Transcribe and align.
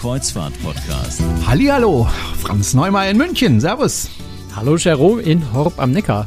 Kreuzfahrt-Podcast. 0.00 1.20
Hallihallo, 1.46 2.06
Franz 2.40 2.74
Neumar 2.74 3.08
in 3.08 3.16
München. 3.16 3.60
Servus. 3.60 4.08
Hallo 4.54 4.76
Jerome 4.76 5.20
in 5.22 5.52
Horb 5.52 5.78
am 5.78 5.92
Neckar. 5.92 6.26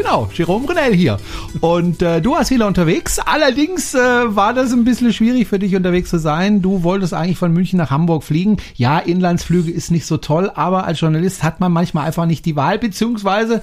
Genau, 0.00 0.30
Jerome 0.32 0.64
Brunel 0.64 0.94
hier. 0.94 1.18
Und 1.60 2.00
äh, 2.00 2.22
du 2.22 2.30
warst 2.30 2.50
wieder 2.50 2.66
unterwegs. 2.66 3.18
Allerdings 3.18 3.94
äh, 3.94 3.98
war 3.98 4.54
das 4.54 4.72
ein 4.72 4.84
bisschen 4.84 5.12
schwierig 5.12 5.46
für 5.46 5.58
dich 5.58 5.76
unterwegs 5.76 6.08
zu 6.08 6.18
sein. 6.18 6.62
Du 6.62 6.82
wolltest 6.84 7.12
eigentlich 7.12 7.36
von 7.36 7.52
München 7.52 7.76
nach 7.76 7.90
Hamburg 7.90 8.24
fliegen. 8.24 8.56
Ja, 8.76 8.98
Inlandsflüge 8.98 9.70
ist 9.70 9.90
nicht 9.90 10.06
so 10.06 10.16
toll, 10.16 10.50
aber 10.54 10.84
als 10.84 11.00
Journalist 11.00 11.42
hat 11.42 11.60
man 11.60 11.70
manchmal 11.70 12.06
einfach 12.06 12.24
nicht 12.24 12.46
die 12.46 12.56
Wahl, 12.56 12.78
beziehungsweise 12.78 13.60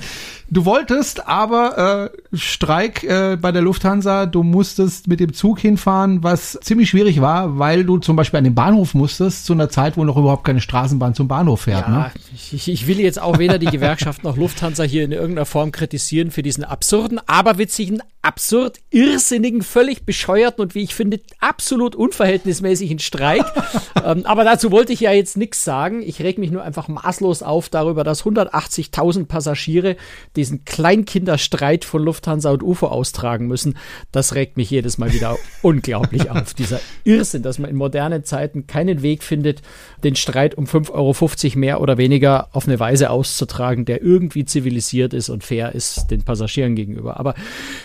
du 0.50 0.66
wolltest, 0.66 1.28
aber 1.28 2.12
äh, 2.14 2.38
Streik 2.38 3.04
äh, 3.04 3.36
bei 3.40 3.52
der 3.52 3.64
Lufthansa, 3.64 4.28
du 4.28 4.44
musstest 4.44 5.08
mit 5.08 5.20
dem 5.20 5.34
Zug 5.34 5.60
hinfahren, 5.60 6.24
was 6.24 6.58
ziemlich 6.62 6.90
schwierig 6.90 7.20
war, 7.20 7.58
weil 7.58 7.84
du 7.84 7.98
zum 7.98 8.16
Beispiel 8.16 8.38
an 8.38 8.44
den 8.44 8.56
Bahnhof 8.56 8.94
musstest, 8.94 9.46
zu 9.46 9.54
einer 9.54 9.70
Zeit, 9.70 9.98
wo 9.98 10.04
noch 10.04 10.18
überhaupt 10.18 10.44
keine 10.44 10.62
Straßenbahn 10.62 11.16
zum 11.16 11.28
Bahnhof 11.28 11.62
fährt. 11.62 11.88
Ja, 11.88 11.94
ne? 11.94 12.12
ich, 12.54 12.70
ich 12.70 12.88
will 12.88 13.00
jetzt 13.00 13.20
auch 13.20 13.40
weder 13.40 13.58
die 13.58 13.66
Gewerkschaft 13.66 14.24
noch 14.24 14.38
Lufthansa 14.38 14.84
hier 14.84 15.04
in 15.04 15.12
irgendeiner 15.12 15.46
Form 15.46 15.72
kritisieren 15.72 16.27
für 16.32 16.44
diesen 16.44 16.64
absurden, 16.64 17.20
aberwitzigen, 17.28 18.02
absurd 18.28 18.82
irrsinnigen, 18.90 19.62
völlig 19.62 20.04
bescheuerten 20.04 20.62
und 20.62 20.76
wie 20.76 20.84
ich 20.84 20.94
finde 20.94 21.22
absolut 21.40 21.96
unverhältnismäßigen 21.96 23.00
Streik. 23.00 23.46
ähm, 24.04 24.26
aber 24.26 24.44
dazu 24.44 24.70
wollte 24.70 24.92
ich 24.92 25.00
ja 25.00 25.14
jetzt 25.14 25.38
nichts 25.38 25.64
sagen. 25.64 26.04
Ich 26.04 26.22
reg 26.22 26.38
mich 26.38 26.52
nur 26.52 26.62
einfach 26.62 26.90
maßlos 26.90 27.42
auf 27.42 27.70
darüber, 27.70 28.04
dass 28.04 28.26
180.000 28.26 29.28
Passagiere 29.28 29.96
diesen 30.36 30.66
Kleinkinderstreit 30.66 31.86
von 31.86 32.04
Lufthansa 32.04 32.52
und 32.52 32.64
UFO 32.64 32.88
austragen 32.88 33.48
müssen. 33.48 33.78
Das 34.12 34.36
regt 34.36 34.58
mich 34.58 34.70
jedes 34.70 34.98
Mal 34.98 35.14
wieder 35.14 35.38
unglaublich 35.62 36.30
auf. 36.30 36.54
Dieser 36.54 36.82
Irrsinn, 37.06 37.44
dass 37.44 37.60
man 37.60 37.70
in 37.70 37.78
modernen 37.78 38.26
Zeiten 38.26 38.68
keinen 38.68 39.04
Weg 39.04 39.24
findet, 39.24 39.62
den 40.04 40.18
Streit 40.18 40.56
um 40.56 40.66
5,50 40.66 40.92
Euro 40.92 41.60
mehr 41.60 41.80
oder 41.80 41.98
weniger 41.98 42.50
auf 42.52 42.68
eine 42.68 42.78
Weise 42.78 43.10
auszutragen, 43.10 43.86
der 43.86 44.02
irgendwie 44.02 44.44
zivilisiert 44.44 45.14
ist 45.14 45.30
und 45.30 45.46
fair 45.46 45.74
ist 45.74 46.08
den 46.12 46.24
Passagieren 46.24 46.76
gegenüber. 46.76 47.18
Aber 47.18 47.34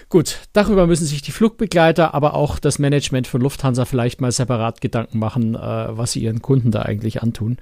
gut, 0.08 0.31
darüber 0.52 0.86
müssen 0.86 1.06
sich 1.06 1.22
die 1.22 1.32
Flugbegleiter, 1.32 2.14
aber 2.14 2.34
auch 2.34 2.58
das 2.58 2.78
Management 2.78 3.26
von 3.26 3.40
Lufthansa 3.40 3.84
vielleicht 3.84 4.20
mal 4.20 4.32
separat 4.32 4.80
Gedanken 4.80 5.18
machen, 5.18 5.54
äh, 5.54 5.58
was 5.58 6.12
sie 6.12 6.20
ihren 6.20 6.42
Kunden 6.42 6.70
da 6.70 6.82
eigentlich 6.82 7.22
antun. 7.22 7.58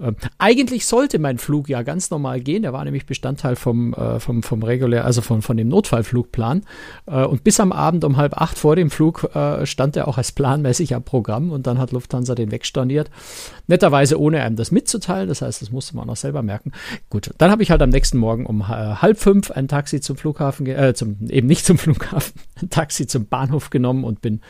Äh, 0.00 0.12
eigentlich 0.38 0.86
sollte 0.86 1.18
mein 1.18 1.38
Flug 1.38 1.68
ja 1.68 1.82
ganz 1.82 2.10
normal 2.10 2.40
gehen. 2.40 2.62
Der 2.62 2.72
war 2.72 2.84
nämlich 2.84 3.06
Bestandteil 3.06 3.56
vom, 3.56 3.94
äh, 3.94 4.20
vom, 4.20 4.42
vom 4.42 4.62
regulär, 4.62 5.04
also 5.04 5.22
von, 5.22 5.42
von 5.42 5.56
dem 5.56 5.68
Notfallflugplan. 5.68 6.62
Äh, 7.06 7.24
und 7.24 7.44
bis 7.44 7.60
am 7.60 7.72
Abend 7.72 8.04
um 8.04 8.16
halb 8.16 8.40
acht 8.40 8.58
vor 8.58 8.76
dem 8.76 8.90
Flug 8.90 9.30
äh, 9.34 9.66
stand 9.66 9.96
er 9.96 10.08
auch 10.08 10.18
als 10.18 10.32
planmäßig 10.32 10.94
am 10.94 11.02
Programm 11.02 11.50
und 11.50 11.66
dann 11.66 11.78
hat 11.78 11.92
Lufthansa 11.92 12.34
den 12.34 12.50
wegstorniert. 12.50 13.10
Netterweise 13.66 14.20
ohne 14.20 14.42
einem 14.42 14.56
das 14.56 14.70
mitzuteilen. 14.70 15.28
Das 15.28 15.42
heißt, 15.42 15.62
das 15.62 15.70
musste 15.70 15.96
man 15.96 16.08
auch 16.08 16.16
selber 16.16 16.42
merken. 16.42 16.72
Gut, 17.10 17.30
dann 17.38 17.50
habe 17.50 17.62
ich 17.62 17.70
halt 17.70 17.82
am 17.82 17.90
nächsten 17.90 18.18
Morgen 18.18 18.46
um 18.46 18.60
äh, 18.60 18.64
halb 18.64 19.18
fünf 19.18 19.50
ein 19.50 19.68
Taxi 19.68 20.00
zum 20.00 20.16
Flughafen, 20.16 20.66
äh, 20.66 20.94
zum, 20.94 21.16
eben 21.28 21.46
nicht 21.46 21.64
zum 21.64 21.78
Flughafen, 21.78 22.32
ein 22.62 22.70
Taxi 22.70 23.06
zum 23.06 23.26
Bahnhof 23.26 23.70
genommen 23.70 24.04
und 24.04 24.20
bin 24.20 24.40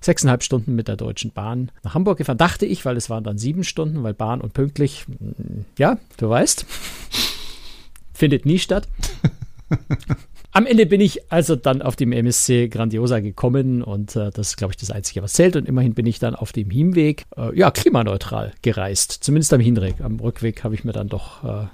sechseinhalb 0.00 0.42
Stunden 0.42 0.74
mit 0.74 0.88
der 0.88 0.96
Deutschen 0.96 1.30
Bahn 1.30 1.70
nach 1.82 1.94
Hamburg 1.94 2.18
gefahren. 2.18 2.38
Dachte 2.38 2.66
ich, 2.66 2.84
weil 2.84 2.96
es 2.96 3.10
waren 3.10 3.24
dann 3.24 3.38
sieben 3.38 3.64
Stunden, 3.64 4.02
weil 4.02 4.14
Bahn 4.14 4.40
und 4.40 4.54
pünktlich, 4.54 5.06
ja, 5.78 5.98
du 6.16 6.28
weißt, 6.28 6.66
findet 8.12 8.46
nie 8.46 8.58
statt. 8.58 8.88
Am 10.52 10.66
Ende 10.66 10.86
bin 10.86 11.00
ich 11.00 11.30
also 11.30 11.56
dann 11.56 11.82
auf 11.82 11.94
dem 11.94 12.10
MSC 12.10 12.68
Grandiosa 12.68 13.20
gekommen 13.20 13.82
und 13.82 14.16
äh, 14.16 14.30
das 14.30 14.48
ist, 14.48 14.56
glaube 14.56 14.72
ich, 14.72 14.76
das 14.78 14.90
Einzige, 14.90 15.22
was 15.22 15.34
zählt. 15.34 15.56
Und 15.56 15.68
immerhin 15.68 15.94
bin 15.94 16.06
ich 16.06 16.18
dann 16.18 16.34
auf 16.34 16.52
dem 16.52 16.70
Hinweg, 16.70 17.26
äh, 17.36 17.56
ja, 17.56 17.70
klimaneutral 17.70 18.52
gereist. 18.62 19.12
Zumindest 19.12 19.52
am 19.52 19.60
Hinweg. 19.60 20.00
Am 20.00 20.18
Rückweg 20.18 20.64
habe 20.64 20.74
ich 20.74 20.84
mir 20.84 20.92
dann 20.92 21.08
doch, 21.08 21.44
äh, 21.44 21.66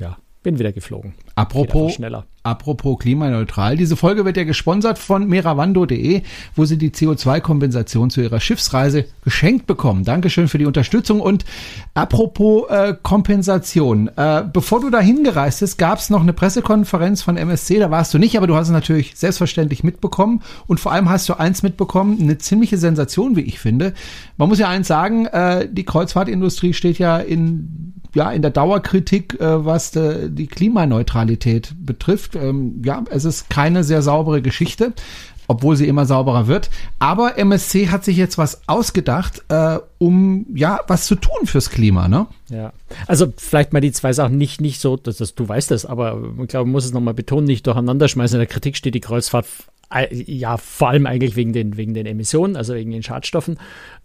ja, 0.00 0.16
bin 0.42 0.58
wieder 0.58 0.72
geflogen. 0.72 1.14
Apropos, 1.34 1.94
schneller. 1.94 2.24
Apropos 2.46 2.98
klimaneutral. 2.98 3.76
Diese 3.76 3.96
Folge 3.96 4.24
wird 4.24 4.36
ja 4.36 4.44
gesponsert 4.44 4.98
von 4.98 5.28
meravando.de, 5.28 6.22
wo 6.54 6.64
Sie 6.64 6.78
die 6.78 6.90
CO2-Kompensation 6.90 8.10
zu 8.10 8.22
Ihrer 8.22 8.40
Schiffsreise 8.40 9.06
geschenkt 9.24 9.66
bekommen. 9.66 10.04
Dankeschön 10.04 10.48
für 10.48 10.58
die 10.58 10.66
Unterstützung. 10.66 11.20
Und 11.20 11.44
apropos 11.94 12.70
äh, 12.70 12.94
Kompensation. 13.02 14.08
Äh, 14.16 14.44
bevor 14.52 14.80
du 14.80 14.90
dahin 14.90 15.24
gereist 15.24 15.60
bist, 15.60 15.78
gab 15.78 15.98
es 15.98 16.08
noch 16.08 16.22
eine 16.22 16.32
Pressekonferenz 16.32 17.22
von 17.22 17.36
MSC. 17.36 17.78
Da 17.78 17.90
warst 17.90 18.14
du 18.14 18.18
nicht, 18.18 18.36
aber 18.36 18.46
du 18.46 18.54
hast 18.54 18.68
es 18.68 18.72
natürlich 18.72 19.16
selbstverständlich 19.16 19.82
mitbekommen. 19.82 20.42
Und 20.66 20.78
vor 20.78 20.92
allem 20.92 21.10
hast 21.10 21.28
du 21.28 21.34
eins 21.34 21.62
mitbekommen, 21.62 22.18
eine 22.20 22.38
ziemliche 22.38 22.78
Sensation, 22.78 23.36
wie 23.36 23.42
ich 23.42 23.58
finde. 23.58 23.92
Man 24.36 24.48
muss 24.48 24.58
ja 24.58 24.68
eins 24.68 24.86
sagen, 24.86 25.26
äh, 25.26 25.68
die 25.70 25.84
Kreuzfahrtindustrie 25.84 26.72
steht 26.72 26.98
ja 26.98 27.18
in 27.18 27.94
ja 28.16 28.30
in 28.30 28.42
der 28.42 28.50
Dauerkritik, 28.50 29.38
äh, 29.40 29.64
was 29.64 29.92
de, 29.92 30.28
die 30.30 30.48
Klimaneutralität 30.48 31.74
betrifft. 31.78 32.34
Ähm, 32.36 32.82
ja, 32.84 33.04
es 33.10 33.24
ist 33.24 33.50
keine 33.50 33.84
sehr 33.84 34.02
saubere 34.02 34.42
Geschichte, 34.42 34.92
obwohl 35.48 35.76
sie 35.76 35.86
immer 35.86 36.06
sauberer 36.06 36.46
wird. 36.46 36.70
Aber 36.98 37.38
MSC 37.38 37.88
hat 37.88 38.04
sich 38.04 38.16
jetzt 38.16 38.38
was 38.38 38.62
ausgedacht, 38.68 39.44
äh, 39.48 39.78
um 39.98 40.46
ja 40.54 40.80
was 40.88 41.06
zu 41.06 41.14
tun 41.14 41.46
fürs 41.46 41.70
Klima, 41.70 42.08
ne? 42.08 42.26
Ja, 42.48 42.72
also 43.06 43.32
vielleicht 43.36 43.72
mal 43.72 43.80
die 43.80 43.92
zwei 43.92 44.12
Sachen 44.12 44.38
nicht 44.38 44.60
nicht 44.60 44.80
so, 44.80 44.96
dass, 44.96 45.16
dass 45.16 45.34
du 45.34 45.48
weißt 45.48 45.70
das, 45.70 45.86
aber 45.86 46.20
ich 46.40 46.48
glaube, 46.48 46.66
man 46.66 46.72
muss 46.72 46.84
es 46.84 46.92
nochmal 46.92 47.14
betonen, 47.14 47.46
nicht 47.46 47.66
durcheinander 47.66 48.08
schmeißen. 48.08 48.36
In 48.36 48.40
der 48.40 48.46
Kritik 48.46 48.76
steht 48.76 48.94
die 48.94 49.00
Kreuzfahrt 49.00 49.46
ja, 50.10 50.56
vor 50.56 50.88
allem 50.88 51.06
eigentlich 51.06 51.36
wegen 51.36 51.52
den, 51.52 51.76
wegen 51.76 51.94
den 51.94 52.06
Emissionen, 52.06 52.56
also 52.56 52.74
wegen 52.74 52.90
den 52.90 53.02
Schadstoffen. 53.02 53.58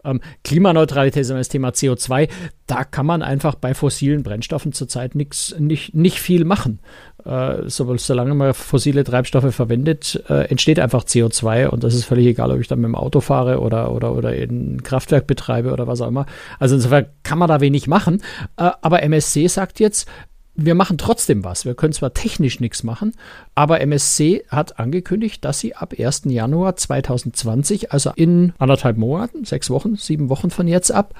Ähm, 0.03 0.21
Klimaneutralität 0.43 1.21
ist 1.21 1.29
immer 1.29 1.39
das 1.39 1.49
Thema 1.49 1.69
CO2. 1.69 2.29
Da 2.67 2.83
kann 2.83 3.05
man 3.05 3.21
einfach 3.21 3.55
bei 3.55 3.73
fossilen 3.73 4.23
Brennstoffen 4.23 4.73
zurzeit 4.73 5.15
nix, 5.15 5.55
nicht, 5.57 5.93
nicht 5.95 6.19
viel 6.19 6.45
machen. 6.45 6.79
Äh, 7.25 7.69
so, 7.69 7.95
solange 7.97 8.35
man 8.35 8.53
fossile 8.53 9.03
Treibstoffe 9.03 9.53
verwendet, 9.53 10.23
äh, 10.29 10.49
entsteht 10.49 10.79
einfach 10.79 11.03
CO2 11.03 11.67
und 11.67 11.83
das 11.83 11.93
ist 11.93 12.05
völlig 12.05 12.27
egal, 12.27 12.51
ob 12.51 12.59
ich 12.59 12.67
dann 12.67 12.79
mit 12.79 12.87
dem 12.87 12.95
Auto 12.95 13.19
fahre 13.19 13.59
oder, 13.59 13.91
oder, 13.91 14.15
oder 14.15 14.29
ein 14.29 14.81
Kraftwerk 14.83 15.27
betreibe 15.27 15.71
oder 15.71 15.87
was 15.87 16.01
auch 16.01 16.07
immer. 16.07 16.25
Also 16.59 16.75
insofern 16.75 17.07
kann 17.23 17.39
man 17.39 17.49
da 17.49 17.59
wenig 17.59 17.87
machen. 17.87 18.21
Äh, 18.57 18.71
aber 18.81 19.03
MSC 19.03 19.47
sagt 19.47 19.79
jetzt, 19.79 20.07
wir 20.55 20.75
machen 20.75 20.97
trotzdem 20.97 21.43
was. 21.43 21.65
Wir 21.65 21.75
können 21.75 21.93
zwar 21.93 22.13
technisch 22.13 22.59
nichts 22.59 22.83
machen, 22.83 23.13
aber 23.55 23.81
MSC 23.81 24.43
hat 24.49 24.79
angekündigt, 24.79 25.43
dass 25.45 25.59
sie 25.59 25.75
ab 25.75 25.93
1. 25.97 26.23
Januar 26.25 26.75
2020, 26.75 27.91
also 27.91 28.11
in 28.15 28.53
anderthalb 28.57 28.97
Monaten, 28.97 29.45
sechs 29.45 29.69
Wochen, 29.69 29.95
sieben 29.95 30.29
Wochen 30.29 30.49
von 30.49 30.67
jetzt 30.67 30.91
ab, 30.91 31.15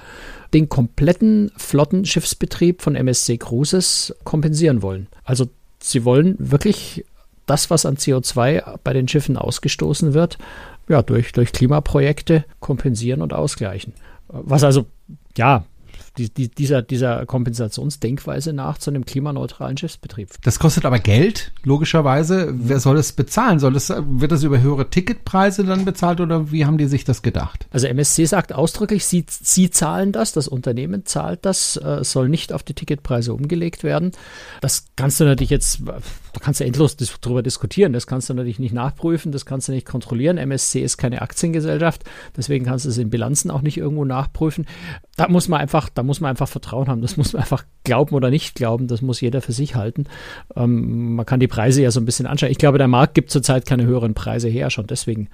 den 0.54 0.70
kompletten 0.70 1.52
Flottenschiffsbetrieb 1.56 2.82
von 2.82 2.96
MSC 2.96 3.38
Cruises 3.38 4.16
kompensieren 4.24 4.82
wollen. 4.82 5.08
Also 5.24 5.48
sie 5.80 6.04
wollen 6.04 6.36
wirklich 6.38 7.06
das, 7.46 7.70
was 7.70 7.86
an 7.86 7.98
CO2 7.98 8.80
bei 8.84 8.94
den 8.94 9.08
Schiffen 9.08 9.38
ausgestoßen 9.38 10.14
wird, 10.14 10.38
ja, 10.90 11.02
durch, 11.02 11.32
durch 11.32 11.52
Klimaprojekte 11.54 12.46
kompensieren 12.60 13.22
und 13.22 13.34
ausgleichen. 13.34 13.94
Was 14.28 14.64
also, 14.64 14.86
ja, 15.38 15.66
die, 16.18 16.30
die, 16.34 16.50
dieser, 16.50 16.82
dieser 16.82 17.26
Kompensationsdenkweise 17.26 18.54
nach 18.54 18.78
zu 18.78 18.90
einem 18.90 19.06
klimaneutralen 19.06 19.78
Schiffsbetrieb. 19.78 20.30
Das 20.44 20.60
kostet 20.60 20.86
aber 20.86 21.00
Geld, 21.00 21.54
logischerweise. 21.64 22.54
Wer 22.54 22.80
soll 22.80 22.98
es 22.98 23.14
bezahlen? 23.14 23.60
Soll 23.60 23.74
das, 23.74 23.90
wird 23.90 24.32
das 24.32 24.44
über 24.44 24.62
höhere 24.62 24.90
Ticketpreise 24.90 25.64
dann 25.64 25.86
bezahlt 25.86 26.20
oder 26.20 26.52
wie 26.52 26.66
haben 26.66 26.78
die 26.78 26.88
sich 26.88 27.06
das 27.06 27.22
gedacht? 27.22 27.66
Also 27.72 27.88
MSC 27.88 28.26
sagt 28.26 28.54
ausdrücklich, 28.54 29.06
sie, 29.06 29.26
sie 29.30 29.70
zahlen 29.70 30.12
das, 30.12 30.34
das 30.34 30.48
Unternehmen 30.48 31.06
zahlt 31.06 31.46
das, 31.46 31.78
äh, 31.78 32.04
soll 32.04 32.30
nicht 32.30 32.52
auf 32.52 32.64
die 32.64 32.74
Ticketpreise 32.74 33.34
umgelegt 33.34 33.84
werden. 33.84 34.12
Das 34.60 34.86
kannst 34.96 35.20
du 35.20 35.24
natürlich 35.24 35.50
jetzt, 35.50 35.82
da 36.34 36.40
kannst 36.40 36.60
du 36.60 36.66
endlos 36.66 36.96
dis 36.96 37.20
drüber 37.20 37.44
diskutieren, 37.44 37.94
das 37.94 38.08
kannst 38.08 38.30
du 38.30 38.34
natürlich 38.34 38.60
nicht 38.60 38.74
nachprüfen, 38.74 39.32
das 39.32 39.46
kannst 39.46 39.68
du 39.68 39.72
nicht 39.72 39.86
kontrollieren. 39.86 40.38
MSC 40.38 40.82
ist 40.82 40.98
keine 40.98 41.22
Aktiengesellschaft, 41.22 42.04
deswegen 42.38 42.66
kannst 42.66 42.86
du 42.86 42.90
es 42.90 42.98
in 42.98 43.10
Bilanzen 43.10 43.52
auch 43.52 43.62
nicht 43.62 43.78
irgendwo 43.78 44.06
nachprüfen. 44.06 44.66
Da 45.18 45.28
muss 45.28 45.48
man 45.48 45.60
einfach, 45.60 45.90
da 45.90 46.04
muss 46.04 46.22
man 46.22 46.30
einfach 46.30 46.48
Vertrauen 46.48 46.88
haben. 46.88 47.02
Das 47.02 47.18
muss 47.18 47.34
man 47.34 47.42
einfach 47.42 47.66
glauben 47.84 48.16
oder 48.16 48.30
nicht 48.30 48.56
glauben. 48.56 48.88
Das 48.88 49.02
muss 49.02 49.22
jeder 49.22 49.42
für 49.42 49.52
sich 49.52 49.76
halten. 49.76 50.06
Ähm, 50.56 51.16
man 51.16 51.26
kann 51.26 51.40
die 51.40 51.48
Preise 51.48 51.82
ja 51.82 51.92
so 51.92 52.00
ein 52.00 52.06
bisschen 52.06 52.26
anschauen. 52.26 52.52
Ich 52.52 52.58
glaube, 52.58 52.78
der 52.78 52.88
Markt 52.88 53.14
gibt 53.14 53.32
zurzeit 53.32 53.66
keine 53.66 53.86
höheren 53.86 54.14
Preise 54.14 54.50
her. 54.50 54.70
Schon 54.70 54.88
deswegen 54.88 55.30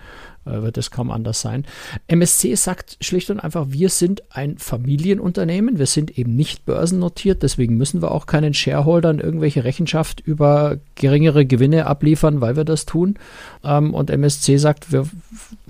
wird 0.48 0.78
es 0.78 0.92
kaum 0.92 1.12
anders 1.12 1.42
sein. 1.42 1.66
MSC 2.08 2.56
sagt 2.56 2.98
schlicht 3.02 3.30
und 3.30 3.40
einfach, 3.40 3.68
wir 3.70 3.90
sind 3.90 4.24
ein 4.30 4.58
Familienunternehmen. 4.58 5.80
Wir 5.80 5.86
sind 5.86 6.18
eben 6.18 6.36
nicht 6.36 6.66
börsennotiert. 6.66 7.44
Deswegen 7.44 7.78
müssen 7.78 8.02
wir 8.02 8.12
auch 8.12 8.26
keinen 8.26 8.54
Shareholdern 8.54 9.20
irgendwelche 9.20 9.64
Rechenschaft 9.64 10.22
über 10.22 10.78
geringere 10.96 11.46
Gewinne 11.46 11.86
abliefern, 11.86 12.42
weil 12.42 12.56
wir 12.56 12.66
das 12.66 12.86
tun. 12.86 13.16
Ähm, 13.64 13.94
und 13.94 14.10
MSC 14.10 14.58
sagt, 14.58 14.92
wir 14.92 15.06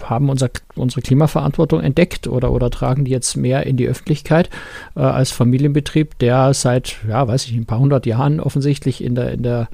haben 0.01 0.29
unser, 0.29 0.50
unsere 0.75 1.01
Klimaverantwortung 1.01 1.81
entdeckt 1.81 2.27
oder, 2.27 2.51
oder 2.51 2.69
tragen 2.69 3.06
die 3.06 3.12
jetzt 3.12 3.35
mehr 3.35 3.65
in 3.65 3.77
die 3.77 3.88
Öffentlichkeit 3.88 4.50
äh, 4.95 5.00
als 5.00 5.31
Familienbetrieb, 5.31 6.18
der 6.19 6.53
seit, 6.53 6.97
ja, 7.07 7.27
weiß 7.27 7.45
ich, 7.45 7.53
ein 7.56 7.65
paar 7.65 7.79
hundert 7.79 8.06
Jahren 8.06 8.39
offensichtlich 8.39 9.03
in 9.03 9.15
der, 9.15 9.31
in 9.31 9.44
der 9.44 9.69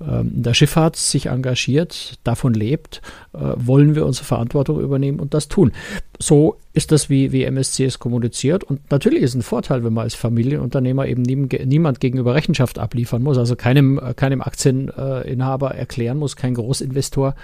der 0.00 0.54
Schifffahrt 0.54 0.96
sich 0.96 1.26
engagiert, 1.26 2.18
davon 2.24 2.52
lebt, 2.52 3.00
äh, 3.32 3.38
wollen 3.56 3.94
wir 3.94 4.04
unsere 4.04 4.24
Verantwortung 4.24 4.80
übernehmen 4.80 5.20
und 5.20 5.34
das 5.34 5.48
tun. 5.48 5.72
So 6.18 6.56
ist 6.72 6.92
das, 6.92 7.08
wie, 7.08 7.32
wie 7.32 7.44
MSC 7.44 7.84
es 7.84 7.98
kommuniziert. 7.98 8.64
Und 8.64 8.90
natürlich 8.90 9.22
ist 9.22 9.34
ein 9.34 9.42
Vorteil, 9.42 9.84
wenn 9.84 9.92
man 9.92 10.04
als 10.04 10.14
Familienunternehmer 10.14 11.06
eben 11.06 11.22
nie, 11.22 11.36
niemand 11.64 12.00
gegenüber 12.00 12.34
Rechenschaft 12.34 12.78
abliefern 12.78 13.22
muss, 13.22 13.38
also 13.38 13.56
keinem, 13.56 13.98
äh, 13.98 14.14
keinem 14.14 14.42
Aktieninhaber 14.42 15.74
erklären 15.74 16.18
muss, 16.18 16.36
kein 16.36 16.54
Großinvestor 16.54 17.34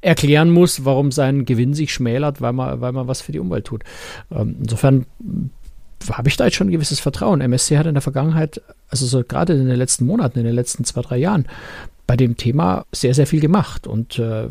erklären 0.00 0.50
muss, 0.50 0.84
warum 0.84 1.10
sein 1.10 1.44
Gewinn 1.44 1.74
sich 1.74 1.92
schmälert, 1.92 2.40
weil 2.40 2.52
man, 2.52 2.80
weil 2.80 2.92
man 2.92 3.08
was 3.08 3.20
für 3.20 3.32
die 3.32 3.40
Umwelt 3.40 3.64
tut. 3.64 3.82
Ähm, 4.30 4.56
insofern 4.60 5.06
habe 6.12 6.28
ich 6.28 6.36
da 6.36 6.44
jetzt 6.44 6.56
schon 6.56 6.68
ein 6.68 6.72
gewisses 6.72 7.00
Vertrauen. 7.00 7.40
MSC 7.40 7.78
hat 7.78 7.86
in 7.86 7.94
der 7.94 8.02
Vergangenheit, 8.02 8.60
also 8.88 9.06
so 9.06 9.22
gerade 9.22 9.54
in 9.54 9.66
den 9.66 9.76
letzten 9.76 10.06
Monaten, 10.06 10.38
in 10.38 10.44
den 10.44 10.54
letzten 10.54 10.84
zwei, 10.84 11.02
drei 11.02 11.18
Jahren, 11.18 11.46
bei 12.06 12.16
dem 12.16 12.36
Thema 12.36 12.86
sehr, 12.92 13.14
sehr 13.14 13.26
viel 13.26 13.40
gemacht 13.40 13.86
und 13.86 14.18
äh, 14.18 14.48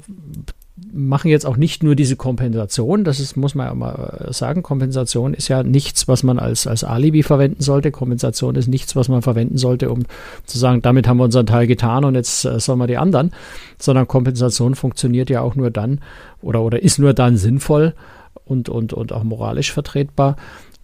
machen 0.94 1.30
jetzt 1.30 1.46
auch 1.46 1.58
nicht 1.58 1.82
nur 1.82 1.96
diese 1.96 2.16
Kompensation, 2.16 3.04
das 3.04 3.20
ist, 3.20 3.36
muss 3.36 3.56
man 3.56 3.68
ja 3.68 3.74
mal 3.74 4.28
sagen, 4.32 4.62
Kompensation 4.62 5.34
ist 5.34 5.48
ja 5.48 5.64
nichts, 5.64 6.08
was 6.08 6.22
man 6.22 6.38
als, 6.38 6.68
als 6.68 6.84
Alibi 6.84 7.24
verwenden 7.24 7.62
sollte. 7.62 7.90
Kompensation 7.92 8.56
ist 8.56 8.68
nichts, 8.68 8.96
was 8.96 9.10
man 9.10 9.24
verwenden 9.24 9.58
sollte, 9.58 9.90
um 9.90 10.04
zu 10.46 10.60
sagen, 10.60 10.84
damit 10.84 11.08
haben 11.08 11.18
wir 11.18 11.24
unseren 11.24 11.48
Teil 11.48 11.66
getan 11.66 12.06
und 12.06 12.14
jetzt 12.14 12.46
äh, 12.46 12.60
sollen 12.60 12.80
wir 12.80 12.88
die 12.88 12.98
anderen, 12.98 13.32
sondern 13.80 14.08
Kompensation 14.08 14.76
funktioniert 14.76 15.32
ja 15.32 15.42
auch 15.42 15.56
nur 15.56 15.72
dann 15.72 16.02
oder, 16.42 16.62
oder 16.62 16.82
ist 16.84 17.00
nur 17.00 17.14
dann 17.14 17.38
sinnvoll 17.38 17.96
und, 18.46 18.70
und, 18.70 18.94
und 18.94 19.12
auch 19.14 19.24
moralisch 19.24 19.72
vertretbar, 19.72 20.36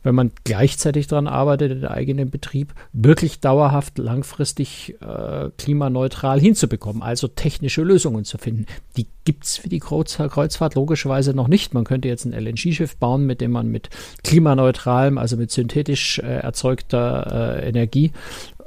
wenn 0.03 0.15
man 0.15 0.31
gleichzeitig 0.44 1.07
daran 1.07 1.27
arbeitet, 1.27 1.71
den 1.71 1.85
eigenen 1.85 2.29
Betrieb 2.29 2.73
wirklich 2.91 3.39
dauerhaft, 3.39 3.97
langfristig 3.97 4.95
äh, 5.01 5.50
klimaneutral 5.57 6.39
hinzubekommen, 6.39 7.01
also 7.01 7.27
technische 7.27 7.81
Lösungen 7.83 8.25
zu 8.25 8.38
finden. 8.38 8.65
Die 8.97 9.07
gibt 9.25 9.45
es 9.45 9.57
für 9.57 9.69
die 9.69 9.79
Kreuzfahrt 9.79 10.75
logischerweise 10.75 11.33
noch 11.33 11.47
nicht. 11.47 11.73
Man 11.73 11.85
könnte 11.85 12.09
jetzt 12.09 12.25
ein 12.25 12.33
LNG-Schiff 12.33 12.97
bauen, 12.97 13.25
mit 13.25 13.41
dem 13.41 13.51
man 13.51 13.69
mit 13.69 13.89
klimaneutralem, 14.23 15.17
also 15.17 15.38
mit 15.38 15.51
synthetisch 15.51 16.19
äh, 16.19 16.39
erzeugter 16.39 17.61
äh, 17.61 17.69
Energie 17.69 18.11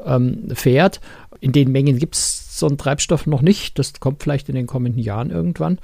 ähm, 0.04 0.48
fährt. 0.54 1.00
In 1.46 1.52
den 1.52 1.70
Mengen 1.70 2.00
gibt 2.00 2.16
es 2.16 2.58
so 2.58 2.66
einen 2.66 2.76
Treibstoff 2.76 3.28
noch 3.28 3.40
nicht. 3.40 3.78
Das 3.78 4.00
kommt 4.00 4.20
vielleicht 4.20 4.48
in 4.48 4.56
den 4.56 4.66
kommenden 4.66 5.00
Jahren 5.00 5.30
irgendwann. 5.30 5.78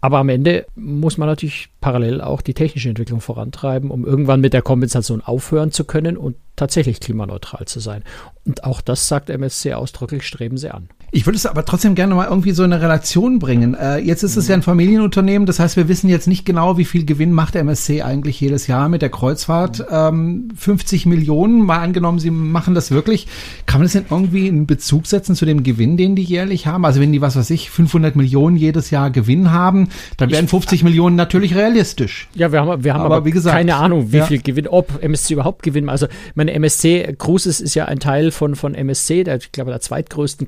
Aber 0.00 0.18
am 0.18 0.28
Ende 0.28 0.64
muss 0.76 1.18
man 1.18 1.26
natürlich 1.26 1.70
parallel 1.80 2.20
auch 2.20 2.40
die 2.40 2.54
technische 2.54 2.88
Entwicklung 2.88 3.20
vorantreiben, 3.20 3.90
um 3.90 4.06
irgendwann 4.06 4.40
mit 4.40 4.52
der 4.52 4.62
Kompensation 4.62 5.20
aufhören 5.20 5.72
zu 5.72 5.82
können 5.82 6.16
und 6.16 6.36
tatsächlich 6.54 7.00
klimaneutral 7.00 7.66
zu 7.66 7.80
sein. 7.80 8.04
Und 8.44 8.62
auch 8.62 8.80
das 8.80 9.08
sagt 9.08 9.28
MSC 9.28 9.74
ausdrücklich, 9.74 10.22
streben 10.22 10.56
sie 10.56 10.70
an. 10.70 10.88
Ich 11.10 11.24
würde 11.24 11.38
es 11.38 11.46
aber 11.46 11.64
trotzdem 11.64 11.94
gerne 11.94 12.14
mal 12.14 12.26
irgendwie 12.26 12.50
so 12.52 12.64
in 12.64 12.72
eine 12.72 12.82
Relation 12.82 13.38
bringen. 13.38 13.72
Äh, 13.72 13.96
jetzt 13.98 14.22
ist 14.22 14.36
es 14.36 14.46
ja 14.46 14.54
ein 14.54 14.62
Familienunternehmen, 14.62 15.46
das 15.46 15.58
heißt, 15.58 15.78
wir 15.78 15.88
wissen 15.88 16.10
jetzt 16.10 16.26
nicht 16.26 16.44
genau, 16.44 16.76
wie 16.76 16.84
viel 16.84 17.06
Gewinn 17.06 17.32
macht 17.32 17.56
MSC 17.56 18.02
eigentlich 18.02 18.38
jedes 18.40 18.66
Jahr 18.66 18.90
mit 18.90 19.00
der 19.00 19.08
Kreuzfahrt. 19.08 19.86
Ähm, 19.90 20.48
50 20.54 21.06
Millionen, 21.06 21.64
mal 21.64 21.78
angenommen, 21.78 22.18
Sie 22.18 22.30
machen 22.30 22.74
das 22.74 22.90
wirklich. 22.90 23.26
Kann 23.64 23.80
man 23.80 23.86
das 23.86 23.92
denn 23.92 24.04
irgendwie 24.10 24.48
in 24.48 24.66
Bezug 24.66 25.06
setzen 25.06 25.34
zu 25.34 25.46
dem 25.46 25.62
Gewinn, 25.62 25.96
den 25.96 26.14
die 26.14 26.24
jährlich 26.24 26.66
haben? 26.66 26.84
Also 26.84 27.00
wenn 27.00 27.10
die, 27.10 27.22
was 27.22 27.36
weiß 27.36 27.48
ich, 27.50 27.70
500 27.70 28.14
Millionen 28.14 28.56
jedes 28.56 28.90
Jahr 28.90 29.10
Gewinn 29.10 29.50
haben, 29.50 29.88
dann 30.18 30.30
wären 30.30 30.46
50 30.46 30.84
Millionen 30.84 31.16
natürlich 31.16 31.54
realistisch. 31.54 32.28
Ja, 32.34 32.52
wir 32.52 32.60
haben, 32.60 32.84
wir 32.84 32.92
haben 32.92 33.00
aber, 33.00 33.16
aber 33.16 33.24
wie 33.24 33.30
gesagt, 33.30 33.56
keine 33.56 33.76
Ahnung, 33.76 34.12
wie 34.12 34.18
ja. 34.18 34.26
viel 34.26 34.42
Gewinn, 34.42 34.68
ob 34.68 35.02
MSC 35.02 35.32
überhaupt 35.32 35.62
Gewinn. 35.62 35.88
Also 35.88 36.06
meine 36.34 36.52
MSC 36.52 37.14
Cruises 37.18 37.62
ist 37.62 37.74
ja 37.74 37.86
ein 37.86 37.98
Teil 37.98 38.30
von, 38.30 38.56
von 38.56 38.74
MSC, 38.74 39.24
der, 39.24 39.38
ich 39.38 39.52
glaube, 39.52 39.70
der 39.70 39.80
zweitgrößten 39.80 40.46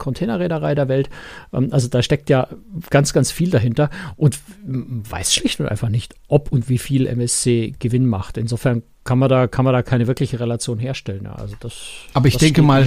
Containerreederei 0.51 0.75
der 0.75 0.89
Welt. 0.89 1.11
Ähm, 1.53 1.69
also 1.71 1.89
da 1.89 2.03
steckt 2.03 2.31
ja 2.31 2.49
ganz, 2.91 3.13
ganz 3.13 3.31
viel 3.31 3.51
dahinter 3.51 3.91
und 4.17 4.39
weiß 4.65 5.35
schlicht 5.35 5.61
und 5.61 5.69
einfach 5.69 5.89
nicht, 5.89 6.15
ob 6.29 6.53
und 6.53 6.69
wie 6.69 6.79
viel 6.79 7.07
MSC 7.07 7.75
Gewinn 7.79 8.07
macht. 8.07 8.37
Insofern 8.37 8.83
kann 9.03 9.19
man 9.19 9.31
da 9.31 9.47
kann 9.47 9.65
man 9.65 9.73
da 9.73 9.83
keine 9.83 10.07
wirkliche 10.07 10.39
Relation 10.41 10.79
herstellen. 10.79 11.23
Ja, 11.25 11.33
also 11.33 11.57
das. 11.59 11.73
Aber 12.13 12.29
ich 12.29 12.35
das 12.35 12.41
denke 12.43 12.61
mal, 12.61 12.87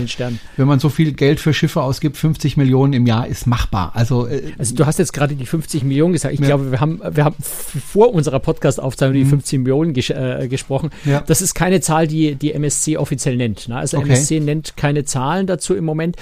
wenn 0.58 0.68
man 0.68 0.80
so 0.80 0.90
viel 0.90 1.12
Geld 1.14 1.40
für 1.40 1.54
Schiffe 1.56 1.82
ausgibt, 1.82 2.18
50 2.18 2.56
Millionen 2.56 2.94
im 2.94 3.08
Jahr 3.08 3.26
ist 3.26 3.48
machbar. 3.48 3.92
Also, 3.96 4.28
äh, 4.28 4.54
also 4.60 4.76
du 4.76 4.86
hast 4.86 5.00
jetzt 5.00 5.12
gerade 5.12 5.36
die 5.36 5.46
50 5.46 5.84
Millionen 5.84 6.14
gesagt. 6.14 6.36
Ich 6.36 6.40
ja. 6.40 6.46
glaube, 6.46 6.72
wir 6.72 6.80
haben 6.80 7.02
wir 7.12 7.26
haben 7.26 7.36
vor 7.40 8.14
unserer 8.14 8.40
Podcast-Aufzeichnung 8.40 9.16
die 9.16 9.26
50 9.26 9.58
mhm. 9.58 9.64
Millionen 9.64 9.94
ges 9.94 10.12
äh, 10.12 10.48
gesprochen. 10.48 10.92
Ja. 11.04 11.22
Das 11.22 11.42
ist 11.42 11.56
keine 11.56 11.82
Zahl, 11.82 12.08
die 12.08 12.36
die 12.36 12.54
MSC 12.54 12.98
offiziell 12.98 13.36
nennt. 13.36 13.68
Ne? 13.68 13.76
Also 13.76 13.98
okay. 13.98 14.10
MSC 14.10 14.40
nennt 14.40 14.78
keine 14.78 15.06
Zahlen 15.06 15.48
dazu 15.48 15.74
im 15.74 15.84
Moment 15.84 16.16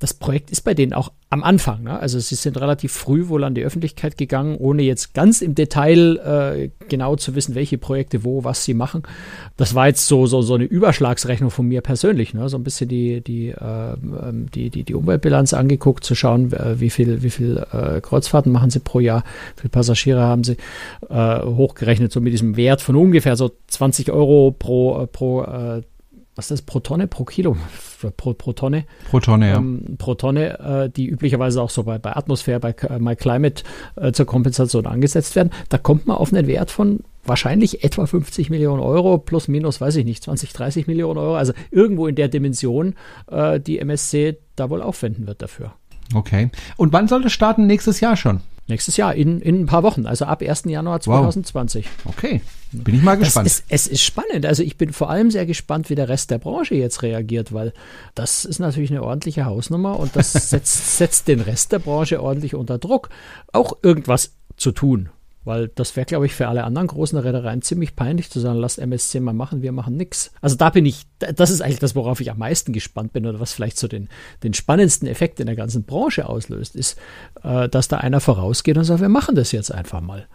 das 0.00 0.14
Projekt 0.14 0.50
ist 0.50 0.62
bei 0.62 0.72
denen 0.72 0.94
auch 0.94 1.12
am 1.28 1.44
Anfang. 1.44 1.82
Ne? 1.82 2.00
Also 2.00 2.18
sie 2.18 2.34
sind 2.34 2.58
relativ 2.58 2.90
früh 2.90 3.28
wohl 3.28 3.44
an 3.44 3.54
die 3.54 3.62
Öffentlichkeit 3.62 4.16
gegangen, 4.16 4.56
ohne 4.56 4.82
jetzt 4.82 5.12
ganz 5.12 5.42
im 5.42 5.54
Detail 5.54 6.16
äh, 6.16 6.70
genau 6.88 7.16
zu 7.16 7.34
wissen, 7.34 7.54
welche 7.54 7.76
Projekte 7.76 8.24
wo, 8.24 8.42
was 8.42 8.64
sie 8.64 8.72
machen. 8.72 9.02
Das 9.58 9.74
war 9.74 9.88
jetzt 9.88 10.06
so, 10.06 10.24
so, 10.26 10.40
so 10.40 10.54
eine 10.54 10.64
Überschlagsrechnung 10.64 11.50
von 11.50 11.68
mir 11.68 11.82
persönlich, 11.82 12.32
ne? 12.32 12.48
so 12.48 12.56
ein 12.56 12.64
bisschen 12.64 12.88
die, 12.88 13.20
die, 13.20 13.50
äh, 13.50 13.96
die, 14.54 14.70
die, 14.70 14.84
die 14.84 14.94
Umweltbilanz 14.94 15.52
angeguckt, 15.52 16.02
zu 16.02 16.14
schauen, 16.14 16.50
äh, 16.54 16.80
wie 16.80 16.90
viel, 16.90 17.22
wie 17.22 17.30
viel 17.30 17.58
äh, 17.70 18.00
Kreuzfahrten 18.00 18.50
machen 18.50 18.70
sie 18.70 18.80
pro 18.80 19.00
Jahr, 19.00 19.22
wie 19.56 19.60
viele 19.60 19.70
Passagiere 19.70 20.22
haben 20.22 20.44
sie, 20.44 20.56
äh, 21.10 21.42
hochgerechnet, 21.42 22.10
so 22.10 22.22
mit 22.22 22.32
diesem 22.32 22.56
Wert 22.56 22.80
von 22.80 22.96
ungefähr 22.96 23.36
so 23.36 23.50
20 23.66 24.10
Euro 24.10 24.56
pro, 24.58 25.06
pro 25.12 25.42
äh, 25.42 25.82
was 26.40 26.50
ist 26.50 26.60
das, 26.60 26.62
pro 26.62 26.80
Tonne, 26.80 27.06
pro 27.06 27.24
Kilo, 27.24 27.54
pro, 28.16 28.32
pro 28.32 28.52
Tonne. 28.54 28.86
Pro 29.10 29.20
Tonne, 29.20 29.50
ja. 29.50 29.56
Ähm, 29.58 29.96
pro 29.98 30.14
Tonne, 30.14 30.58
äh, 30.58 30.88
die 30.88 31.06
üblicherweise 31.06 31.60
auch 31.60 31.68
so 31.68 31.82
bei, 31.82 31.98
bei 31.98 32.16
Atmosphäre, 32.16 32.60
bei 32.60 32.70
äh, 32.70 32.98
MyClimate 32.98 33.62
äh, 33.96 34.12
zur 34.12 34.24
Kompensation 34.24 34.86
angesetzt 34.86 35.36
werden. 35.36 35.50
Da 35.68 35.76
kommt 35.76 36.06
man 36.06 36.16
auf 36.16 36.32
einen 36.32 36.46
Wert 36.46 36.70
von 36.70 37.00
wahrscheinlich 37.26 37.84
etwa 37.84 38.06
50 38.06 38.48
Millionen 38.48 38.80
Euro, 38.80 39.18
plus 39.18 39.48
minus, 39.48 39.82
weiß 39.82 39.96
ich 39.96 40.06
nicht, 40.06 40.22
20, 40.24 40.54
30 40.54 40.86
Millionen 40.86 41.18
Euro. 41.18 41.36
Also 41.36 41.52
irgendwo 41.70 42.06
in 42.06 42.14
der 42.14 42.28
Dimension, 42.28 42.94
äh, 43.30 43.60
die 43.60 43.78
MSC 43.78 44.38
da 44.56 44.70
wohl 44.70 44.80
aufwenden 44.80 45.26
wird 45.26 45.42
dafür. 45.42 45.74
Okay. 46.14 46.50
Und 46.78 46.94
wann 46.94 47.06
soll 47.06 47.22
das 47.22 47.32
starten? 47.32 47.66
Nächstes 47.66 48.00
Jahr 48.00 48.16
schon? 48.16 48.40
Nächstes 48.70 48.96
Jahr, 48.96 49.14
in, 49.14 49.40
in 49.40 49.62
ein 49.62 49.66
paar 49.66 49.82
Wochen, 49.82 50.06
also 50.06 50.24
ab 50.24 50.42
1. 50.42 50.64
Januar 50.66 51.00
2020. 51.00 51.86
Wow. 52.04 52.14
Okay, 52.16 52.40
bin 52.72 52.94
ich 52.94 53.02
mal 53.02 53.16
gespannt. 53.16 53.48
Ist, 53.48 53.64
es 53.68 53.88
ist 53.88 54.02
spannend. 54.02 54.46
Also 54.46 54.62
ich 54.62 54.76
bin 54.76 54.92
vor 54.92 55.10
allem 55.10 55.30
sehr 55.30 55.44
gespannt, 55.44 55.90
wie 55.90 55.96
der 55.96 56.08
Rest 56.08 56.30
der 56.30 56.38
Branche 56.38 56.76
jetzt 56.76 57.02
reagiert, 57.02 57.52
weil 57.52 57.72
das 58.14 58.44
ist 58.44 58.60
natürlich 58.60 58.90
eine 58.90 59.02
ordentliche 59.02 59.44
Hausnummer 59.44 59.98
und 59.98 60.14
das 60.14 60.32
setzt, 60.50 60.96
setzt 60.96 61.26
den 61.26 61.40
Rest 61.40 61.72
der 61.72 61.80
Branche 61.80 62.22
ordentlich 62.22 62.54
unter 62.54 62.78
Druck, 62.78 63.10
auch 63.52 63.76
irgendwas 63.82 64.36
zu 64.56 64.70
tun. 64.70 65.08
Weil 65.44 65.68
das 65.68 65.96
wäre, 65.96 66.04
glaube 66.04 66.26
ich, 66.26 66.34
für 66.34 66.48
alle 66.48 66.64
anderen 66.64 66.88
großen 66.88 67.18
Reedereien 67.18 67.62
ziemlich 67.62 67.96
peinlich 67.96 68.30
zu 68.30 68.40
sagen, 68.40 68.58
lasst 68.58 68.78
MSC 68.78 69.20
mal 69.20 69.32
machen, 69.32 69.62
wir 69.62 69.72
machen 69.72 69.96
nichts. 69.96 70.32
Also 70.42 70.56
da 70.56 70.68
bin 70.68 70.84
ich, 70.84 71.06
das 71.18 71.50
ist 71.50 71.62
eigentlich 71.62 71.78
das, 71.78 71.94
worauf 71.94 72.20
ich 72.20 72.30
am 72.30 72.38
meisten 72.38 72.72
gespannt 72.72 73.14
bin 73.14 73.26
oder 73.26 73.40
was 73.40 73.54
vielleicht 73.54 73.78
so 73.78 73.88
den, 73.88 74.08
den 74.42 74.52
spannendsten 74.52 75.08
Effekt 75.08 75.40
in 75.40 75.46
der 75.46 75.56
ganzen 75.56 75.84
Branche 75.84 76.28
auslöst, 76.28 76.76
ist, 76.76 76.98
äh, 77.42 77.68
dass 77.70 77.88
da 77.88 77.98
einer 77.98 78.20
vorausgeht 78.20 78.76
und 78.76 78.84
sagt, 78.84 79.00
wir 79.00 79.08
machen 79.08 79.34
das 79.34 79.52
jetzt 79.52 79.72
einfach 79.72 80.02
mal 80.02 80.26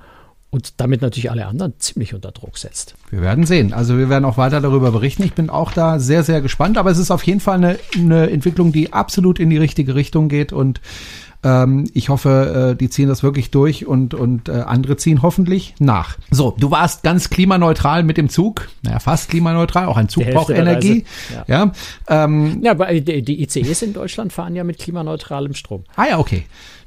und 0.56 0.80
damit 0.80 1.02
natürlich 1.02 1.30
alle 1.30 1.48
anderen 1.48 1.74
ziemlich 1.80 2.14
unter 2.14 2.32
Druck 2.32 2.58
setzt. 2.58 2.96
Wir 3.10 3.22
werden 3.22 3.46
sehen. 3.46 3.74
Also 3.74 3.98
wir 3.98 4.10
werden 4.10 4.24
auch 4.24 4.38
weiter 4.38 4.62
darüber 4.62 4.92
berichten. 4.92 5.24
Ich 5.24 5.34
bin 5.34 5.50
auch 5.50 5.74
da 5.74 6.00
sehr, 6.00 6.24
sehr 6.24 6.40
gespannt. 6.40 6.78
Aber 6.78 6.90
es 6.90 6.98
ist 6.98 7.12
auf 7.12 7.24
jeden 7.24 7.42
Fall 7.42 7.56
eine, 7.56 7.78
eine 7.94 8.30
Entwicklung, 8.30 8.72
die 8.72 8.94
absolut 8.94 9.40
in 9.40 9.50
die 9.50 9.58
richtige 9.58 9.96
Richtung 9.96 10.30
geht 10.30 10.54
und 10.54 10.80
ähm, 11.46 11.90
ich 11.94 12.10
hoffe, 12.10 12.72
äh, 12.72 12.75
die 12.75 12.90
ziehen 12.90 13.08
das 13.08 13.22
wirklich 13.22 13.52
durch 13.52 13.86
und, 13.86 14.16
und 14.16 14.50
äh, 14.50 14.64
andere 14.66 14.98
ziehen 14.98 15.22
hoffentlich 15.22 15.75
nach. 15.80 16.18
So, 16.32 16.56
du 16.60 16.72
warst 16.72 17.04
ganz 17.04 17.30
klimaneutral 17.30 18.02
mit 18.04 18.18
dem 18.18 18.30
Zug. 18.30 18.68
Naja, 18.82 19.00
fast 19.00 19.30
klimaneutral. 19.30 19.86
Auch 19.86 19.98
ein 19.98 20.10
Zug 20.10 20.25
braucht 20.32 20.50
Energie. 20.50 21.06
Ja, 21.32 21.46
ja, 21.48 21.72
ähm, 22.25 22.62
ja 22.64 22.72
aber 22.72 22.88
die, 22.88 23.22
die 23.22 23.44
ICEs 23.44 23.84
in 23.84 23.94
Deutschland 23.94 24.34
fahren 24.34 24.56
ja 24.56 24.64
mit 24.64 24.80
klimaneutralem 24.80 25.54
Strom. 25.54 25.84
Ah 25.96 26.06
ja, 26.10 26.20
okay. 26.20 26.46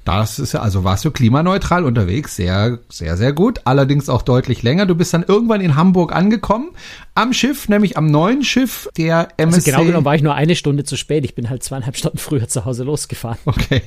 Das 0.09 0.38
ist 0.38 0.53
ja, 0.55 0.61
also 0.61 0.85
warst 0.85 1.05
du 1.05 1.11
klimaneutral 1.11 1.85
unterwegs, 1.85 2.35
sehr, 2.35 2.79
sehr, 2.88 3.19
sehr 3.19 3.35
gut. 3.35 3.61
Allerdings 3.65 4.09
auch 4.09 4.23
deutlich 4.23 4.62
länger. 4.62 4.87
Du 4.87 4.95
bist 4.95 5.12
dann 5.12 5.23
irgendwann 5.23 5.61
in 5.61 5.77
Hamburg 5.77 6.17
angekommen, 6.17 6.71
am 7.15 7.35
Schiff, 7.35 7.69
nämlich 7.69 7.99
am 7.99 8.07
neuen 8.07 8.43
Schiff 8.43 8.88
der 8.97 9.29
MSC. 9.37 9.57
Also 9.57 9.71
genau 9.71 9.85
genommen 9.85 10.07
war 10.07 10.15
ich 10.15 10.23
nur 10.23 10.35
eine 10.35 10.57
Stunde 10.57 10.85
zu 10.85 10.97
spät. 10.97 11.27
Ich 11.27 11.35
bin 11.35 11.50
halt 11.50 11.62
zweieinhalb 11.62 11.95
Stunden 11.95 12.17
früher 12.17 12.49
zu 12.49 12.65
Hause 12.65 12.85
losgefahren. 12.85 13.37
Okay. 13.45 13.83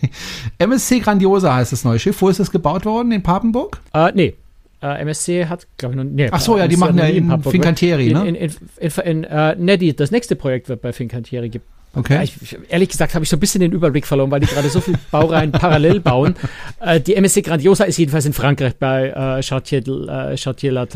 MSC 0.59 0.99
Grandiosa 0.99 1.55
heißt 1.55 1.71
das 1.71 1.83
neue 1.83 1.97
Schiff. 1.97 2.21
Wo 2.21 2.29
ist 2.29 2.39
es 2.39 2.51
gebaut 2.51 2.85
worden? 2.85 3.11
In 3.11 3.23
Papenburg? 3.23 3.81
Äh, 3.93 4.11
nee, 4.13 4.35
Uh, 4.83 4.87
MSC 4.87 5.45
hat, 5.45 5.67
glaube 5.77 5.93
ich, 5.93 5.97
noch. 5.97 6.09
Nee, 6.09 6.29
Ach 6.31 6.41
so, 6.41 6.57
ja, 6.57 6.67
die 6.67 6.75
machen 6.75 6.97
ja 6.97 7.05
in 7.05 7.43
Fincantieri, 7.43 8.11
ne? 8.11 8.27
In, 8.27 8.33
in, 8.33 8.51
in, 8.79 8.91
in, 9.03 9.25
uh, 9.25 9.53
ne, 9.55 9.77
die, 9.77 9.95
das 9.95 10.09
nächste 10.09 10.35
Projekt 10.35 10.69
wird 10.69 10.81
bei 10.81 10.91
Fincantieri 10.91 11.51
Okay. 11.93 12.15
Ja, 12.15 12.23
ich, 12.23 12.57
ehrlich 12.69 12.87
gesagt 12.87 13.15
habe 13.15 13.23
ich 13.23 13.29
so 13.29 13.35
ein 13.35 13.39
bisschen 13.41 13.59
den 13.59 13.73
Überblick 13.73 14.07
verloren, 14.07 14.31
weil 14.31 14.39
die 14.39 14.47
gerade 14.47 14.69
so 14.69 14.79
viel 14.79 14.97
Baureihen 15.11 15.51
parallel 15.51 15.99
bauen. 15.99 16.35
Äh, 16.79 17.01
die 17.01 17.15
MSC 17.15 17.41
Grandiosa 17.41 17.83
ist 17.83 17.97
jedenfalls 17.97 18.25
in 18.25 18.31
Frankreich 18.31 18.75
bei 18.77 19.09
äh, 19.09 19.43
Chartier, 19.43 19.85
äh, 19.85 20.37
Chartier 20.37 20.87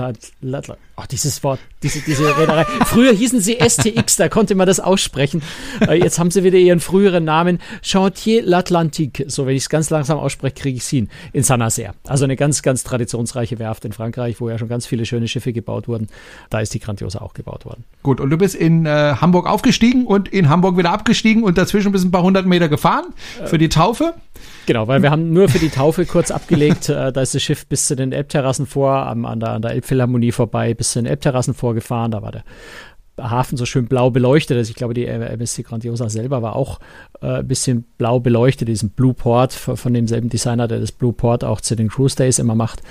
oh, 0.98 1.04
dieses 1.12 1.44
Wort, 1.44 1.60
diese, 1.84 2.00
diese 2.00 2.38
Reederei. 2.38 2.64
Früher 2.86 3.12
hießen 3.12 3.42
sie 3.42 3.58
STX, 3.60 4.16
da 4.16 4.30
konnte 4.30 4.56
man 4.56 4.68
das 4.68 4.80
aussprechen. 4.80 5.42
Äh, 5.86 5.96
jetzt 5.96 6.18
haben 6.18 6.32
sie 6.32 6.46
wieder 6.46 6.58
ihren 6.58 6.80
früheren 6.80 7.26
Namen. 7.26 7.60
Chantier 7.82 8.46
L'Atlantique, 8.46 9.30
so 9.30 9.46
wenn 9.46 9.56
ich 9.56 9.64
es 9.64 9.70
ganz 9.70 9.90
langsam 9.90 10.18
ausspreche, 10.18 10.56
kriege 10.56 10.78
ich 10.78 10.84
es 10.84 10.90
hin. 10.90 11.10
In 11.34 11.44
Saint-Nazaire. 11.44 11.94
Also 12.08 12.24
eine 12.24 12.38
ganz, 12.38 12.62
ganz 12.62 12.86
traditionsreiche 12.86 13.60
Werft 13.60 13.84
in 13.84 13.92
Frankreich, 13.92 14.40
wo 14.40 14.50
ja 14.50 14.58
schon 14.58 14.70
ganz 14.70 14.86
viele 14.86 15.06
schöne 15.06 15.28
Schiffe 15.28 15.52
gebaut 15.52 15.90
wurden. 15.90 16.08
Da 16.50 16.62
ist 16.62 16.74
die 16.74 16.80
Grandiosa 16.80 17.20
auch 17.20 17.34
gebaut 17.34 17.66
worden. 17.66 17.84
Gut, 18.02 18.22
und 18.22 18.30
du 18.30 18.38
bist 18.38 18.56
in 18.56 18.86
äh, 18.86 19.16
Hamburg 19.20 19.48
aufgestiegen 19.48 20.06
und 20.06 20.30
in 20.30 20.48
Hamburg 20.48 20.78
wieder 20.78 20.85
abgestiegen 20.92 21.44
und 21.44 21.58
dazwischen 21.58 21.92
bis 21.92 22.04
ein 22.04 22.12
paar 22.12 22.24
hundert 22.24 22.46
Meter 22.46 22.70
gefahren 22.70 23.06
für 23.46 23.58
die 23.58 23.70
Taufe. 23.70 24.14
Genau, 24.66 24.88
weil 24.88 25.02
wir 25.02 25.12
haben 25.12 25.32
nur 25.32 25.48
für 25.48 25.60
die 25.60 25.70
Taufe 25.70 26.06
kurz 26.06 26.32
abgelegt. 26.32 26.90
Äh, 26.96 27.12
da 27.12 27.22
ist 27.22 27.34
das 27.34 27.42
Schiff 27.42 27.66
bis 27.68 27.88
zu 27.88 27.96
den 27.96 28.12
Elbterrassen 28.12 28.68
vor, 28.68 29.08
an 29.08 29.40
der, 29.40 29.50
an 29.50 29.62
der 29.62 29.72
Elbphilharmonie 29.72 30.32
vorbei, 30.32 30.74
bis 30.74 30.92
zu 30.92 31.00
den 31.00 31.08
Elbterrassen 31.08 31.54
vorgefahren. 31.54 32.12
Da 32.12 32.22
war 32.22 32.32
der 32.32 32.44
Hafen 33.18 33.58
so 33.58 33.66
schön 33.66 33.86
blau 33.86 34.10
beleuchtet. 34.10 34.58
Also 34.58 34.70
ich 34.70 34.76
glaube, 34.76 34.94
die 34.94 35.06
MSC 35.06 35.64
Grandiosa 35.64 36.10
selber 36.10 36.42
war 36.42 36.56
auch 36.56 36.80
äh, 37.22 37.40
ein 37.40 37.48
bisschen 37.48 37.86
blau 37.98 38.20
beleuchtet, 38.20 38.68
diesen 38.68 38.90
Blue 38.90 39.14
Port 39.14 39.54
von 39.54 39.94
demselben 39.94 40.30
Designer, 40.30 40.68
der 40.68 40.80
das 40.80 40.92
Blue 40.92 41.14
Port 41.14 41.44
auch 41.44 41.62
zu 41.62 41.76
den 41.76 41.90
Cruise 41.90 42.16
Days 42.16 42.40
immer 42.40 42.56
macht, 42.56 42.82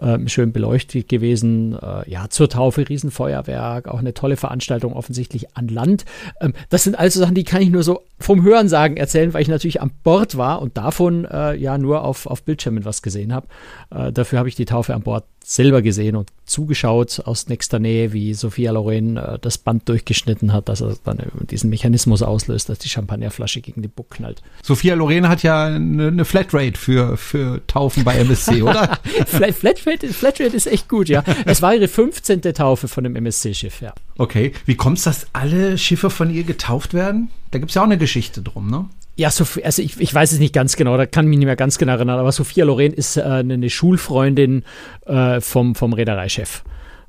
äh, 0.00 0.18
schön 0.28 0.52
beleuchtet 0.52 1.08
gewesen. 1.08 1.76
Äh, 1.80 2.08
ja, 2.10 2.28
zur 2.28 2.48
Taufe 2.48 2.88
Riesenfeuerwerk, 2.88 3.88
auch 3.88 3.98
eine 3.98 4.14
tolle 4.14 4.36
Veranstaltung 4.36 4.92
offensichtlich 4.92 5.56
an 5.56 5.68
Land. 5.68 6.04
Ähm, 6.40 6.52
das 6.68 6.84
sind 6.84 6.98
also 6.98 7.20
Sachen, 7.20 7.34
die 7.34 7.44
kann 7.44 7.62
ich 7.62 7.70
nur 7.70 7.82
so 7.82 8.02
vom 8.18 8.42
Hörensagen 8.42 8.96
erzählen, 8.96 9.34
weil 9.34 9.42
ich 9.42 9.48
natürlich 9.48 9.80
an 9.80 9.90
Bord 10.04 10.36
war 10.36 10.62
und 10.62 10.76
davon 10.76 11.24
äh, 11.24 11.54
ja 11.54 11.76
nur 11.78 12.04
auf, 12.04 12.26
auf 12.26 12.42
Bildschirmen 12.44 12.84
was 12.84 13.02
gesehen 13.02 13.32
habe. 13.32 13.48
Äh, 13.90 14.12
dafür 14.12 14.38
habe 14.38 14.48
ich 14.48 14.54
die 14.54 14.64
Taufe 14.64 14.94
an 14.94 15.02
Bord 15.02 15.24
selber 15.44 15.82
gesehen 15.82 16.16
und 16.16 16.30
zugeschaut 16.44 17.20
aus 17.24 17.48
nächster 17.48 17.78
Nähe, 17.78 18.12
wie 18.12 18.34
Sophia 18.34 18.72
Loren 18.72 19.16
äh, 19.16 19.38
das 19.40 19.58
Band 19.58 19.71
durchgeschnitten 19.80 20.52
hat, 20.52 20.68
dass 20.68 20.80
er 20.80 20.96
dann 21.04 21.18
diesen 21.50 21.70
Mechanismus 21.70 22.22
auslöst, 22.22 22.68
dass 22.68 22.78
die 22.78 22.88
Champagnerflasche 22.88 23.60
gegen 23.60 23.82
den 23.82 23.90
Buck 23.90 24.10
knallt. 24.10 24.42
Sophia 24.62 24.94
Loren 24.94 25.28
hat 25.28 25.42
ja 25.42 25.66
eine, 25.66 26.08
eine 26.08 26.24
Flatrate 26.24 26.78
für, 26.78 27.16
für 27.16 27.66
Taufen 27.66 28.04
bei 28.04 28.16
MSC, 28.18 28.62
oder? 28.62 28.98
Flatrate, 29.26 30.08
Flatrate 30.08 30.56
ist 30.56 30.66
echt 30.66 30.88
gut, 30.88 31.08
ja. 31.08 31.24
Es 31.46 31.62
war 31.62 31.74
ihre 31.74 31.88
15. 31.88 32.42
Taufe 32.42 32.88
von 32.88 33.04
dem 33.04 33.16
MSC-Schiff, 33.16 33.80
ja. 33.80 33.94
Okay, 34.18 34.52
wie 34.66 34.76
kommt 34.76 34.98
es, 34.98 35.04
dass 35.04 35.26
alle 35.32 35.78
Schiffe 35.78 36.10
von 36.10 36.30
ihr 36.30 36.44
getauft 36.44 36.94
werden? 36.94 37.30
Da 37.50 37.58
gibt 37.58 37.70
es 37.70 37.74
ja 37.74 37.82
auch 37.82 37.86
eine 37.86 37.98
Geschichte 37.98 38.42
drum, 38.42 38.70
ne? 38.70 38.86
Ja, 39.14 39.30
Sophie, 39.30 39.62
also 39.64 39.82
ich, 39.82 40.00
ich 40.00 40.14
weiß 40.14 40.32
es 40.32 40.38
nicht 40.38 40.54
ganz 40.54 40.76
genau, 40.76 40.96
da 40.96 41.04
kann 41.04 41.26
ich 41.26 41.30
mich 41.30 41.38
nicht 41.38 41.46
mehr 41.46 41.56
ganz 41.56 41.76
genau 41.76 41.92
erinnern, 41.92 42.18
aber 42.18 42.32
Sophia 42.32 42.64
Loren 42.64 42.94
ist 42.94 43.18
äh, 43.18 43.22
eine 43.22 43.68
Schulfreundin 43.68 44.64
äh, 45.06 45.40
vom, 45.40 45.74
vom 45.74 45.92
Reedereichef. 45.92 46.62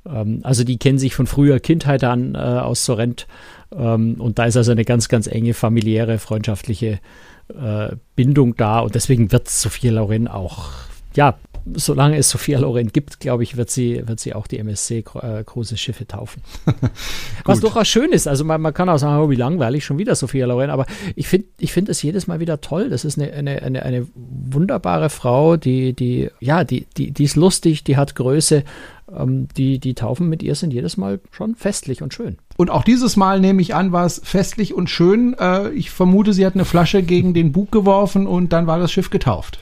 Ähm, 0.06 0.40
also 0.44 0.64
die 0.64 0.78
kennen 0.78 0.98
sich 0.98 1.16
von 1.16 1.28
früher 1.28 1.60
Kindheit 1.60 2.04
an 2.04 2.36
äh, 2.36 2.38
aus 2.38 2.86
Sorrent 2.86 3.28
ähm, 3.76 4.16
und 4.20 4.40
da 4.40 4.46
ist 4.46 4.58
also 4.58 4.72
eine 4.72 4.86
ganz, 4.86 5.10
ganz 5.10 5.28
enge 5.28 5.54
familiäre, 5.54 6.20
freundschaftliche 6.20 7.00
äh, 7.50 7.96
Bindung 8.16 8.56
da 8.56 8.80
und 8.80 8.96
deswegen 8.96 9.32
wird 9.32 9.50
Sophia 9.50 9.92
Loren 9.92 10.28
auch, 10.28 10.70
ja, 11.16 11.36
solange 11.76 12.18
es 12.18 12.30
Sophia 12.30 12.60
Loren 12.60 12.90
gibt, 12.90 13.20
glaube 13.20 13.44
ich, 13.44 13.56
wird 13.56 13.70
sie, 13.70 14.06
wird 14.06 14.20
sie 14.20 14.34
auch 14.34 14.48
die 14.48 14.60
MSC 14.60 15.04
äh, 15.22 15.44
große 15.44 15.78
Schiffe 15.78 16.06
taufen. 16.06 16.42
Was 17.46 17.62
durchaus 17.62 17.88
schön 17.88 18.12
ist. 18.12 18.28
Also 18.28 18.44
man, 18.44 18.62
man 18.62 18.74
kann 18.74 18.90
auch 18.90 18.98
sagen, 18.98 19.22
oh, 19.24 19.30
wie 19.30 19.36
langweilig, 19.36 19.86
schon 19.86 19.98
wieder 19.98 20.16
Sophia 20.16 20.46
Loren, 20.46 20.70
aber 20.70 20.86
ich 21.16 21.28
finde 21.28 21.48
ich 21.60 21.72
finde 21.72 21.92
es 21.92 22.02
jedes 22.02 22.28
Mal 22.28 22.40
wieder 22.40 22.60
toll. 22.62 22.90
Das 22.90 23.06
ist 23.06 23.18
eine, 23.18 23.32
eine, 23.32 23.62
eine, 23.62 23.84
eine 23.84 24.08
wunderbare 24.16 25.10
Frau, 25.10 25.56
die, 25.56 25.94
die, 25.94 26.30
ja, 26.40 26.64
die, 26.64 26.86
die, 26.98 27.12
die 27.12 27.24
ist 27.24 27.36
lustig, 27.36 27.84
die 27.84 27.98
hat 27.98 28.16
Größe. 28.16 28.64
Ähm, 29.12 29.48
die, 29.58 29.80
die 29.80 29.96
Taufen 29.96 30.30
mit 30.30 30.44
ihr 30.44 30.56
sind 30.56 30.74
jedes 30.74 30.98
Mal 30.98 31.20
schon 31.32 31.56
festlich 31.56 32.02
und 32.02 32.14
schön. 32.14 32.38
Und 32.58 32.70
auch 32.70 32.84
dieses 32.84 33.16
Mal 33.16 33.40
nehme 33.40 33.62
ich 33.62 33.76
an, 33.76 33.92
war 33.92 34.06
es 34.06 34.22
festlich 34.24 34.74
und 34.74 34.90
schön. 34.90 35.36
Äh, 35.40 35.70
ich 35.72 35.92
vermute, 35.92 36.34
sie 36.34 36.46
hat 36.46 36.56
eine 36.56 36.66
Flasche 36.66 37.04
gegen 37.04 37.34
den 37.34 37.52
Bug 37.52 37.72
geworfen 37.72 38.28
und 38.28 38.54
dann 38.54 38.68
war 38.68 38.80
das 38.80 38.92
Schiff 38.92 39.10
getauft. 39.10 39.60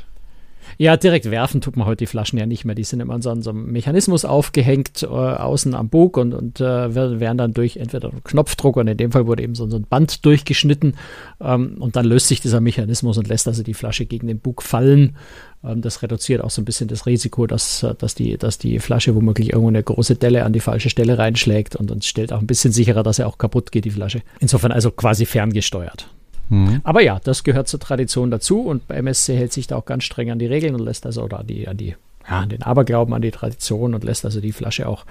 Ja, 0.81 0.97
direkt 0.97 1.29
werfen 1.29 1.61
tut 1.61 1.77
man 1.77 1.85
heute 1.85 1.97
die 1.97 2.07
Flaschen 2.07 2.39
ja 2.39 2.47
nicht 2.47 2.65
mehr. 2.65 2.73
Die 2.73 2.83
sind 2.83 3.01
immer 3.01 3.13
an 3.13 3.21
so, 3.21 3.29
einem 3.29 3.71
Mechanismus 3.71 4.25
aufgehängt, 4.25 5.03
äh, 5.03 5.05
außen 5.05 5.75
am 5.75 5.89
Bug 5.89 6.17
und, 6.17 6.33
und 6.33 6.59
äh, 6.59 6.95
werden 6.95 7.37
dann 7.37 7.53
durch 7.53 7.77
entweder 7.77 8.09
einen 8.09 8.23
Knopfdruck 8.23 8.77
und 8.77 8.87
in 8.87 8.97
dem 8.97 9.11
Fall 9.11 9.27
wurde 9.27 9.43
eben 9.43 9.53
so, 9.53 9.69
so 9.69 9.77
ein 9.77 9.85
Band 9.87 10.25
durchgeschnitten 10.25 10.95
ähm, 11.39 11.75
und 11.77 11.95
dann 11.95 12.05
löst 12.05 12.29
sich 12.29 12.41
dieser 12.41 12.61
Mechanismus 12.61 13.19
und 13.19 13.27
lässt 13.27 13.47
also 13.47 13.61
die 13.61 13.75
Flasche 13.75 14.07
gegen 14.07 14.25
den 14.25 14.39
Bug 14.39 14.63
fallen. 14.63 15.17
Ähm, 15.63 15.81
das 15.81 16.01
reduziert 16.01 16.43
auch 16.43 16.49
so 16.49 16.63
ein 16.63 16.65
bisschen 16.65 16.87
das 16.87 17.05
Risiko, 17.05 17.45
dass, 17.45 17.83
äh, 17.83 17.93
dass, 17.93 18.15
die, 18.15 18.39
dass 18.39 18.57
die 18.57 18.79
Flasche 18.79 19.13
womöglich 19.13 19.51
irgendwo 19.51 19.67
eine 19.67 19.83
große 19.83 20.15
Delle 20.15 20.45
an 20.45 20.51
die 20.51 20.61
falsche 20.61 20.89
Stelle 20.89 21.19
reinschlägt 21.19 21.75
und, 21.75 21.91
und 21.91 22.05
stellt 22.05 22.33
auch 22.33 22.39
ein 22.39 22.47
bisschen 22.47 22.73
sicherer, 22.73 23.03
dass 23.03 23.19
er 23.19 23.27
auch 23.27 23.37
kaputt 23.37 23.71
geht, 23.71 23.85
die 23.85 23.91
Flasche. 23.91 24.23
Insofern 24.39 24.71
also 24.71 24.89
quasi 24.89 25.27
ferngesteuert. 25.27 26.07
Mhm. 26.51 26.81
Aber 26.83 27.01
ja, 27.01 27.19
das 27.23 27.43
gehört 27.43 27.69
zur 27.69 27.79
Tradition 27.79 28.29
dazu 28.29 28.61
und 28.61 28.89
MSC 28.89 29.37
hält 29.37 29.53
sich 29.53 29.67
da 29.67 29.77
auch 29.77 29.85
ganz 29.85 30.03
streng 30.03 30.31
an 30.31 30.37
die 30.39 30.47
Regeln 30.47 30.75
und 30.75 30.81
lässt 30.81 31.05
also 31.05 31.23
oder 31.23 31.39
an 31.39 31.47
die, 31.47 31.67
an 31.67 31.77
die, 31.77 31.95
ja, 32.29 32.39
an 32.39 32.49
den 32.49 32.61
Aberglauben, 32.61 33.13
an 33.13 33.21
die 33.21 33.31
Tradition 33.31 33.95
und 33.95 34.03
lässt 34.03 34.25
also 34.25 34.41
die 34.41 34.51
Flasche 34.51 34.87
auch 34.87 35.05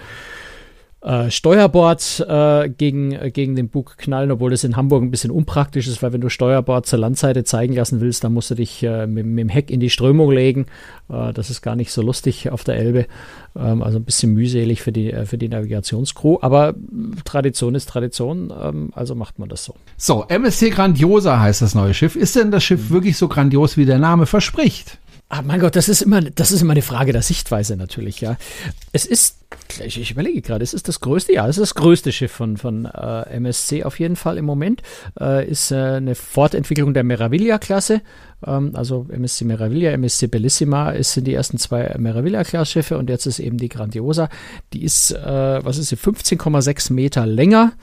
äh, 1.03 1.31
Steuerbord 1.31 2.25
äh, 2.29 2.69
gegen, 2.69 3.13
äh, 3.13 3.31
gegen 3.31 3.57
den 3.57 3.69
Bug 3.69 3.97
knallen, 3.97 4.31
obwohl 4.31 4.51
das 4.51 4.65
in 4.65 4.77
Hamburg 4.77 5.03
ein 5.03 5.11
bisschen 5.11 5.31
unpraktisch 5.31 5.89
ist, 5.89 6.03
weil 6.03 6.13
wenn 6.13 6.21
du 6.21 6.29
Steuerbord 6.29 6.85
zur 6.85 6.99
Landseite 6.99 7.43
zeigen 7.45 7.75
lassen 7.75 8.01
willst, 8.01 8.23
dann 8.23 8.35
musst 8.35 8.51
du 8.51 8.55
dich 8.55 8.83
äh, 8.83 9.07
mit, 9.07 9.25
mit, 9.25 9.39
dem 9.39 9.49
Heck 9.49 9.71
in 9.71 9.81
die 9.81 9.89
Strömung 9.89 10.31
legen. 10.31 10.67
Äh, 11.09 11.33
das 11.33 11.49
ist 11.49 11.63
gar 11.63 11.75
nicht 11.75 11.91
so 11.91 12.03
lustig 12.03 12.51
auf 12.51 12.65
der 12.65 12.77
Elbe. 12.77 13.07
Ähm, 13.57 13.83
also 13.83 13.99
ein 13.99 14.05
bisschen 14.05 14.35
mühselig 14.35 14.83
für 14.83 14.93
die, 14.93 15.13
für 15.25 15.39
die 15.39 15.49
Navigationscrew. 15.49 16.39
Aber 16.43 16.75
Tradition 17.25 17.75
ist 17.75 17.89
Tradition, 17.89 18.53
ähm, 18.63 18.91
also 18.95 19.15
macht 19.15 19.39
man 19.39 19.49
das 19.49 19.65
so. 19.65 19.75
So, 19.97 20.27
MSC 20.29 20.69
Grandiosa 20.69 21.41
heißt 21.41 21.63
das 21.63 21.75
neue 21.75 21.95
Schiff. 21.95 22.15
Ist 22.15 22.37
denn 22.37 22.51
das 22.51 22.63
Schiff 22.63 22.91
wirklich 22.91 23.17
so 23.17 23.29
grandios, 23.29 23.79
wie 23.79 23.87
der 23.87 23.99
Name 23.99 24.27
verspricht? 24.27 24.99
Ah, 25.33 25.43
mein 25.43 25.61
Gott, 25.61 25.77
das 25.77 25.89
ist 25.89 26.03
immer, 26.03 26.23
das 26.23 26.51
ist 26.51 26.61
immer 26.61 26.73
eine 26.73 26.83
Frage 26.83 27.13
der 27.13 27.23
Sichtweise 27.23 27.77
natürlich, 27.77 28.21
ja. 28.21 28.37
Es 28.91 29.07
ist, 29.07 29.39
ich, 29.79 30.11
überlege 30.11 30.43
gerade, 30.43 30.65
es 30.65 30.75
ist 30.75 30.89
das 30.89 30.99
größte, 30.99 31.33
ja, 31.33 31.47
es 31.47 31.57
ist 31.57 31.63
das 31.63 31.75
größte 31.77 32.11
Schiff 32.11 32.33
von, 32.33 32.57
von 32.57 32.87
äh, 32.87 33.37
MSC 33.37 33.85
auf 33.85 34.01
jeden 34.01 34.17
Fall 34.17 34.39
im 34.39 34.45
Moment. 34.45 34.83
Äh, 35.21 35.49
ist 35.49 35.71
äh, 35.71 35.77
eine 35.77 36.17
Fortentwicklung 36.17 36.95
der 36.95 37.05
Meraviglia-Klasse. 37.05 38.03
Ähm, 38.45 38.73
also 38.75 39.07
MSC 39.09 39.45
Meraviglia, 39.45 39.93
MSC 39.93 40.27
Bellissima 40.27 40.93
es 40.95 41.13
sind 41.13 41.29
die 41.29 41.35
ersten 41.35 41.59
zwei 41.59 41.95
Meraviglia-Klasse-Schiffe 41.97 42.99
und 42.99 43.09
jetzt 43.09 43.27
ist 43.27 43.39
eben 43.39 43.57
die 43.57 43.69
Grandiosa. 43.69 44.31
Die 44.73 44.83
ist, 44.83 45.13
äh, 45.13 45.65
was 45.65 45.79
ist 45.79 45.91
sie, 45.91 45.97
15,6 45.97 46.93
Meter 46.93 47.25
länger. 47.25 47.75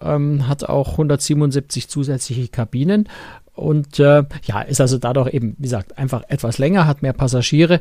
Ähm, 0.00 0.48
hat 0.48 0.64
auch 0.64 0.92
177 0.92 1.88
zusätzliche 1.88 2.48
Kabinen 2.48 3.08
und 3.56 3.98
äh, 3.98 4.24
ja, 4.44 4.60
ist 4.60 4.80
also 4.80 4.98
dadurch 4.98 5.32
eben, 5.32 5.56
wie 5.58 5.64
gesagt, 5.64 5.98
einfach 5.98 6.22
etwas 6.28 6.58
länger, 6.58 6.86
hat 6.86 7.02
mehr 7.02 7.14
Passagiere 7.14 7.80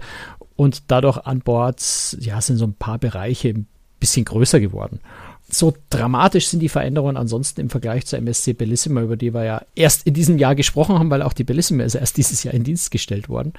und 0.56 0.84
dadurch 0.88 1.18
an 1.18 1.40
Bord, 1.40 1.82
ja, 2.20 2.42
sind 2.42 2.58
so 2.58 2.66
ein 2.66 2.74
paar 2.74 2.98
Bereiche 2.98 3.50
ein 3.50 3.68
bisschen 4.00 4.26
größer 4.26 4.60
geworden. 4.60 5.00
So 5.48 5.76
dramatisch 5.92 6.48
sind 6.48 6.62
die 6.62 6.70
Veränderungen 6.70 7.18
ansonsten 7.18 7.62
im 7.62 7.70
Vergleich 7.70 8.08
zur 8.08 8.18
MSC 8.18 8.54
Bellissima, 8.54 9.02
über 9.02 9.16
die 9.16 9.34
wir 9.34 9.44
ja 9.44 9.62
erst 9.76 10.08
in 10.08 10.16
diesem 10.16 10.40
Jahr 10.40 10.56
gesprochen 10.56 10.98
haben, 10.98 11.12
weil 11.12 11.22
auch 11.22 11.34
die 11.34 11.44
Bellissima 11.44 11.84
ist 11.84 11.94
erst 11.94 12.18
dieses 12.18 12.44
Jahr 12.44 12.56
in 12.56 12.64
Dienst 12.64 12.90
gestellt 12.90 13.30
worden. 13.30 13.54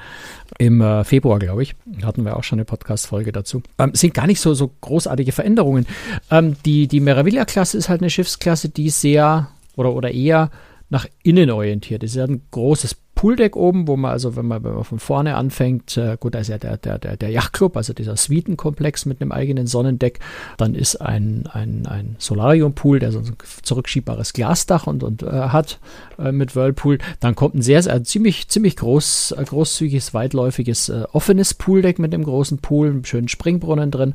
Im 0.58 0.80
äh, 0.80 1.04
Februar, 1.04 1.38
glaube 1.38 1.62
ich, 1.62 1.76
hatten 2.02 2.24
wir 2.24 2.36
auch 2.36 2.42
schon 2.42 2.58
eine 2.58 2.64
Podcast-Folge 2.64 3.30
dazu. 3.30 3.62
Ähm, 3.78 3.92
sind 3.94 4.14
gar 4.14 4.26
nicht 4.26 4.40
so, 4.40 4.52
so 4.54 4.72
großartige 4.80 5.30
Veränderungen. 5.30 5.86
Ähm, 6.30 6.56
die 6.64 6.88
die 6.88 7.00
Meraviglia-Klasse 7.00 7.78
ist 7.78 7.88
halt 7.88 8.00
eine 8.00 8.10
Schiffsklasse, 8.10 8.68
die 8.68 8.90
sehr 8.90 9.48
oder, 9.76 9.92
oder 9.92 10.10
eher 10.10 10.50
nach 10.88 11.06
innen 11.22 11.50
orientiert 11.50 12.02
ist. 12.02 12.12
Es 12.12 12.22
ist 12.22 12.30
ein 12.30 12.42
großes 12.50 12.96
Pooldeck 13.16 13.56
oben, 13.56 13.88
wo 13.88 13.96
man 13.96 14.12
also, 14.12 14.36
wenn 14.36 14.46
man, 14.46 14.62
wenn 14.62 14.74
man 14.74 14.84
von 14.84 14.98
vorne 14.98 15.36
anfängt, 15.36 15.96
äh, 15.96 16.18
gut, 16.20 16.34
da 16.34 16.40
ist 16.40 16.48
ja 16.48 16.58
der, 16.58 16.76
der, 16.76 16.98
der, 16.98 17.16
der 17.16 17.30
Yachtclub, 17.30 17.74
also 17.74 17.94
dieser 17.94 18.14
Suitenkomplex 18.14 19.06
mit 19.06 19.22
einem 19.22 19.32
eigenen 19.32 19.66
Sonnendeck. 19.66 20.20
Dann 20.58 20.74
ist 20.74 20.96
ein, 20.96 21.48
ein, 21.50 21.86
ein 21.86 22.16
Solariumpool, 22.18 22.98
der 22.98 23.12
so 23.12 23.20
ein 23.20 23.36
zurückschiebbares 23.62 24.34
Glasdach 24.34 24.86
und, 24.86 25.02
und 25.02 25.22
äh, 25.22 25.30
hat 25.30 25.78
äh, 26.18 26.30
mit 26.30 26.54
Whirlpool. 26.54 26.98
Dann 27.18 27.34
kommt 27.34 27.54
ein 27.54 27.62
sehr, 27.62 27.82
sehr 27.82 28.04
ziemlich, 28.04 28.48
ziemlich 28.48 28.76
groß, 28.76 29.34
äh, 29.38 29.44
großzügiges, 29.44 30.12
weitläufiges, 30.12 30.90
äh, 30.90 31.04
offenes 31.10 31.54
Pooldeck 31.54 31.98
mit 31.98 32.12
einem 32.12 32.24
großen 32.24 32.58
Pool, 32.58 32.88
einem 32.88 33.04
schönen 33.06 33.28
Springbrunnen 33.28 33.90
drin. 33.90 34.14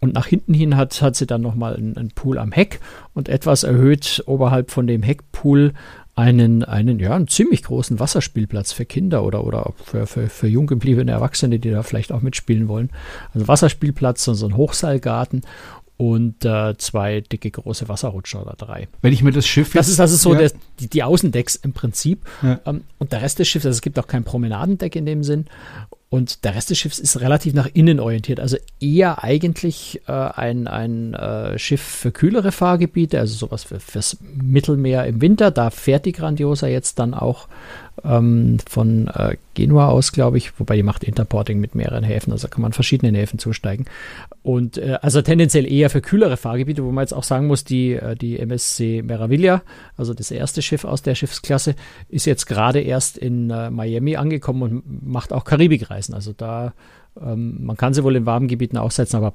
Und 0.00 0.12
nach 0.12 0.26
hinten 0.26 0.52
hin 0.52 0.76
hat, 0.76 1.00
hat 1.00 1.16
sie 1.16 1.26
dann 1.26 1.40
nochmal 1.40 1.76
einen, 1.76 1.96
einen 1.96 2.10
Pool 2.10 2.36
am 2.36 2.52
Heck 2.52 2.80
und 3.14 3.30
etwas 3.30 3.62
erhöht 3.62 4.22
oberhalb 4.26 4.70
von 4.70 4.86
dem 4.86 5.02
Heckpool 5.02 5.72
einen, 6.16 6.64
einen, 6.64 6.98
ja, 6.98 7.14
einen 7.14 7.28
ziemlich 7.28 7.62
großen 7.62 8.00
Wasserspielplatz 8.00 8.72
für 8.72 8.86
Kinder 8.86 9.22
oder, 9.22 9.44
oder 9.44 9.74
für, 9.84 10.06
für, 10.06 10.28
für 10.28 10.48
jung 10.48 10.66
gebliebene 10.66 11.12
Erwachsene, 11.12 11.58
die 11.58 11.70
da 11.70 11.82
vielleicht 11.82 12.10
auch 12.10 12.22
mitspielen 12.22 12.68
wollen. 12.68 12.90
Also 13.34 13.46
Wasserspielplatz 13.46 14.26
und 14.26 14.34
so 14.34 14.46
ein 14.46 14.56
Hochseilgarten 14.56 15.42
und 15.98 16.44
äh, 16.44 16.76
zwei 16.78 17.20
dicke 17.20 17.50
große 17.50 17.88
Wasserrutscher 17.88 18.42
oder 18.42 18.54
drei. 18.56 18.88
Wenn 19.02 19.12
ich 19.12 19.22
mir 19.22 19.32
das 19.32 19.46
Schiff 19.46 19.72
Das 19.72 19.88
ist 19.88 20.00
also 20.00 20.16
so 20.16 20.32
ja. 20.32 20.40
der, 20.40 20.52
die, 20.80 20.88
die 20.88 21.02
Außendecks 21.02 21.56
im 21.56 21.72
Prinzip. 21.72 22.26
Ja. 22.42 22.60
Ähm, 22.64 22.84
und 22.98 23.12
der 23.12 23.22
Rest 23.22 23.38
des 23.38 23.48
Schiffs, 23.48 23.66
also 23.66 23.76
es 23.76 23.82
gibt 23.82 23.98
auch 23.98 24.06
kein 24.06 24.24
Promenadendeck 24.24 24.96
in 24.96 25.04
dem 25.04 25.22
Sinn. 25.22 25.46
Und 26.08 26.44
der 26.44 26.54
Rest 26.54 26.70
des 26.70 26.78
Schiffs 26.78 27.00
ist 27.00 27.20
relativ 27.20 27.52
nach 27.52 27.68
innen 27.72 27.98
orientiert, 27.98 28.38
also 28.38 28.56
eher 28.80 29.24
eigentlich 29.24 30.02
äh, 30.06 30.12
ein, 30.12 30.68
ein 30.68 31.14
äh, 31.14 31.58
Schiff 31.58 31.82
für 31.82 32.12
kühlere 32.12 32.52
Fahrgebiete, 32.52 33.18
also 33.18 33.34
sowas 33.34 33.64
für, 33.64 33.80
fürs 33.80 34.16
Mittelmeer 34.40 35.04
im 35.06 35.20
Winter. 35.20 35.50
Da 35.50 35.70
fährt 35.70 36.06
die 36.06 36.12
Grandiosa 36.12 36.68
jetzt 36.68 37.00
dann 37.00 37.12
auch 37.12 37.48
ähm, 38.04 38.58
von 38.68 39.08
äh, 39.08 39.36
Genua 39.54 39.88
aus, 39.88 40.12
glaube 40.12 40.36
ich, 40.38 40.58
wobei 40.58 40.76
die 40.76 40.82
macht 40.82 41.04
Interporting 41.04 41.60
mit 41.60 41.74
mehreren 41.74 42.04
Häfen, 42.04 42.32
also 42.32 42.48
kann 42.48 42.62
man 42.62 42.72
verschiedenen 42.72 43.14
Häfen 43.14 43.38
zusteigen. 43.38 43.86
Und 44.42 44.78
äh, 44.78 44.98
also 45.02 45.22
tendenziell 45.22 45.70
eher 45.70 45.90
für 45.90 46.00
kühlere 46.00 46.36
Fahrgebiete, 46.36 46.84
wo 46.84 46.92
man 46.92 47.02
jetzt 47.02 47.14
auch 47.14 47.24
sagen 47.24 47.46
muss, 47.46 47.64
die, 47.64 47.94
äh, 47.94 48.14
die 48.14 48.38
MSC 48.38 49.02
Meraviglia, 49.02 49.62
also 49.96 50.14
das 50.14 50.30
erste 50.30 50.62
Schiff 50.62 50.84
aus 50.84 51.02
der 51.02 51.14
Schiffsklasse, 51.14 51.74
ist 52.08 52.26
jetzt 52.26 52.46
gerade 52.46 52.80
erst 52.80 53.18
in 53.18 53.50
äh, 53.50 53.70
Miami 53.70 54.16
angekommen 54.16 54.62
und 54.62 55.06
macht 55.06 55.32
auch 55.32 55.44
Karibikreisen. 55.44 56.14
Also 56.14 56.32
da, 56.36 56.74
ähm, 57.20 57.64
man 57.64 57.76
kann 57.76 57.94
sie 57.94 58.04
wohl 58.04 58.16
in 58.16 58.26
warmen 58.26 58.48
Gebieten 58.48 58.76
aussetzen, 58.76 59.16
aber 59.16 59.34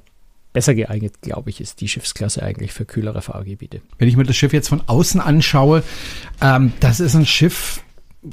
besser 0.52 0.74
geeignet, 0.74 1.22
glaube 1.22 1.50
ich, 1.50 1.60
ist 1.60 1.80
die 1.80 1.88
Schiffsklasse 1.88 2.42
eigentlich 2.42 2.72
für 2.72 2.84
kühlere 2.84 3.22
Fahrgebiete. 3.22 3.80
Wenn 3.98 4.08
ich 4.08 4.16
mir 4.16 4.24
das 4.24 4.36
Schiff 4.36 4.52
jetzt 4.52 4.68
von 4.68 4.82
außen 4.86 5.20
anschaue, 5.20 5.82
ähm, 6.40 6.72
das 6.80 7.00
ist 7.00 7.14
ein 7.14 7.26
Schiff, 7.26 7.82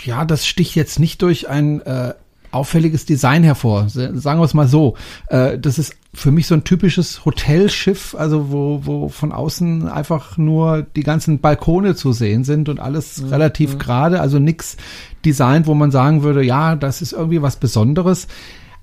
ja, 0.03 0.25
das 0.25 0.45
sticht 0.45 0.75
jetzt 0.75 0.99
nicht 0.99 1.21
durch 1.21 1.49
ein 1.49 1.81
äh, 1.81 2.13
auffälliges 2.51 3.05
Design 3.05 3.43
hervor. 3.43 3.89
Sagen 3.89 4.39
wir 4.39 4.43
es 4.43 4.53
mal 4.53 4.67
so. 4.67 4.95
Äh, 5.27 5.57
das 5.59 5.77
ist 5.77 5.95
für 6.13 6.31
mich 6.31 6.47
so 6.47 6.55
ein 6.55 6.63
typisches 6.63 7.25
Hotelschiff, 7.25 8.15
also 8.15 8.51
wo, 8.51 8.81
wo 8.83 9.09
von 9.09 9.31
außen 9.31 9.87
einfach 9.87 10.37
nur 10.37 10.83
die 10.95 11.03
ganzen 11.03 11.39
Balkone 11.39 11.95
zu 11.95 12.11
sehen 12.11 12.43
sind 12.43 12.69
und 12.69 12.79
alles 12.79 13.21
mhm. 13.21 13.29
relativ 13.29 13.75
mhm. 13.75 13.79
gerade, 13.79 14.21
also 14.21 14.39
nix 14.39 14.77
Design, 15.25 15.67
wo 15.67 15.73
man 15.73 15.91
sagen 15.91 16.23
würde, 16.23 16.43
ja, 16.43 16.75
das 16.75 17.01
ist 17.01 17.13
irgendwie 17.13 17.41
was 17.41 17.57
Besonderes. 17.57 18.27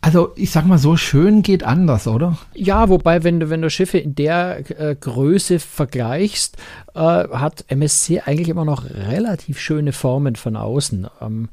Also 0.01 0.33
ich 0.37 0.51
sag 0.51 0.67
mal 0.67 0.79
so, 0.79 0.97
schön 0.97 1.43
geht 1.43 1.65
anders, 1.65 2.07
oder? 2.07 2.39
Ja, 2.55 2.89
wobei, 2.89 3.25
wenn 3.25 3.41
du, 3.41 3.51
wenn 3.51 3.63
du 3.63 3.71
Schiffe 3.71 3.99
in 3.99 4.15
der 4.15 4.71
äh, 4.81 4.95
Größe 4.95 5.59
vergleichst, 5.59 6.57
äh, 6.95 7.01
hat 7.01 7.65
MSC 7.69 8.21
eigentlich 8.21 8.49
immer 8.49 8.65
noch 8.65 8.85
relativ 8.85 9.59
schöne 9.59 9.93
Formen 9.93 10.37
von 10.37 10.57
außen. 10.57 11.09
Ähm, 11.21 11.49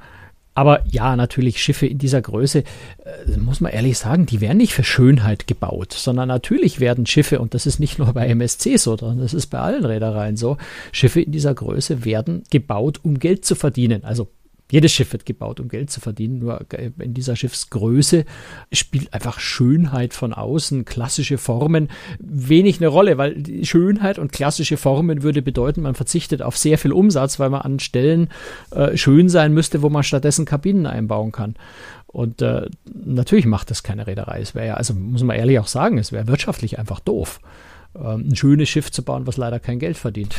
aber 0.55 0.85
ja, 0.85 1.15
natürlich 1.15 1.61
Schiffe 1.63 1.87
in 1.87 1.97
dieser 1.97 2.21
Größe, 2.21 2.59
äh, 2.59 3.37
muss 3.37 3.59
man 3.59 3.71
ehrlich 3.71 3.97
sagen, 3.97 4.27
die 4.27 4.39
werden 4.39 4.57
nicht 4.57 4.73
für 4.73 4.83
Schönheit 4.83 5.47
gebaut, 5.47 5.93
sondern 5.93 6.27
natürlich 6.27 6.79
werden 6.79 7.07
Schiffe, 7.07 7.39
und 7.39 7.55
das 7.55 7.65
ist 7.65 7.79
nicht 7.79 7.97
nur 7.97 8.13
bei 8.13 8.27
MSC 8.27 8.77
so, 8.77 8.95
sondern 8.95 9.19
das 9.19 9.33
ist 9.33 9.47
bei 9.47 9.59
allen 9.59 9.83
Reedereien 9.85 10.37
so, 10.37 10.57
Schiffe 10.91 11.21
in 11.21 11.31
dieser 11.31 11.55
Größe 11.55 12.05
werden 12.05 12.43
gebaut, 12.51 12.99
um 13.01 13.17
Geld 13.17 13.45
zu 13.45 13.55
verdienen. 13.55 14.03
Also 14.03 14.29
jedes 14.71 14.91
Schiff 14.91 15.11
wird 15.13 15.25
gebaut, 15.25 15.59
um 15.59 15.67
Geld 15.67 15.91
zu 15.91 15.99
verdienen. 15.99 16.39
Nur 16.39 16.65
in 16.99 17.13
dieser 17.13 17.35
Schiffsgröße 17.35 18.25
spielt 18.71 19.13
einfach 19.13 19.39
Schönheit 19.39 20.13
von 20.13 20.33
außen, 20.33 20.85
klassische 20.85 21.37
Formen 21.37 21.89
wenig 22.19 22.79
eine 22.79 22.87
Rolle, 22.87 23.17
weil 23.17 23.43
Schönheit 23.63 24.17
und 24.19 24.31
klassische 24.31 24.77
Formen 24.77 25.21
würde 25.21 25.41
bedeuten, 25.41 25.81
man 25.81 25.95
verzichtet 25.95 26.41
auf 26.41 26.57
sehr 26.57 26.77
viel 26.77 26.91
Umsatz, 26.91 27.39
weil 27.39 27.49
man 27.49 27.61
an 27.61 27.79
Stellen 27.79 28.29
äh, 28.71 28.97
schön 28.97 29.29
sein 29.29 29.53
müsste, 29.53 29.81
wo 29.81 29.89
man 29.89 30.03
stattdessen 30.03 30.45
Kabinen 30.45 30.87
einbauen 30.87 31.31
kann. 31.31 31.55
Und 32.07 32.41
äh, 32.41 32.67
natürlich 32.93 33.45
macht 33.45 33.71
das 33.71 33.83
keine 33.83 34.07
Reederei. 34.07 34.39
Es 34.39 34.55
wäre 34.55 34.67
ja, 34.67 34.73
also 34.75 34.93
muss 34.93 35.23
man 35.23 35.35
ehrlich 35.35 35.59
auch 35.59 35.67
sagen, 35.67 35.97
es 35.97 36.11
wäre 36.11 36.27
wirtschaftlich 36.27 36.79
einfach 36.79 36.99
doof 36.99 37.39
ähm, 37.95 38.29
ein 38.29 38.35
schönes 38.35 38.69
Schiff 38.69 38.91
zu 38.91 39.03
bauen, 39.03 39.27
was 39.27 39.37
leider 39.37 39.59
kein 39.59 39.79
Geld 39.79 39.97
verdient. 39.97 40.35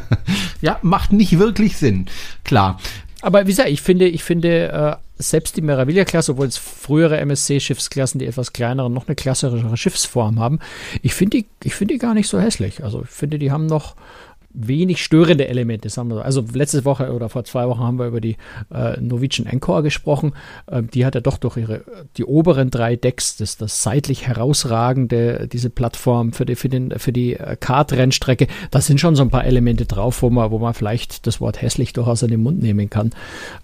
ja, 0.60 0.78
macht 0.82 1.12
nicht 1.12 1.38
wirklich 1.38 1.76
Sinn. 1.76 2.06
Klar. 2.44 2.78
Aber 3.24 3.46
wie 3.46 3.52
gesagt, 3.52 3.70
ich 3.70 3.80
finde, 3.80 4.06
ich 4.06 4.22
finde, 4.22 4.68
äh, 4.70 5.22
selbst 5.22 5.56
die 5.56 5.62
Meraviglia-Klasse, 5.62 6.32
obwohl 6.32 6.46
es 6.46 6.58
frühere 6.58 7.16
MSC-Schiffsklassen, 7.20 8.18
die 8.18 8.26
etwas 8.26 8.52
kleineren, 8.52 8.92
noch 8.92 9.08
eine 9.08 9.14
klassischere 9.14 9.78
Schiffsform 9.78 10.38
haben, 10.38 10.58
ich 11.00 11.14
finde 11.14 11.38
die, 11.38 11.46
ich 11.62 11.74
finde 11.74 11.94
die 11.94 11.98
gar 11.98 12.12
nicht 12.12 12.28
so 12.28 12.38
hässlich. 12.38 12.84
Also 12.84 13.02
ich 13.02 13.08
finde, 13.08 13.38
die 13.38 13.50
haben 13.50 13.64
noch, 13.64 13.96
wenig 14.54 15.02
störende 15.02 15.48
Elemente. 15.48 15.88
Sagen 15.90 16.08
wir 16.08 16.16
so. 16.16 16.22
Also 16.22 16.44
letzte 16.54 16.84
Woche 16.84 17.12
oder 17.12 17.28
vor 17.28 17.44
zwei 17.44 17.66
Wochen 17.68 17.80
haben 17.80 17.98
wir 17.98 18.06
über 18.06 18.20
die 18.20 18.36
äh, 18.72 18.98
Norwegian 19.00 19.46
Encore 19.46 19.82
gesprochen. 19.82 20.32
Ähm, 20.70 20.88
die 20.90 21.04
hat 21.04 21.14
ja 21.16 21.20
doch 21.20 21.38
durch 21.38 21.56
ihre 21.56 21.82
die 22.16 22.24
oberen 22.24 22.70
drei 22.70 22.96
Decks, 22.96 23.36
das, 23.36 23.56
das 23.56 23.82
seitlich 23.82 24.26
herausragende, 24.26 25.48
diese 25.52 25.70
Plattform 25.70 26.32
für 26.32 26.46
die, 26.46 26.54
für 26.54 26.68
den, 26.68 26.98
für 26.98 27.12
die 27.12 27.34
äh, 27.34 27.56
Kart-Rennstrecke, 27.58 28.46
da 28.70 28.80
sind 28.80 29.00
schon 29.00 29.16
so 29.16 29.22
ein 29.22 29.30
paar 29.30 29.44
Elemente 29.44 29.86
drauf, 29.86 30.22
wo 30.22 30.30
man, 30.30 30.50
wo 30.50 30.58
man 30.58 30.72
vielleicht 30.72 31.26
das 31.26 31.40
Wort 31.40 31.60
hässlich 31.60 31.92
durchaus 31.92 32.22
in 32.22 32.30
den 32.30 32.42
Mund 32.42 32.62
nehmen 32.62 32.88
kann. 32.88 33.10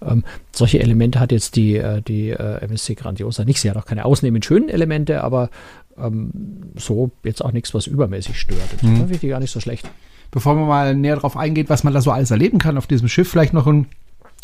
Ähm, 0.05 0.23
solche 0.51 0.79
Elemente 0.79 1.19
hat 1.19 1.31
jetzt 1.31 1.55
die, 1.55 1.77
äh, 1.77 2.01
die 2.01 2.29
äh, 2.29 2.61
MSC 2.63 2.95
Grandiosa 2.95 3.45
nicht. 3.45 3.61
Sie 3.61 3.69
hat 3.69 3.77
auch 3.77 3.85
keine 3.85 4.03
ausnehmend 4.03 4.43
schönen 4.43 4.67
Elemente, 4.67 5.23
aber 5.23 5.49
ähm, 5.97 6.31
so 6.75 7.11
jetzt 7.23 7.43
auch 7.43 7.53
nichts, 7.53 7.73
was 7.73 7.87
übermäßig 7.87 8.37
stört. 8.37 8.59
Das 8.73 8.83
mhm. 8.83 8.97
finde 8.97 9.13
ich 9.13 9.21
gar 9.21 9.39
nicht 9.39 9.51
so 9.51 9.61
schlecht 9.61 9.89
bevor 10.31 10.55
man 10.55 10.67
mal 10.67 10.95
näher 10.95 11.15
darauf 11.15 11.37
eingeht, 11.37 11.69
was 11.69 11.83
man 11.83 11.93
da 11.93 12.01
so 12.01 12.11
alles 12.11 12.31
erleben 12.31 12.57
kann 12.57 12.77
auf 12.77 12.87
diesem 12.87 13.07
Schiff, 13.07 13.29
vielleicht 13.29 13.53
noch 13.53 13.67
ein 13.67 13.87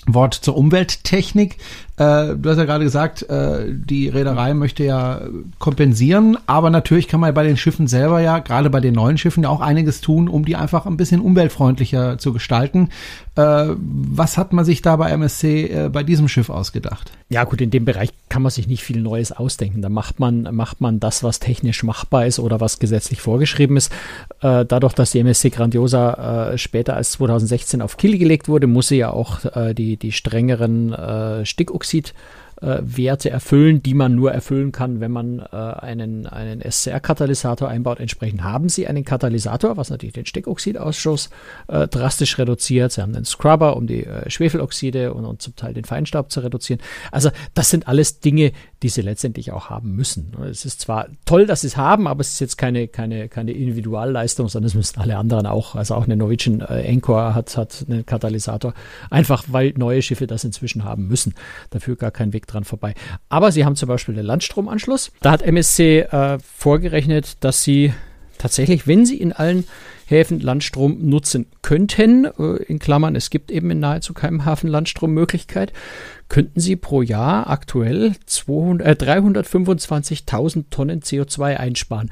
Wort 0.08 0.34
zur 0.34 0.56
Umwelttechnik. 0.56 1.58
Äh, 1.98 2.36
du 2.36 2.50
hast 2.50 2.58
ja 2.58 2.66
gerade 2.66 2.84
gesagt, 2.84 3.24
äh, 3.24 3.66
die 3.68 4.08
Reederei 4.08 4.54
möchte 4.54 4.84
ja 4.84 5.22
kompensieren, 5.60 6.38
aber 6.48 6.70
natürlich 6.70 7.08
kann 7.08 7.20
man 7.20 7.34
bei 7.34 7.44
den 7.44 7.58
Schiffen 7.58 7.88
selber 7.88 8.22
ja, 8.22 8.40
gerade 8.40 8.70
bei 8.70 8.80
den 8.80 8.94
neuen 8.94 9.18
Schiffen 9.18 9.44
ja 9.44 9.50
auch 9.50 9.60
einiges 9.60 10.02
tun, 10.02 10.30
um 10.30 10.46
die 10.46 10.56
einfach 10.56 10.86
ein 10.86 10.98
bisschen 10.98 11.20
umweltfreundlicher 11.20 12.18
zu 12.18 12.32
gestalten. 12.32 12.90
Äh, 13.36 13.68
was 13.78 14.38
hat 14.38 14.54
man 14.54 14.66
sich 14.66 14.82
da 14.82 14.96
bei 14.96 15.10
MSC 15.10 15.66
äh, 15.66 15.90
bei 15.90 16.04
diesem 16.04 16.28
Schiff 16.28 16.50
ausgedacht? 16.50 17.12
Ja 17.30 17.44
gut, 17.44 17.60
in 17.60 17.72
dem 17.72 17.84
Bereich 17.84 18.12
kann 18.30 18.42
man 18.42 18.52
sich 18.52 18.68
nicht 18.68 18.84
viel 18.84 19.02
Neues 19.02 19.34
ausdenken. 19.34 19.82
Da 19.82 19.90
macht 19.90 20.18
man, 20.20 20.44
macht 20.56 20.80
man 20.80 21.02
das, 21.02 21.24
was 21.24 21.40
technisch 21.40 21.84
machbar 21.84 22.26
ist 22.26 22.40
oder 22.40 22.62
was 22.62 22.80
gesetzlich 22.80 23.20
vorgeschrieben 23.20 23.76
ist. 23.76 23.92
Äh, 24.42 24.66
dadurch, 24.66 24.94
dass 24.94 25.12
die 25.12 25.20
MSC 25.20 25.50
Grandiosa 25.50 26.52
äh, 26.54 26.58
später 26.58 26.96
als 26.96 27.12
2016 27.12 27.82
auf 27.82 27.98
Kiel 27.98 28.18
gelegt 28.18 28.48
wurde, 28.48 28.68
muss 28.68 28.88
sie 28.88 28.98
ja 28.98 29.10
auch 29.10 29.44
äh, 29.44 29.74
die, 29.74 29.98
die 29.98 30.14
strengeren 30.14 30.94
äh, 30.94 31.46
Stickoxid 31.46 32.14
äh, 32.62 32.80
Werte 32.82 33.30
erfüllen, 33.30 33.84
die 33.84 33.94
man 33.94 34.16
nur 34.16 34.32
erfüllen 34.32 34.72
kann, 34.72 35.00
wenn 35.00 35.12
man 35.12 35.40
äh, 35.40 35.56
einen, 35.56 36.26
einen 36.26 36.62
SCR-Katalysator 36.62 37.68
einbaut. 37.68 38.00
Entsprechend 38.00 38.44
haben 38.44 38.70
sie 38.70 38.88
einen 38.88 39.06
Katalysator, 39.06 39.78
was 39.78 39.90
natürlich 39.90 40.14
den 40.14 40.26
Stickoxidausschuss 40.26 41.30
äh, 41.68 41.88
drastisch 41.88 42.38
reduziert. 42.38 42.92
Sie 42.92 43.02
haben 43.02 43.16
einen 43.16 43.26
Scrubber, 43.26 43.76
um 43.78 43.88
die 43.88 44.06
äh, 44.06 44.30
Schwefeloxide 44.30 45.14
und, 45.14 45.26
und 45.26 45.42
zum 45.42 45.56
Teil 45.56 45.74
den 45.74 45.86
Feinstaub 45.86 46.32
zu 46.32 46.40
reduzieren. 46.40 46.82
Also 47.12 47.30
das 47.54 47.70
sind 47.70 47.88
alles 47.88 48.20
Dinge, 48.20 48.52
die 48.84 48.90
sie 48.90 49.02
letztendlich 49.02 49.52
auch 49.52 49.70
haben 49.70 49.96
müssen. 49.96 50.34
Es 50.50 50.66
ist 50.66 50.82
zwar 50.82 51.08
toll, 51.26 51.46
dass 51.46 51.62
sie 51.62 51.68
es 51.68 51.78
haben, 51.78 52.08
aber 52.08 52.22
es 52.22 52.34
ist 52.34 52.40
jetzt 52.40 52.58
keine, 52.58 52.88
keine, 52.88 53.30
keine 53.30 53.52
Individualleistung, 53.52 54.50
sondern 54.50 54.68
es 54.68 54.76
müssen 54.76 55.00
alle 55.00 55.18
anderen 55.18 55.46
auch. 55.46 55.76
Also 55.76 55.96
auch 55.96 56.06
eine 56.06 56.16
Norwegian 56.16 56.62
äh, 56.62 56.82
Encore 56.82 57.34
hat, 57.34 57.58
hat 57.58 57.86
einen 57.88 58.06
Katalysator, 58.06 58.74
einfach 59.10 59.46
weil 59.48 59.74
neue 59.78 60.02
Schiffe 60.02 60.28
das 60.28 60.44
inzwischen 60.44 60.84
haben 60.84 61.08
müssen. 61.08 61.34
Dafür 61.70 61.96
gar 61.96 62.12
kein 62.12 62.34
Weg 62.34 62.47
dran 62.48 62.64
vorbei. 62.64 62.94
Aber 63.30 63.52
sie 63.52 63.66
haben 63.66 63.76
zum 63.76 63.88
Beispiel 63.88 64.16
den 64.16 64.26
Landstromanschluss. 64.26 65.12
Da 65.22 65.32
hat 65.32 65.42
MSC 65.42 66.00
äh, 66.00 66.40
vorgerechnet, 66.40 67.38
dass 67.42 67.64
sie 67.64 67.94
tatsächlich, 68.38 68.88
wenn 68.88 69.06
sie 69.06 69.18
in 69.18 69.34
allen 69.34 69.66
Häfen 70.06 70.40
Landstrom 70.40 71.10
nutzen 71.10 71.48
könnten, 71.62 72.26
äh, 72.26 72.64
in 72.64 72.80
Klammern, 72.80 73.16
es 73.16 73.30
gibt 73.30 73.52
eben 73.52 73.70
in 73.72 73.80
nahezu 73.80 74.14
keinem 74.14 74.46
Hafen 74.46 74.70
Landstrommöglichkeit, 74.70 75.74
könnten 76.30 76.60
sie 76.60 76.76
pro 76.76 77.02
Jahr 77.02 77.50
aktuell 77.50 78.08
äh, 78.08 78.14
325.000 78.14 80.66
Tonnen 80.70 81.02
CO2 81.02 81.56
einsparen. 81.58 82.12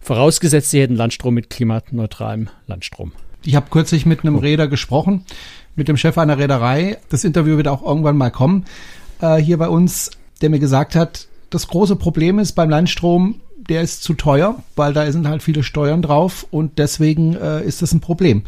Vorausgesetzt, 0.00 0.70
sie 0.70 0.80
hätten 0.80 0.96
Landstrom 0.96 1.34
mit 1.34 1.50
klimaneutralem 1.50 2.48
Landstrom. 2.66 3.12
Ich 3.44 3.54
habe 3.54 3.66
kürzlich 3.70 4.06
mit 4.06 4.24
einem 4.24 4.36
Räder 4.36 4.66
gesprochen, 4.66 5.24
mit 5.76 5.88
dem 5.88 5.96
Chef 5.96 6.18
einer 6.18 6.38
Reederei. 6.38 6.98
Das 7.10 7.22
Interview 7.22 7.56
wird 7.56 7.68
auch 7.68 7.84
irgendwann 7.84 8.16
mal 8.16 8.30
kommen 8.30 8.64
äh, 9.20 9.36
hier 9.36 9.58
bei 9.58 9.68
uns, 9.68 10.10
der 10.40 10.50
mir 10.50 10.58
gesagt 10.58 10.94
hat, 10.94 11.26
das 11.50 11.68
große 11.68 11.96
Problem 11.96 12.38
ist 12.38 12.52
beim 12.52 12.70
Landstrom, 12.70 13.40
der 13.68 13.82
ist 13.82 14.02
zu 14.02 14.14
teuer, 14.14 14.62
weil 14.76 14.92
da 14.92 15.10
sind 15.10 15.28
halt 15.28 15.42
viele 15.42 15.62
Steuern 15.62 16.02
drauf 16.02 16.46
und 16.50 16.78
deswegen 16.78 17.34
äh, 17.34 17.64
ist 17.64 17.82
das 17.82 17.92
ein 17.92 18.00
Problem. 18.00 18.42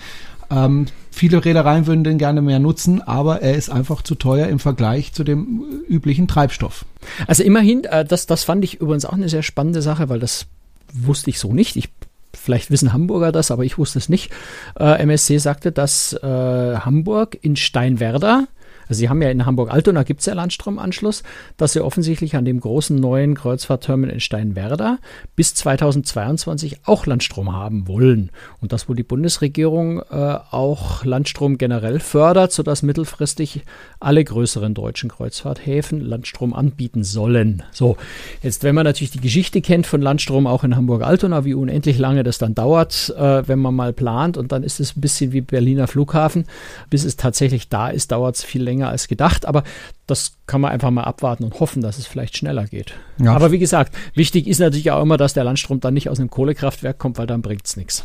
Ähm, 0.51 0.87
viele 1.11 1.45
Reedereien 1.45 1.87
würden 1.87 2.05
den 2.05 2.19
gerne 2.19 2.41
mehr 2.41 2.59
nutzen, 2.59 3.03
aber 3.03 3.43
er 3.43 3.55
ist 3.55 3.71
einfach 3.71 4.03
zu 4.03 4.15
teuer 4.15 4.49
im 4.49 4.59
Vergleich 4.59 5.13
zu 5.13 5.25
dem 5.25 5.63
üblichen 5.89 6.29
Treibstoff. 6.29 6.85
Also 7.27 7.43
immerhin, 7.43 7.85
äh, 7.85 8.05
das, 8.05 8.27
das 8.27 8.45
fand 8.45 8.65
ich 8.65 8.81
übrigens 8.81 9.05
auch 9.05 9.13
eine 9.13 9.29
sehr 9.29 9.43
spannende 9.43 9.83
Sache, 9.83 10.09
weil 10.09 10.21
das 10.21 10.47
wusste 10.93 11.31
ich 11.31 11.39
so 11.39 11.53
nicht. 11.53 11.77
Ich 11.77 11.91
Vielleicht 12.35 12.71
wissen 12.71 12.93
Hamburger 12.93 13.33
das, 13.33 13.51
aber 13.51 13.65
ich 13.65 13.79
wusste 13.79 13.99
es 13.99 14.09
nicht. 14.09 14.31
Äh, 14.79 15.03
MSC 15.03 15.39
sagte, 15.39 15.73
dass 15.73 16.13
äh, 16.13 16.77
Hamburg 16.79 17.39
in 17.41 17.57
Steinwerder 17.57 18.47
Also 18.89 19.01
Sie 19.01 19.09
haben 19.09 19.23
ja 19.23 19.31
in 19.31 19.47
Hamburg-Altona 19.47 20.03
gibt 20.03 20.21
es 20.21 20.27
ja 20.27 20.35
Landstromanschluss, 20.35 21.23
dass 21.57 21.73
Sie 21.73 21.81
offensichtlich 21.81 22.37
an 22.37 22.45
dem 22.45 22.61
großen 22.61 22.97
neuen 22.97 23.35
Kreuzfahrtterminal 23.35 24.15
in 24.15 24.21
Steinwerder 24.21 24.99
bis 25.37 25.55
2022 25.55 26.81
auch 26.85 27.07
Landstrom 27.07 27.53
haben 27.53 27.87
wollen. 27.87 28.31
Und 28.61 28.73
dass 28.73 28.89
wohl 28.89 28.97
die 28.97 29.03
Bundesregierung 29.03 30.01
äh, 30.11 30.39
auch 30.51 31.05
Landstrom 31.05 31.59
generell 31.59 32.01
fördert, 32.01 32.53
sodass 32.53 32.83
mittelfristig 32.83 33.63
alle 34.01 34.23
größeren 34.23 34.75
deutschen 34.75 35.11
Kreuzfahrthäfen 35.11 36.01
Landstrom 36.01 36.55
anbieten 36.55 37.03
sollen. 37.03 37.65
So, 37.73 37.97
jetzt 38.43 38.63
wenn 38.63 38.75
man 38.75 38.85
natürlich 38.85 39.11
die 39.11 39.21
Geschichte 39.21 39.61
kennt 39.61 39.87
von 39.87 40.01
Landstrom 40.01 40.47
auch 40.47 40.63
in 40.63 40.77
Hamburg-Altona, 40.77 41.45
wie 41.45 41.55
unendlich 41.55 41.99
lange 41.99 42.23
das 42.23 42.39
dann 42.39 42.55
dauert, 42.55 43.13
äh, 43.19 43.47
wenn 43.49 43.59
man 43.59 43.75
mal 43.75 43.93
plant 43.93 44.37
und 44.37 44.53
dann 44.53 44.63
ist 44.63 44.79
es 44.79 44.97
ein 44.97 45.01
bisschen 45.01 45.33
wie 45.33 45.41
Berliner 45.41 45.89
Flughafen, 45.89 46.45
bis 46.91 47.05
es 47.05 47.17
tatsächlich 47.17 47.69
da 47.69 47.89
ist, 47.89 48.13
dauert 48.13 48.37
es 48.37 48.45
viel 48.45 48.63
länger 48.63 48.89
als 48.89 49.09
gedacht, 49.09 49.47
aber 49.47 49.65
das 50.07 50.33
kann 50.47 50.61
man 50.61 50.71
einfach 50.71 50.91
mal 50.91 51.05
abwarten 51.05 51.45
und 51.45 51.59
hoffen, 51.59 51.83
dass 51.83 51.99
es 51.99 52.07
vielleicht 52.07 52.37
schneller 52.37 52.67
geht. 52.67 52.95
Ja. 53.19 53.35
Aber 53.35 53.51
wie 53.51 53.59
gesagt, 53.59 53.95
wichtig 54.15 54.47
ist 54.47 54.61
natürlich 54.61 54.91
auch 54.93 55.03
immer, 55.03 55.17
dass 55.17 55.35
der 55.35 55.45
Landstrom 55.45 55.81
dann 55.81 55.95
nicht 55.95 56.09
aus 56.09 56.21
einem 56.21 56.31
Kohlekraftwerk 56.31 56.99
kommt, 56.99 57.19
weil 57.19 57.27
dann 57.27 57.43
bringt 57.43 57.67
es 57.67 57.77
nichts. 57.77 58.05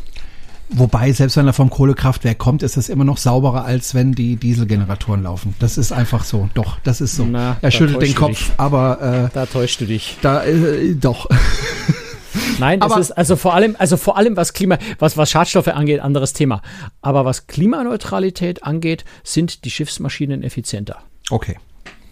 Wobei, 0.70 1.12
selbst 1.12 1.36
wenn 1.36 1.46
er 1.46 1.52
vom 1.52 1.70
Kohlekraftwerk 1.70 2.38
kommt, 2.38 2.62
ist 2.62 2.76
das 2.76 2.88
immer 2.88 3.04
noch 3.04 3.18
sauberer, 3.18 3.64
als 3.64 3.94
wenn 3.94 4.12
die 4.12 4.36
Dieselgeneratoren 4.36 5.22
laufen. 5.22 5.54
Das 5.58 5.78
ist 5.78 5.92
einfach 5.92 6.24
so. 6.24 6.48
Doch, 6.54 6.78
das 6.82 7.00
ist 7.00 7.16
so. 7.16 7.24
Na, 7.24 7.58
er 7.60 7.70
schüttelt 7.70 8.02
den 8.02 8.14
Kopf, 8.14 8.52
aber 8.56 9.28
äh, 9.30 9.34
da 9.34 9.46
täuschst 9.46 9.80
du 9.82 9.86
dich. 9.86 10.16
Da 10.22 10.44
äh, 10.44 10.94
doch. 10.94 11.28
Nein, 12.58 12.82
aber 12.82 12.98
ist 12.98 13.12
also 13.12 13.36
vor 13.36 13.54
allem, 13.54 13.76
also 13.78 13.96
vor 13.96 14.16
allem 14.16 14.36
was 14.36 14.52
Klima, 14.52 14.78
was, 14.98 15.16
was 15.16 15.30
Schadstoffe 15.30 15.68
angeht, 15.68 16.00
anderes 16.00 16.32
Thema. 16.32 16.62
Aber 17.00 17.24
was 17.24 17.46
Klimaneutralität 17.46 18.64
angeht, 18.64 19.04
sind 19.22 19.64
die 19.64 19.70
Schiffsmaschinen 19.70 20.42
effizienter. 20.42 20.98
Okay. 21.30 21.56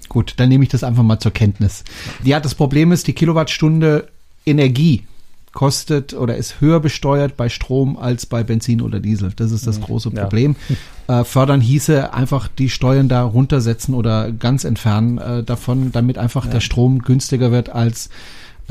Gut, 0.09 0.35
dann 0.37 0.51
nehme 0.51 0.65
ich 0.65 0.71
das 0.71 0.85
einfach 0.85 1.03
mal 1.03 1.19
zur 1.19 1.33
Kenntnis. 1.33 1.85
Ja, 2.23 2.39
das 2.39 2.55
Problem 2.55 2.93
ist, 2.93 3.07
die 3.07 3.15
Kilowattstunde 3.15 4.09
Energie 4.45 5.07
kostet 5.53 6.15
oder 6.15 6.37
ist 6.37 6.61
höher 6.61 6.81
besteuert 6.81 7.37
bei 7.37 7.49
Strom 7.49 7.97
als 7.97 8.27
bei 8.27 8.43
Benzin 8.43 8.81
oder 8.81 9.01
Diesel. 9.01 9.33
Das 9.37 9.53
ist 9.53 9.67
das 9.67 9.79
mhm. 9.79 9.85
große 9.85 10.11
Problem. 10.11 10.57
Ja. 10.69 10.77
Äh, 11.09 11.25
fördern 11.25 11.61
hieße 11.61 12.15
einfach 12.15 12.47
die 12.47 12.71
Steuern 12.71 13.09
da 13.09 13.25
runtersetzen 13.25 13.93
oder 13.93 14.31
ganz 14.31 14.63
entfernen 14.63 15.19
äh, 15.19 15.43
davon, 15.43 15.91
damit 15.91 16.17
einfach 16.17 16.45
ja. 16.45 16.53
der 16.53 16.61
Strom 16.61 17.01
günstiger 17.01 17.51
wird 17.51 17.71
als 17.71 18.09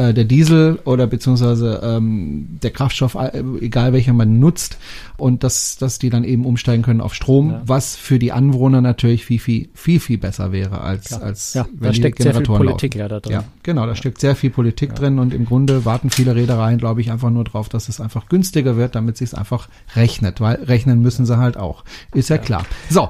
äh, 0.02 0.14
der 0.14 0.24
Diesel 0.24 0.80
oder 0.86 1.06
beziehungsweise 1.06 1.80
ähm, 1.84 2.48
der 2.64 2.72
Kraftstoff, 2.72 3.16
äh, 3.16 3.44
egal 3.62 3.94
welcher 3.94 4.14
man 4.14 4.40
nutzt, 4.40 4.78
und 5.18 5.44
dass, 5.44 5.78
dass 5.78 6.00
die 6.00 6.10
dann 6.10 6.24
eben 6.24 6.46
umsteigen 6.46 6.82
können 6.82 7.00
auf 7.00 7.14
Strom, 7.14 7.52
ja. 7.52 7.62
was 7.66 7.96
für 7.96 8.18
die 8.18 8.32
Anwohner 8.32 8.82
natürlich 8.82 9.26
viel, 9.26 9.40
viel, 9.40 9.70
viel, 9.76 10.00
viel 10.00 10.18
besser 10.18 10.52
wäre 10.52 10.82
als, 10.82 11.10
Klar. 11.10 11.22
als 11.22 11.54
ja, 11.54 11.68
wenn 11.74 11.90
da 11.90 11.94
steckt 11.94 12.18
die 12.18 12.24
Generatoren 12.24 12.58
sehr 12.58 12.66
viel 12.66 12.68
Politik 12.68 12.96
ja 12.96 13.08
da 13.08 13.20
drin. 13.20 13.34
Ja, 13.34 13.44
genau, 13.62 13.86
da 13.86 13.96
steckt 13.96 14.20
sehr 14.20 14.36
viel 14.36 14.50
Politik 14.50 14.96
drin 14.96 15.20
und 15.20 15.34
im 15.34 15.46
Grunde 15.46 15.86
warten 15.86 16.10
viele 16.10 16.36
Reedereien, 16.36 16.80
glaube 16.80 17.02
ich, 17.02 17.12
einfach 17.12 17.30
nur 17.30 17.44
drauf, 17.44 17.70
dass 17.70 17.88
es 17.88 18.02
einfach 18.02 18.30
günstiger 18.30 18.78
wird, 18.78 18.96
damit 18.96 19.18
sich 19.18 19.30
es 19.30 19.34
einfach 19.36 19.70
rechnet, 19.96 20.42
weil 20.42 20.56
rechnen 20.64 21.02
müssen 21.02 21.28
sie 21.28 21.38
halt 21.38 21.56
auch. 21.56 21.84
Ist 22.16 22.30
ja, 22.30 22.40
klar. 22.40 22.66
So. 22.90 23.10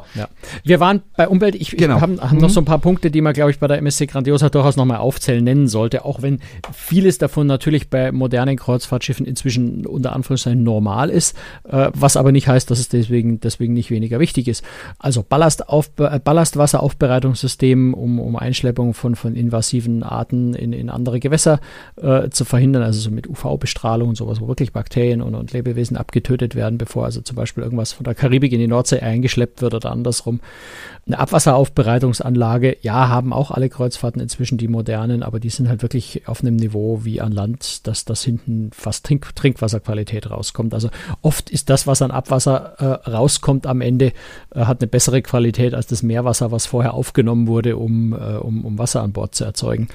Wir 0.66 0.82
waren 0.82 1.02
bei 1.16 1.30
Umwelt, 1.30 1.56
ich, 1.56 1.72
genau. 1.78 1.96
ich 1.96 2.02
haben, 2.02 2.20
haben 2.20 2.36
mhm. 2.36 2.42
noch 2.42 2.50
so 2.50 2.60
ein 2.60 2.66
paar 2.66 2.80
Punkte, 2.80 3.10
die 3.10 3.22
man, 3.22 3.34
glaube 3.34 3.52
ich, 3.52 3.60
bei 3.60 3.68
der 3.68 3.78
MSC 3.78 4.08
Grandiosa 4.08 4.50
durchaus 4.50 4.76
nochmal 4.76 4.98
aufzählen 4.98 5.44
nennen 5.44 5.70
sollte, 5.70 6.04
auch 6.04 6.22
wenn 6.22 6.42
vieles 6.82 7.20
davon 7.20 7.48
natürlich 7.48 7.89
bei 7.89 8.12
modernen 8.12 8.58
Kreuzfahrtschiffen 8.58 9.26
inzwischen 9.26 9.86
unter 9.86 10.13
Anführungszeichen 10.13 10.63
normal 10.63 11.10
ist, 11.10 11.38
äh, 11.70 11.91
was 11.94 12.17
aber 12.17 12.32
nicht 12.32 12.48
heißt, 12.48 12.70
dass 12.72 12.80
es 12.80 12.89
deswegen, 12.89 13.39
deswegen 13.39 13.74
nicht 13.74 13.91
weniger 13.91 14.20
wichtig 14.20 14.48
ist. 14.48 14.63
Also 14.98 15.24
Ballastauf, 15.24 15.91
äh, 16.00 16.20
Ballastwasseraufbereitungssystem, 16.20 17.94
um, 17.94 18.20
um 18.20 18.36
Einschleppung 18.36 18.94
von, 18.94 19.15
von 19.15 19.36
invasiven 19.36 20.04
Arten 20.04 20.54
in, 20.54 20.74
in 20.74 20.89
andere 20.89 21.20
Gewässer 21.20 21.60
äh, 22.02 22.30
zu 22.30 22.46
verhindern, 22.46 22.84
also 22.84 23.00
so 23.00 23.12
mit 23.12 23.28
UV-Bestrahlung 23.28 24.10
und 24.10 24.15
sowas, 24.15 24.41
wo 24.41 24.48
wirklich 24.48 24.74
Bakterien 24.74 25.22
und, 25.22 25.36
und 25.36 25.54
Lebewesen 25.54 25.98
abgetötet 25.98 26.56
werden, 26.56 26.80
bevor 26.80 27.06
also 27.06 27.22
zum 27.22 27.36
Beispiel 27.36 27.63
irgendwas 27.63 27.94
von 27.94 28.04
der 28.04 28.15
Karibik 28.15 28.54
in 28.54 28.60
die 28.60 28.67
Nordsee 28.67 29.00
eingeschleppt 29.00 29.62
wird 29.62 29.76
oder 29.76 29.91
andersrum. 29.91 30.39
Eine 31.06 31.20
Abwasseraufbereitungsanlage, 31.20 32.78
ja, 32.82 33.08
haben 33.08 33.34
auch 33.34 33.52
alle 33.52 33.70
Kreuzfahrten 33.70 34.22
inzwischen 34.22 34.58
die 34.58 34.67
modernen, 34.67 35.24
aber 35.24 35.39
die 35.39 35.50
sind 35.50 35.70
halt 35.70 35.82
wirklich 35.82 36.28
auf 36.28 36.41
einem 36.41 36.58
Niveau 36.62 37.02
wie 37.04 37.19
an 37.19 37.32
Land, 37.32 37.86
dass 37.88 38.06
das 38.06 38.24
hinten 38.24 38.71
fast 38.74 39.06
Trink 39.06 39.36
Trinkwasserqualität 39.36 40.30
rauskommt. 40.32 40.74
Also 40.74 40.89
oft 41.21 41.50
ist 41.50 41.69
das, 41.69 41.88
was 41.88 42.02
an 42.02 42.12
Abwasser 42.12 42.76
äh, 42.78 43.10
rauskommt 43.10 43.67
am 43.67 43.82
Ende, 43.82 44.13
äh, 44.56 44.62
hat 44.62 44.82
eine 44.82 44.88
bessere 44.88 45.21
Qualität 45.21 45.74
als 45.74 45.88
das 45.88 46.04
Meerwasser, 46.04 46.52
was 46.52 46.65
vorher 46.65 46.93
aufgenommen 46.93 47.47
wurde, 47.47 47.76
um, 47.76 48.13
äh, 48.13 48.38
um, 48.38 48.63
um 48.63 48.78
Wasser 48.78 49.02
an 49.04 49.12
Bord 49.12 49.36
zu 49.36 49.43
erzeugen. 49.43 49.89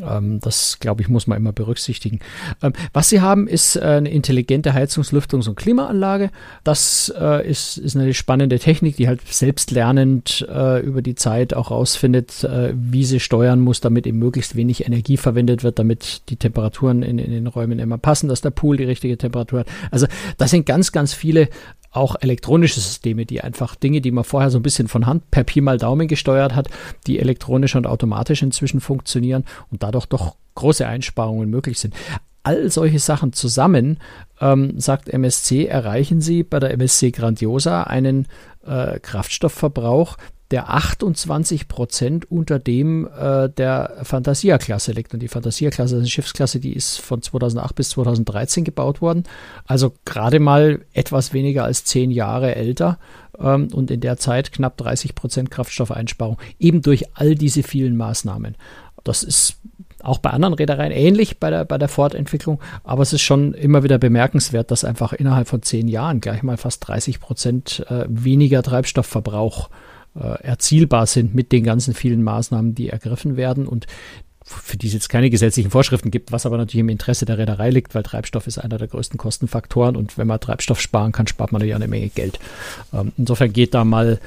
Ähm, 0.00 0.40
das, 0.40 0.78
glaube 0.80 1.02
ich, 1.02 1.08
muss 1.08 1.26
man 1.26 1.38
immer 1.38 1.52
berücksichtigen. 1.52 2.20
Ähm, 2.62 2.72
was 2.92 3.08
sie 3.08 3.20
haben, 3.20 3.48
ist 3.48 3.76
äh, 3.76 3.80
eine 3.80 4.10
intelligente 4.10 4.72
Heizungs-, 4.72 5.12
Lüftungs- 5.12 5.48
und 5.48 5.56
Klimaanlage. 5.56 6.30
Das 6.64 7.12
äh, 7.18 7.48
ist, 7.48 7.78
ist 7.78 7.96
eine 7.96 8.14
spannende 8.14 8.58
Technik, 8.58 8.96
die 8.96 9.08
halt 9.08 9.20
selbstlernend 9.26 10.46
äh, 10.48 10.80
über 10.80 11.02
die 11.02 11.14
Zeit 11.14 11.54
auch 11.54 11.70
rausfindet, 11.70 12.46
wie 12.74 13.04
sie 13.04 13.20
steuern 13.20 13.60
muss, 13.60 13.80
damit 13.80 14.06
eben 14.06 14.18
möglichst 14.18 14.56
wenig 14.56 14.86
Energie 14.86 15.16
verwendet 15.16 15.62
wird, 15.62 15.78
damit 15.78 16.22
die 16.28 16.36
Temperaturen 16.36 17.02
in, 17.02 17.18
in 17.18 17.30
den 17.30 17.46
Räumen 17.46 17.78
immer 17.78 17.98
passen, 17.98 18.28
dass 18.28 18.40
der 18.40 18.50
Pool 18.50 18.76
die 18.76 18.84
richtige 18.84 19.16
Temperatur 19.18 19.60
hat. 19.60 19.68
Also 19.90 20.06
das 20.38 20.50
sind 20.50 20.66
ganz, 20.66 20.92
ganz 20.92 21.14
viele 21.14 21.48
auch 21.90 22.16
elektronische 22.20 22.80
Systeme, 22.80 23.26
die 23.26 23.40
einfach 23.40 23.74
Dinge, 23.74 24.00
die 24.00 24.10
man 24.10 24.24
vorher 24.24 24.50
so 24.50 24.58
ein 24.58 24.62
bisschen 24.62 24.88
von 24.88 25.06
Hand 25.06 25.30
per 25.30 25.44
Pi 25.44 25.60
mal 25.60 25.78
Daumen 25.78 26.08
gesteuert 26.08 26.54
hat, 26.54 26.68
die 27.06 27.18
elektronisch 27.18 27.74
und 27.74 27.86
automatisch 27.86 28.42
inzwischen 28.42 28.80
funktionieren 28.80 29.44
und 29.70 29.82
dadurch 29.82 30.06
doch 30.06 30.36
große 30.54 30.86
Einsparungen 30.86 31.50
möglich 31.50 31.78
sind. 31.78 31.94
All 32.42 32.70
solche 32.70 32.98
Sachen 32.98 33.32
zusammen, 33.32 33.98
ähm, 34.40 34.78
sagt 34.80 35.08
MSC, 35.08 35.66
erreichen 35.66 36.20
Sie 36.20 36.42
bei 36.42 36.58
der 36.58 36.72
MSC 36.72 37.10
Grandiosa 37.10 37.82
einen 37.82 38.28
äh, 38.64 38.98
Kraftstoffverbrauch, 38.98 40.16
der 40.50 40.68
28 40.68 41.68
Prozent 41.68 42.30
unter 42.30 42.58
dem 42.58 43.06
äh, 43.06 43.48
der 43.48 43.98
Fantasia-Klasse 44.02 44.92
liegt. 44.92 45.14
Und 45.14 45.20
die 45.20 45.28
Fantasia-Klasse 45.28 45.94
ist 45.94 46.00
eine 46.00 46.08
Schiffsklasse, 46.08 46.58
die 46.58 46.72
ist 46.72 47.00
von 47.00 47.22
2008 47.22 47.74
bis 47.74 47.90
2013 47.90 48.64
gebaut 48.64 49.00
worden. 49.00 49.24
Also 49.66 49.94
gerade 50.04 50.40
mal 50.40 50.80
etwas 50.92 51.32
weniger 51.32 51.64
als 51.64 51.84
zehn 51.84 52.10
Jahre 52.10 52.56
älter. 52.56 52.98
Ähm, 53.38 53.68
und 53.72 53.92
in 53.92 54.00
der 54.00 54.16
Zeit 54.16 54.50
knapp 54.50 54.76
30 54.76 55.14
Prozent 55.14 55.50
Kraftstoffeinsparung. 55.52 56.36
Eben 56.58 56.82
durch 56.82 57.04
all 57.14 57.36
diese 57.36 57.62
vielen 57.62 57.96
Maßnahmen. 57.96 58.56
Das 59.04 59.22
ist 59.22 59.56
auch 60.02 60.18
bei 60.18 60.30
anderen 60.30 60.54
Reedereien 60.54 60.92
ähnlich 60.92 61.38
bei 61.38 61.50
der, 61.50 61.64
bei 61.64 61.78
der 61.78 61.88
Fortentwicklung, 61.88 62.58
aber 62.84 63.02
es 63.02 63.12
ist 63.12 63.20
schon 63.20 63.52
immer 63.52 63.82
wieder 63.82 63.98
bemerkenswert, 63.98 64.70
dass 64.70 64.82
einfach 64.82 65.12
innerhalb 65.12 65.46
von 65.46 65.62
zehn 65.62 65.88
Jahren 65.88 66.20
gleich 66.20 66.42
mal 66.42 66.56
fast 66.56 66.88
30 66.88 67.20
Prozent 67.20 67.84
äh, 67.90 68.06
weniger 68.08 68.62
Treibstoffverbrauch 68.62 69.68
äh, 69.68 69.72
erzielbar 70.14 71.06
sind 71.06 71.34
mit 71.34 71.52
den 71.52 71.64
ganzen 71.64 71.94
vielen 71.94 72.22
Maßnahmen, 72.22 72.74
die 72.74 72.88
ergriffen 72.88 73.36
werden 73.36 73.66
und 73.66 73.86
für 74.58 74.76
die 74.76 74.88
es 74.88 74.92
jetzt 74.92 75.08
keine 75.08 75.30
gesetzlichen 75.30 75.70
Vorschriften 75.70 76.10
gibt, 76.10 76.32
was 76.32 76.46
aber 76.46 76.56
natürlich 76.56 76.80
im 76.80 76.88
Interesse 76.88 77.24
der 77.24 77.38
Reederei 77.38 77.70
liegt, 77.70 77.94
weil 77.94 78.02
Treibstoff 78.02 78.46
ist 78.46 78.58
einer 78.58 78.78
der 78.78 78.88
größten 78.88 79.18
Kostenfaktoren 79.18 79.96
und 79.96 80.18
wenn 80.18 80.26
man 80.26 80.40
Treibstoff 80.40 80.80
sparen 80.80 81.12
kann, 81.12 81.26
spart 81.26 81.52
man 81.52 81.64
ja 81.64 81.76
eine 81.76 81.88
Menge 81.88 82.08
Geld. 82.08 82.38
Ähm, 82.92 83.12
insofern 83.16 83.52
geht 83.52 83.74
da 83.74 83.84
mal 83.84 84.18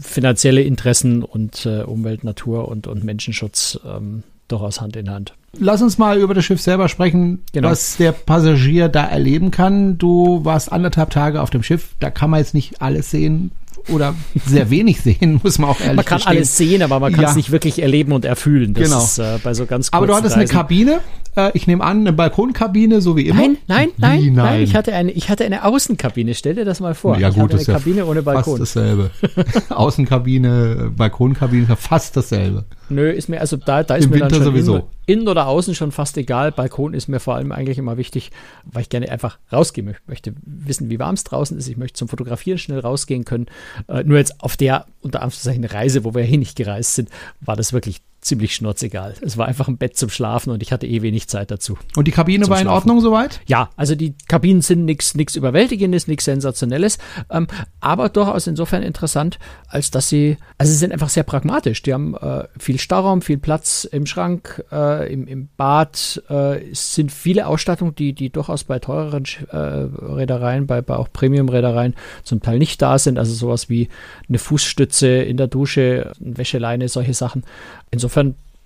finanzielle 0.00 0.62
Interessen 0.62 1.22
und 1.22 1.64
äh, 1.64 1.82
Umwelt, 1.82 2.24
Natur 2.24 2.68
und, 2.68 2.86
und 2.86 3.04
Menschenschutz 3.04 3.78
ähm, 3.86 4.24
durchaus 4.48 4.80
Hand 4.80 4.96
in 4.96 5.08
Hand. 5.10 5.34
Lass 5.58 5.82
uns 5.82 5.98
mal 5.98 6.18
über 6.18 6.34
das 6.34 6.44
Schiff 6.44 6.60
selber 6.60 6.88
sprechen, 6.88 7.40
genau. 7.52 7.70
was 7.70 7.96
der 7.96 8.12
Passagier 8.12 8.88
da 8.88 9.04
erleben 9.04 9.50
kann. 9.50 9.96
Du 9.96 10.44
warst 10.44 10.72
anderthalb 10.72 11.10
Tage 11.10 11.40
auf 11.40 11.50
dem 11.50 11.62
Schiff, 11.62 11.90
da 12.00 12.10
kann 12.10 12.30
man 12.30 12.40
jetzt 12.40 12.54
nicht 12.54 12.82
alles 12.82 13.10
sehen, 13.10 13.52
oder 13.88 14.14
sehr 14.46 14.70
wenig 14.70 15.00
sehen, 15.00 15.40
muss 15.42 15.58
man 15.58 15.70
auch 15.70 15.80
ehrlich 15.80 15.96
Man 15.96 16.04
kann 16.04 16.20
verstehen. 16.20 16.36
alles 16.38 16.56
sehen, 16.56 16.82
aber 16.82 17.00
man 17.00 17.12
kann 17.12 17.22
ja. 17.22 17.30
es 17.30 17.36
nicht 17.36 17.50
wirklich 17.50 17.82
erleben 17.82 18.12
und 18.12 18.24
erfüllen. 18.24 18.74
Das 18.74 18.84
genau. 18.84 18.98
ist 19.02 19.18
äh, 19.18 19.38
bei 19.42 19.54
so 19.54 19.66
ganz 19.66 19.88
Aber 19.92 20.06
du 20.06 20.14
hattest 20.14 20.36
Reisen. 20.36 20.40
eine 20.40 20.48
Kabine, 20.48 21.00
äh, 21.36 21.50
ich 21.54 21.66
nehme 21.66 21.82
an, 21.82 22.00
eine 22.00 22.12
Balkonkabine, 22.12 23.00
so 23.00 23.16
wie 23.16 23.26
immer. 23.26 23.40
Nein, 23.40 23.58
nein, 23.66 23.88
nein, 23.96 24.20
nein, 24.20 24.32
nein. 24.34 24.62
Ich 24.62 24.74
hatte 24.74 24.92
eine, 24.94 25.10
ich 25.12 25.30
hatte 25.30 25.44
eine 25.44 25.64
Außenkabine. 25.64 26.34
Stell 26.34 26.54
dir 26.54 26.64
das 26.64 26.80
mal 26.80 26.94
vor. 26.94 27.18
Ja, 27.18 27.30
ich 27.30 27.34
gut, 27.34 27.44
hatte 27.44 27.56
eine 27.56 27.78
Kabine 27.78 27.98
ja 27.98 28.04
ohne 28.04 28.22
Balkon. 28.22 28.58
Fast 28.58 28.76
dasselbe. 28.76 29.10
Außenkabine, 29.70 30.92
Balkonkabine, 30.94 31.76
fast 31.76 32.16
dasselbe. 32.16 32.64
Nö, 32.88 33.10
ist 33.10 33.28
mir 33.28 33.40
also 33.40 33.56
da, 33.56 33.82
da 33.82 33.96
ist 33.96 34.04
Im 34.04 34.10
mir 34.10 34.16
Winter 34.16 34.28
dann 34.28 34.42
schon 34.42 34.52
sowieso. 34.52 34.88
Innen 35.12 35.28
oder 35.28 35.46
außen 35.46 35.74
schon 35.74 35.92
fast 35.92 36.16
egal. 36.16 36.52
Balkon 36.52 36.94
ist 36.94 37.08
mir 37.08 37.20
vor 37.20 37.34
allem 37.34 37.52
eigentlich 37.52 37.78
immer 37.78 37.96
wichtig, 37.96 38.30
weil 38.64 38.82
ich 38.82 38.88
gerne 38.88 39.10
einfach 39.10 39.38
rausgehen 39.52 39.94
möchte. 40.06 40.34
Wissen, 40.42 40.88
wie 40.88 40.98
warm 40.98 41.14
es 41.14 41.24
draußen 41.24 41.56
ist. 41.58 41.68
Ich 41.68 41.76
möchte 41.76 41.98
zum 41.98 42.08
Fotografieren 42.08 42.58
schnell 42.58 42.80
rausgehen 42.80 43.24
können. 43.24 43.46
Äh, 43.88 44.04
nur 44.04 44.18
jetzt 44.18 44.42
auf 44.42 44.56
der 44.56 44.86
unter 45.00 45.20
Anführungszeichen 45.20 45.64
Reise, 45.64 46.04
wo 46.04 46.14
wir 46.14 46.22
hier 46.22 46.38
nicht 46.38 46.56
gereist 46.56 46.94
sind, 46.94 47.10
war 47.40 47.56
das 47.56 47.72
wirklich 47.72 48.00
ziemlich 48.22 48.54
schnurzegal. 48.54 49.14
Es 49.20 49.36
war 49.36 49.46
einfach 49.48 49.68
ein 49.68 49.76
Bett 49.76 49.96
zum 49.96 50.08
Schlafen 50.08 50.50
und 50.50 50.62
ich 50.62 50.72
hatte 50.72 50.86
eh 50.86 51.02
wenig 51.02 51.28
Zeit 51.28 51.50
dazu. 51.50 51.76
Und 51.96 52.06
die 52.06 52.12
Kabine 52.12 52.48
war 52.48 52.56
in 52.56 52.62
Schlafen. 52.62 52.74
Ordnung 52.74 53.00
soweit? 53.00 53.40
Ja, 53.46 53.70
also 53.76 53.96
die 53.96 54.14
Kabinen 54.28 54.62
sind 54.62 54.84
nichts 54.84 55.34
Überwältigendes, 55.34 56.06
nichts 56.06 56.24
Sensationelles, 56.24 56.98
ähm, 57.30 57.48
aber 57.80 58.08
durchaus 58.08 58.46
insofern 58.46 58.84
interessant, 58.84 59.40
als 59.66 59.90
dass 59.90 60.08
sie, 60.08 60.38
also 60.56 60.72
sie 60.72 60.78
sind 60.78 60.92
einfach 60.92 61.08
sehr 61.08 61.24
pragmatisch. 61.24 61.82
Die 61.82 61.92
haben 61.92 62.14
äh, 62.14 62.44
viel 62.58 62.78
Stauraum, 62.78 63.22
viel 63.22 63.38
Platz 63.38 63.84
im 63.90 64.06
Schrank, 64.06 64.64
äh, 64.70 65.12
im, 65.12 65.26
im 65.26 65.48
Bad. 65.56 66.22
Äh, 66.30 66.70
es 66.70 66.94
sind 66.94 67.10
viele 67.10 67.48
Ausstattungen, 67.48 67.96
die, 67.96 68.12
die 68.12 68.30
durchaus 68.30 68.62
bei 68.62 68.78
teureren 68.78 69.24
äh, 69.50 69.56
Reedereien, 69.56 70.68
bei, 70.68 70.80
bei 70.80 70.94
auch 70.94 71.08
Premium-Reedereien 71.12 71.94
zum 72.22 72.40
Teil 72.40 72.60
nicht 72.60 72.80
da 72.80 72.98
sind. 73.00 73.18
Also 73.18 73.34
sowas 73.34 73.68
wie 73.68 73.88
eine 74.28 74.38
Fußstütze 74.38 75.08
in 75.08 75.36
der 75.36 75.48
Dusche, 75.48 76.12
Wäscheleine, 76.20 76.88
solche 76.88 77.14
Sachen. 77.14 77.42
Insofern 77.90 78.11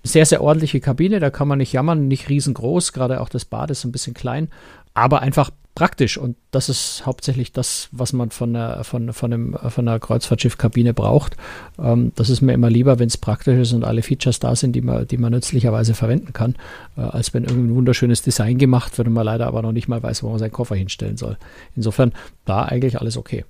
sehr, 0.03 0.25
sehr 0.25 0.41
ordentliche 0.41 0.79
Kabine, 0.79 1.19
da 1.19 1.29
kann 1.29 1.47
man 1.47 1.57
nicht 1.57 1.73
jammern, 1.73 2.07
nicht 2.07 2.29
riesengroß, 2.29 2.93
gerade 2.93 3.21
auch 3.21 3.29
das 3.29 3.45
Bad 3.45 3.71
ist 3.71 3.83
ein 3.83 3.91
bisschen 3.91 4.13
klein, 4.13 4.49
aber 4.93 5.21
einfach 5.21 5.51
praktisch 5.77 6.17
und 6.17 6.37
das 6.49 6.69
ist 6.69 7.05
hauptsächlich 7.05 7.51
das, 7.51 7.87
was 7.91 8.11
man 8.11 8.31
von 8.31 8.55
einer, 8.55 8.83
von, 8.83 9.13
von 9.13 9.31
einem, 9.31 9.53
von 9.69 9.87
einer 9.87 9.99
Kreuzfahrtschiffkabine 9.99 10.95
braucht. 10.95 11.37
Ähm, 11.77 12.13
das 12.15 12.31
ist 12.31 12.41
mir 12.41 12.53
immer 12.53 12.71
lieber, 12.71 12.97
wenn 12.97 13.09
es 13.09 13.17
praktisch 13.17 13.59
ist 13.59 13.73
und 13.73 13.83
alle 13.83 14.01
Features 14.01 14.39
da 14.39 14.55
sind, 14.55 14.75
die 14.75 14.81
man, 14.81 15.05
die 15.05 15.19
man 15.19 15.31
nützlicherweise 15.33 15.93
verwenden 15.93 16.33
kann, 16.33 16.55
äh, 16.97 17.01
als 17.01 17.31
wenn 17.35 17.43
irgendein 17.43 17.75
wunderschönes 17.75 18.23
Design 18.23 18.57
gemacht 18.57 18.97
wird 18.97 19.07
und 19.07 19.13
man 19.13 19.25
leider 19.25 19.45
aber 19.45 19.61
noch 19.61 19.71
nicht 19.71 19.87
mal 19.87 20.01
weiß, 20.01 20.23
wo 20.23 20.29
man 20.29 20.39
seinen 20.39 20.51
Koffer 20.51 20.75
hinstellen 20.75 21.17
soll. 21.17 21.37
Insofern 21.75 22.11
da 22.45 22.63
eigentlich 22.63 22.99
alles 22.99 23.15
okay. 23.15 23.45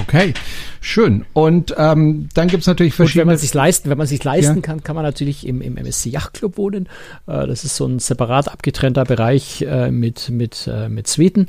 Okay, 0.00 0.32
schön. 0.80 1.26
Und 1.34 1.74
ähm, 1.76 2.30
dann 2.32 2.48
gibt's 2.48 2.66
natürlich 2.66 2.94
Und 2.94 2.98
wenn 3.00 3.04
verschiedene. 3.06 3.26
man 3.26 3.36
sich 3.36 3.52
leisten, 3.52 3.90
wenn 3.90 3.98
man 3.98 4.06
sich 4.06 4.24
leisten 4.24 4.56
Ja. 4.56 4.60
kann, 4.62 4.82
kann 4.82 4.96
man 4.96 5.04
natürlich 5.04 5.46
im, 5.46 5.60
im 5.60 5.76
MSC 5.76 6.08
Yachtclub 6.08 6.56
wohnen. 6.56 6.88
Äh, 7.26 7.46
das 7.46 7.64
ist 7.64 7.76
so 7.76 7.86
ein 7.86 7.98
separat 7.98 8.48
abgetrennter 8.50 9.04
Bereich 9.04 9.60
äh, 9.62 9.90
mit 9.90 10.30
mit 10.30 10.66
äh, 10.66 10.88
mit 10.88 11.08
Suiten, 11.08 11.48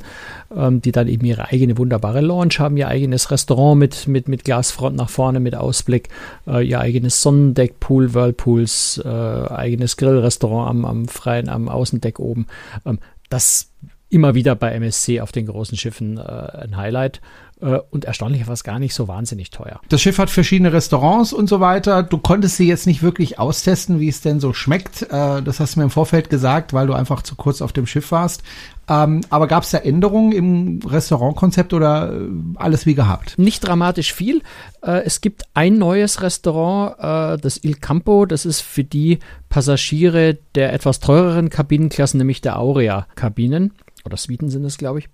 ähm, 0.54 0.82
die 0.82 0.92
dann 0.92 1.08
eben 1.08 1.24
ihre 1.24 1.48
eigene 1.48 1.78
wunderbare 1.78 2.20
Lounge 2.20 2.56
haben, 2.58 2.76
ihr 2.76 2.88
eigenes 2.88 3.30
Restaurant 3.30 3.78
mit 3.78 4.08
mit 4.08 4.28
mit 4.28 4.44
Glasfront 4.44 4.94
nach 4.94 5.08
vorne 5.08 5.40
mit 5.40 5.54
Ausblick, 5.54 6.10
äh, 6.46 6.62
ihr 6.66 6.80
eigenes 6.80 7.22
Sonnendeck, 7.22 7.80
Pool, 7.80 8.12
Whirlpools, 8.12 9.00
äh, 9.04 9.08
eigenes 9.08 9.96
Grillrestaurant 9.96 10.68
am 10.68 10.84
am 10.84 11.08
freien 11.08 11.48
am 11.48 11.70
Außendeck 11.70 12.18
oben. 12.18 12.46
Ähm, 12.84 12.98
das 13.30 13.70
immer 14.10 14.34
wieder 14.34 14.54
bei 14.54 14.70
MSC 14.72 15.22
auf 15.22 15.32
den 15.32 15.46
großen 15.46 15.76
Schiffen 15.78 16.18
äh, 16.18 16.20
ein 16.20 16.76
Highlight 16.76 17.20
und 17.60 18.04
erstaunlicherweise 18.04 18.64
gar 18.64 18.78
nicht 18.78 18.94
so 18.94 19.08
wahnsinnig 19.08 19.50
teuer. 19.50 19.80
Das 19.88 20.02
Schiff 20.02 20.18
hat 20.18 20.28
verschiedene 20.28 20.72
Restaurants 20.72 21.32
und 21.32 21.48
so 21.48 21.60
weiter. 21.60 22.02
Du 22.02 22.18
konntest 22.18 22.56
sie 22.56 22.66
jetzt 22.66 22.86
nicht 22.86 23.02
wirklich 23.02 23.38
austesten, 23.38 24.00
wie 24.00 24.08
es 24.08 24.20
denn 24.20 24.40
so 24.40 24.52
schmeckt. 24.52 25.02
Äh, 25.02 25.42
das 25.42 25.60
hast 25.60 25.74
du 25.74 25.80
mir 25.80 25.84
im 25.84 25.90
Vorfeld 25.90 26.30
gesagt, 26.30 26.72
weil 26.72 26.86
du 26.86 26.94
einfach 26.94 27.22
zu 27.22 27.36
kurz 27.36 27.62
auf 27.62 27.72
dem 27.72 27.86
Schiff 27.86 28.10
warst. 28.12 28.42
Ähm, 28.88 29.22
aber 29.30 29.46
gab 29.46 29.62
es 29.62 29.70
da 29.70 29.78
Änderungen 29.78 30.32
im 30.32 30.80
Restaurantkonzept 30.86 31.72
oder 31.72 32.12
äh, 32.12 32.28
alles 32.56 32.84
wie 32.84 32.94
gehabt? 32.94 33.38
nicht 33.38 33.66
dramatisch 33.66 34.12
viel. 34.12 34.42
Äh, 34.82 35.04
es 35.04 35.20
gibt 35.20 35.44
ein 35.54 35.78
neues 35.78 36.22
Restaurant, 36.22 36.96
äh, 36.98 37.40
das 37.40 37.62
Il 37.62 37.76
Campo. 37.76 38.26
Das 38.26 38.44
ist 38.44 38.60
für 38.60 38.84
die 38.84 39.20
Passagiere 39.48 40.38
der 40.54 40.72
etwas 40.72 41.00
teureren 41.00 41.50
Kabinenklassen, 41.50 42.18
nämlich 42.18 42.40
der 42.40 42.58
Aurea-Kabinen. 42.58 43.72
Oder 44.04 44.18
Suiten 44.18 44.50
sind 44.50 44.64
es, 44.64 44.76
glaube 44.76 44.98
ich. 44.98 45.08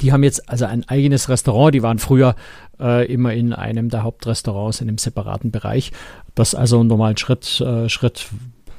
Die 0.00 0.12
haben 0.12 0.22
jetzt 0.22 0.48
also 0.48 0.64
ein 0.64 0.88
eigenes 0.88 1.28
Restaurant. 1.28 1.74
Die 1.74 1.82
waren 1.82 1.98
früher 1.98 2.34
äh, 2.80 3.10
immer 3.12 3.32
in 3.32 3.52
einem 3.52 3.88
der 3.88 4.02
Hauptrestaurants 4.02 4.80
in 4.80 4.88
einem 4.88 4.98
separaten 4.98 5.50
Bereich. 5.50 5.92
Das 6.34 6.52
ist 6.52 6.54
also 6.54 6.80
ein 6.82 6.86
normaler 6.86 7.16
Schritt, 7.16 7.60
äh, 7.60 7.88
Schritt 7.88 8.28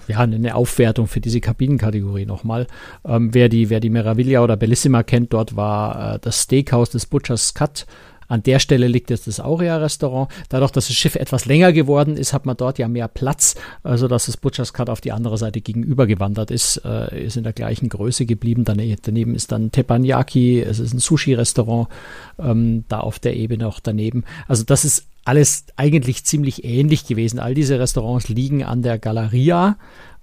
ja, 0.07 0.19
eine 0.19 0.55
Aufwertung 0.55 1.07
für 1.07 1.19
diese 1.19 1.41
Kabinenkategorie 1.41 2.25
nochmal. 2.25 2.67
Ähm, 3.05 3.33
wer, 3.33 3.49
die, 3.49 3.69
wer 3.69 3.79
die 3.79 3.89
Meraviglia 3.89 4.41
oder 4.41 4.55
Bellissima 4.55 5.03
kennt, 5.03 5.33
dort 5.33 5.55
war 5.55 6.15
äh, 6.15 6.19
das 6.19 6.43
Steakhouse 6.43 6.89
des 6.89 7.05
Butchers 7.05 7.53
Cut. 7.53 7.85
An 8.27 8.43
der 8.43 8.59
Stelle 8.59 8.87
liegt 8.87 9.09
jetzt 9.09 9.27
das 9.27 9.39
Aurea-Restaurant. 9.39 10.29
Dadurch, 10.49 10.71
dass 10.71 10.87
das 10.87 10.95
Schiff 10.95 11.15
etwas 11.15 11.45
länger 11.45 11.73
geworden 11.73 12.17
ist, 12.17 12.33
hat 12.33 12.45
man 12.45 12.57
dort 12.57 12.77
ja 12.77 12.87
mehr 12.87 13.07
Platz, 13.07 13.55
also 13.83 14.07
dass 14.07 14.25
das 14.25 14.37
Butchers 14.37 14.73
Cut 14.73 14.89
auf 14.89 15.01
die 15.01 15.11
andere 15.11 15.37
Seite 15.37 15.61
gegenüber 15.61 16.07
gewandert 16.07 16.51
ist, 16.51 16.81
äh, 16.83 17.25
ist 17.25 17.37
in 17.37 17.43
der 17.43 17.53
gleichen 17.53 17.89
Größe 17.89 18.25
geblieben. 18.25 18.65
Dane- 18.65 18.97
Daneben 19.01 19.35
ist 19.35 19.51
dann 19.51 19.71
Teppanyaki, 19.71 20.61
es 20.61 20.79
ist 20.79 20.93
ein 20.93 20.99
Sushi-Restaurant, 20.99 21.87
ähm, 22.39 22.83
da 22.89 22.99
auf 22.99 23.19
der 23.19 23.35
Ebene 23.35 23.67
auch 23.67 23.79
daneben. 23.79 24.23
Also 24.47 24.63
das 24.63 24.85
ist 24.85 25.05
alles 25.23 25.65
eigentlich 25.75 26.23
ziemlich 26.23 26.63
ähnlich 26.63 27.05
gewesen. 27.05 27.39
All 27.39 27.53
diese 27.53 27.79
Restaurants 27.79 28.29
liegen 28.29 28.63
an 28.63 28.81
der 28.81 28.97
Galeria. 28.97 29.77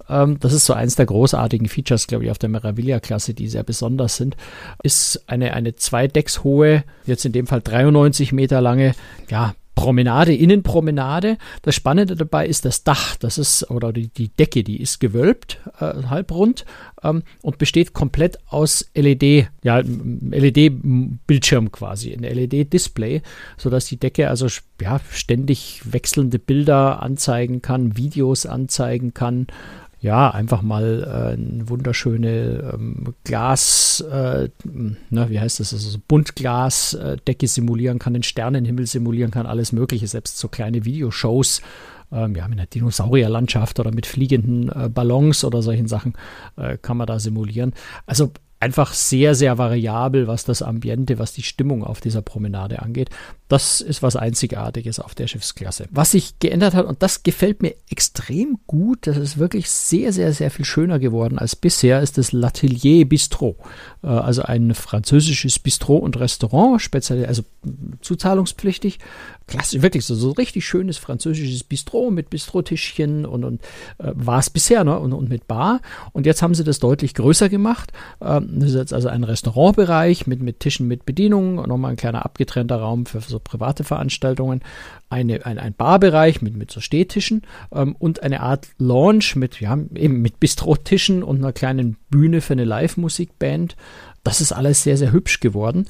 Ähm, 0.09 0.39
das 0.41 0.53
ist 0.53 0.67
so 0.67 0.73
eins 0.73 0.97
der 0.97 1.07
großartigen 1.07 1.69
Features, 1.69 2.07
glaube 2.07 2.25
ich, 2.25 2.31
auf 2.31 2.39
der 2.39 2.49
Meraviglia-Klasse, 2.49 3.35
die 3.35 3.49
sehr 3.49 3.65
besonders 3.65 4.17
sind. 4.17 4.37
Ist 4.83 5.25
eine, 5.27 5.55
eine 5.55 5.77
zweideckshohe, 5.77 6.85
jetzt 7.07 7.25
in 7.25 7.33
dem 7.33 7.47
Fall 7.47 7.61
93 7.61 8.33
Meter 8.33 8.61
lange, 8.61 8.95
ja, 9.31 9.55
Promenade, 9.75 10.33
Innenpromenade. 10.33 11.37
Das 11.63 11.75
Spannende 11.75 12.17
dabei 12.17 12.47
ist 12.47 12.65
das 12.65 12.85
Dach, 12.85 13.17
das 13.17 13.39
ist, 13.39 13.71
oder 13.71 13.93
die, 13.93 14.09
die 14.09 14.29
Decke, 14.29 14.63
die 14.63 14.81
ist 14.81 15.01
gewölbt, 15.01 15.59
äh, 15.81 16.05
halbrund 16.05 16.65
ähm, 17.03 17.23
und 17.43 17.59
besteht 17.59 17.93
komplett 17.93 18.39
aus 18.47 18.89
LED, 18.95 19.49
ja, 19.63 19.81
LED-Bildschirm 19.81 21.73
quasi, 21.73 22.15
ein 22.15 22.23
LED-Display, 22.23 23.23
sodass 23.57 23.87
die 23.87 23.99
Decke 23.99 24.29
also 24.29 24.47
ja, 24.81 25.01
ständig 25.11 25.83
wechselnde 25.85 26.39
Bilder 26.39 27.03
anzeigen 27.03 27.61
kann, 27.61 27.97
Videos 27.97 28.47
anzeigen 28.47 29.13
kann. 29.13 29.49
Ja, 30.05 30.31
einfach 30.31 30.61
mal 30.61 31.39
äh, 31.39 31.67
wunderschöne 31.67 32.73
ähm, 32.75 33.15
Glas, 33.25 34.03
äh, 34.03 34.51
na, 35.09 35.31
wie 35.31 35.41
heißt 35.41 35.61
das, 35.61 35.73
also 35.73 35.89
so 35.89 35.99
Buntglas-Decke 36.07 37.49
simulieren 37.49 37.99
kann, 37.99 38.13
den 38.13 38.23
Sternenhimmel 38.23 38.87
simulieren 38.87 39.31
kann, 39.31 39.47
alles 39.47 39.73
Mögliche, 39.73 40.07
selbst 40.07 40.37
so 40.37 40.49
kleine 40.49 40.85
Videoshows 40.85 41.63
ähm, 42.13 42.37
ja, 42.37 42.47
mit 42.49 42.59
einer 42.59 42.67
Dinosaurierlandschaft 42.67 43.81
oder 43.81 43.93
mit 43.93 44.05
fliegenden 44.05 44.69
äh, 44.69 44.91
Ballons 44.91 45.43
oder 45.43 45.63
solchen 45.63 45.89
Sachen 45.89 46.13
äh, 46.57 46.77
kann 46.77 46.99
man 46.99 47.07
da 47.07 47.19
simulieren. 47.19 47.73
Also 48.05 48.31
einfach 48.65 48.95
sehr, 48.95 49.35
sehr 49.35 49.59
variabel, 49.59 50.27
was 50.27 50.45
das 50.45 50.63
Ambiente, 50.63 51.19
was 51.19 51.35
die 51.35 51.43
Stimmung 51.43 51.85
auf 51.85 52.01
dieser 52.01 52.23
Promenade 52.23 52.81
angeht. 52.81 53.11
Das 53.49 53.83
ist 53.83 54.03
was 54.03 54.17
Einzigartiges 54.17 55.01
auf 55.01 55.15
der 55.15 55.27
Schiffsklasse. 55.27 55.87
Was 55.91 56.13
sich 56.13 56.39
geändert 56.39 56.73
hat, 56.73 56.87
und 56.87 57.03
das 57.03 57.23
gefällt 57.23 57.61
mir 57.61 57.75
extrem 57.91 58.59
gut, 58.67 59.07
das 59.07 59.19
ist 59.19 59.37
wirklich 59.37 59.69
sehr, 59.69 60.15
sehr, 60.15 60.33
sehr 60.33 60.51
viel 60.51 60.65
schöner 60.65 60.99
geworden 60.99 61.39
als 61.39 61.57
bisher, 61.57 62.01
ist 62.01 62.17
das 62.17 62.33
L'Atelier 62.33 63.05
Bistro. 63.05 63.59
Äh, 64.03 64.07
also 64.07 64.43
ein 64.43 64.75
französisches 64.75 65.59
Bistro 65.59 65.97
und 65.97 66.19
Restaurant, 66.19 66.81
speziell, 66.81 67.27
also 67.27 67.43
zuzahlungspflichtig. 68.01 68.99
Klasse, 69.47 69.83
wirklich 69.83 70.07
so, 70.07 70.15
so 70.15 70.31
richtig 70.31 70.67
schönes 70.67 70.97
französisches 70.97 71.65
Bistro 71.65 72.11
mit 72.11 72.31
Bistrotischchen 72.31 73.27
und, 73.27 73.45
und 73.45 73.63
äh, 73.99 74.13
war 74.15 74.39
es 74.39 74.49
bisher, 74.49 74.85
ne? 74.85 74.99
Und, 74.99 75.13
und 75.13 75.29
mit 75.29 75.47
Bar. 75.47 75.81
Und 76.13 76.25
jetzt 76.25 76.41
haben 76.41 76.55
sie 76.55 76.65
das 76.65 76.79
deutlich 76.79 77.15
größer 77.15 77.49
gemacht. 77.51 77.93
Ähm, 78.23 78.61
das 78.61 78.71
ist 78.71 78.77
jetzt 78.77 78.95
also 78.95 79.09
ein 79.09 79.23
Restaurantbereich 79.23 80.27
mit, 80.27 80.43
mit 80.43 80.61
Tischen 80.61 80.89
mit 80.89 81.05
Bedienung, 81.05 81.57
nochmal 81.57 81.91
ein 81.91 81.97
kleiner 81.97 82.25
abgetrennter 82.25 82.77
Raum 82.77 83.05
für 83.05 83.21
so 83.21 83.39
private 83.39 83.85
Veranstaltungen, 83.85 84.63
eine, 85.11 85.45
ein, 85.45 85.59
ein 85.59 85.75
Barbereich 85.75 86.41
mit, 86.41 86.57
mit 86.57 86.71
so 86.71 86.81
Stehtischen 86.81 87.43
ähm, 87.73 87.95
und 87.99 88.23
eine 88.23 88.41
Art 88.41 88.69
Lounge 88.79 89.33
mit, 89.35 89.61
ja, 89.61 89.79
eben 89.95 90.23
mit 90.23 90.41
Bistrotischen 90.41 91.23
und 91.23 91.39
einer 91.39 91.53
kleinen 91.53 91.97
Bühne 92.09 92.41
für 92.41 92.55
eine 92.55 92.65
Live-Musikband. 92.65 93.77
Das 94.23 94.41
ist 94.41 94.53
alles 94.53 94.83
sehr, 94.83 94.97
sehr 94.97 95.13
hübsch 95.13 95.41
geworden. 95.41 95.87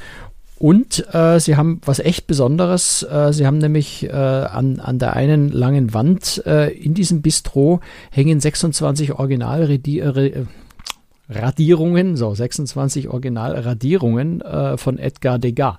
Und 0.58 1.04
äh, 1.12 1.40
sie 1.40 1.56
haben 1.56 1.80
was 1.84 1.98
echt 1.98 2.26
Besonderes. 2.26 3.02
Äh, 3.02 3.32
sie 3.32 3.46
haben 3.46 3.58
nämlich 3.58 4.04
äh, 4.04 4.12
an, 4.12 4.78
an 4.80 4.98
der 4.98 5.14
einen 5.14 5.50
langen 5.50 5.94
Wand 5.94 6.42
äh, 6.46 6.72
in 6.72 6.94
diesem 6.94 7.22
Bistro 7.22 7.80
hängen 8.10 8.40
26 8.40 9.12
Original 9.12 9.68
äh, 9.68 10.44
Radierungen, 11.28 12.16
so 12.16 12.34
26 12.34 13.08
Originalradierungen 13.08 14.42
äh, 14.42 14.76
von 14.76 14.98
Edgar 14.98 15.38
Degas. 15.38 15.76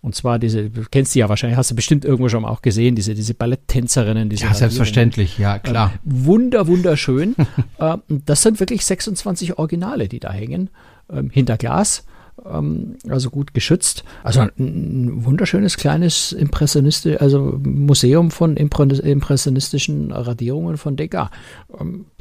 Und 0.00 0.14
zwar 0.14 0.38
diese, 0.38 0.68
du 0.68 0.82
kennst 0.90 1.14
die 1.14 1.20
ja 1.20 1.30
wahrscheinlich, 1.30 1.56
hast 1.56 1.70
du 1.70 1.74
bestimmt 1.74 2.04
irgendwo 2.04 2.28
schon 2.28 2.42
mal 2.42 2.50
auch 2.50 2.60
gesehen, 2.60 2.94
diese, 2.94 3.14
diese 3.14 3.32
Balletttänzerinnen. 3.32 4.28
Diese 4.28 4.44
Ja, 4.44 4.52
selbstverständlich, 4.52 5.38
ja, 5.38 5.58
klar. 5.58 5.92
Ähm, 5.94 6.26
wunder, 6.26 6.66
wunderschön. 6.66 7.34
äh, 7.78 7.96
das 8.08 8.42
sind 8.42 8.60
wirklich 8.60 8.84
26 8.84 9.58
Originale, 9.58 10.08
die 10.08 10.20
da 10.20 10.30
hängen, 10.30 10.68
ähm, 11.10 11.30
hinter 11.30 11.56
Glas. 11.56 12.04
Ähm, 12.44 12.96
also 13.08 13.30
gut 13.30 13.54
geschützt. 13.54 14.04
Also 14.22 14.40
ein 14.40 15.24
wunderschönes 15.24 15.76
kleines 15.76 16.32
Impressionist, 16.32 17.06
also 17.06 17.58
Museum 17.62 18.30
von 18.30 18.56
impressionistischen 18.56 20.12
Radierungen 20.12 20.76
von 20.76 20.96
Degas. 20.96 21.30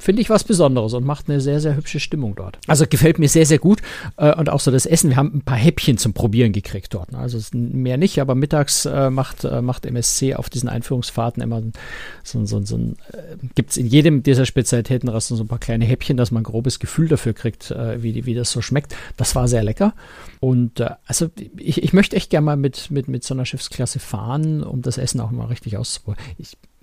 Finde 0.04 0.22
ich 0.22 0.30
was 0.30 0.44
Besonderes 0.44 0.94
und 0.96 1.06
macht 1.06 1.30
eine 1.30 1.40
sehr, 1.40 1.62
sehr 1.62 1.78
hübsche 1.78 2.02
Stimmung 2.02 2.36
dort. 2.36 2.60
Also 2.68 2.86
gefällt 2.86 3.20
mir 3.20 3.30
sehr, 3.30 3.46
sehr 3.46 3.58
gut. 3.58 3.82
Äh, 4.18 4.36
und 4.36 4.50
auch 4.50 4.60
so 4.60 4.70
das 4.70 4.86
Essen. 4.86 5.12
Wir 5.12 5.16
haben 5.16 5.32
ein 5.34 5.44
paar 5.44 5.56
Häppchen 5.56 5.98
zum 5.98 6.12
Probieren 6.12 6.52
gekriegt 6.52 6.94
dort. 6.94 7.14
Ne? 7.14 7.20
Also 7.20 7.40
mehr 7.54 7.96
nicht, 7.96 8.20
aber 8.20 8.36
mittags 8.36 8.86
äh, 8.86 9.10
macht, 9.10 9.46
äh, 9.46 9.62
macht 9.62 9.86
MSC 9.86 10.36
auf 10.36 10.50
diesen 10.50 10.68
Einführungsfahrten 10.68 11.42
immer 11.42 11.62
so, 12.22 12.46
so, 12.46 12.62
so 12.66 12.76
ein, 12.76 12.98
gibt 13.56 13.70
es 13.72 13.78
in 13.78 13.86
jedem 13.86 14.24
dieser 14.24 14.46
Spezialitätenrestaurants 14.46 15.30
so 15.30 15.42
ein 15.46 15.48
paar 15.48 15.60
kleine 15.60 15.86
Häppchen, 15.86 16.18
dass 16.18 16.32
man 16.32 16.42
ein 16.42 16.48
grobes 16.48 16.80
Gefühl 16.80 17.08
dafür 17.08 17.32
kriegt, 17.32 17.70
wie, 17.72 18.26
wie 18.26 18.34
das 18.34 18.52
so 18.52 18.62
schmeckt. 18.62 18.94
Das 19.16 19.36
war 19.36 19.48
sehr 19.48 19.64
lecker. 19.64 19.94
Und 20.42 20.84
also 21.06 21.30
ich, 21.56 21.82
ich 21.82 21.94
möchte 21.94 22.18
echt 22.18 22.30
gerne 22.30 22.44
mal 22.44 22.58
mit, 22.58 22.92
mit, 22.92 23.08
mit 23.08 23.24
so 23.24 23.34
einer 23.34 23.46
Schiffsklasse 23.46 24.00
fahren, 24.00 24.64
um 24.64 24.82
das 24.82 24.98
Essen 24.98 25.22
auch 25.22 25.32
mal 25.32 25.46
richtig 25.46 25.78
auszuprobieren. 25.78 26.36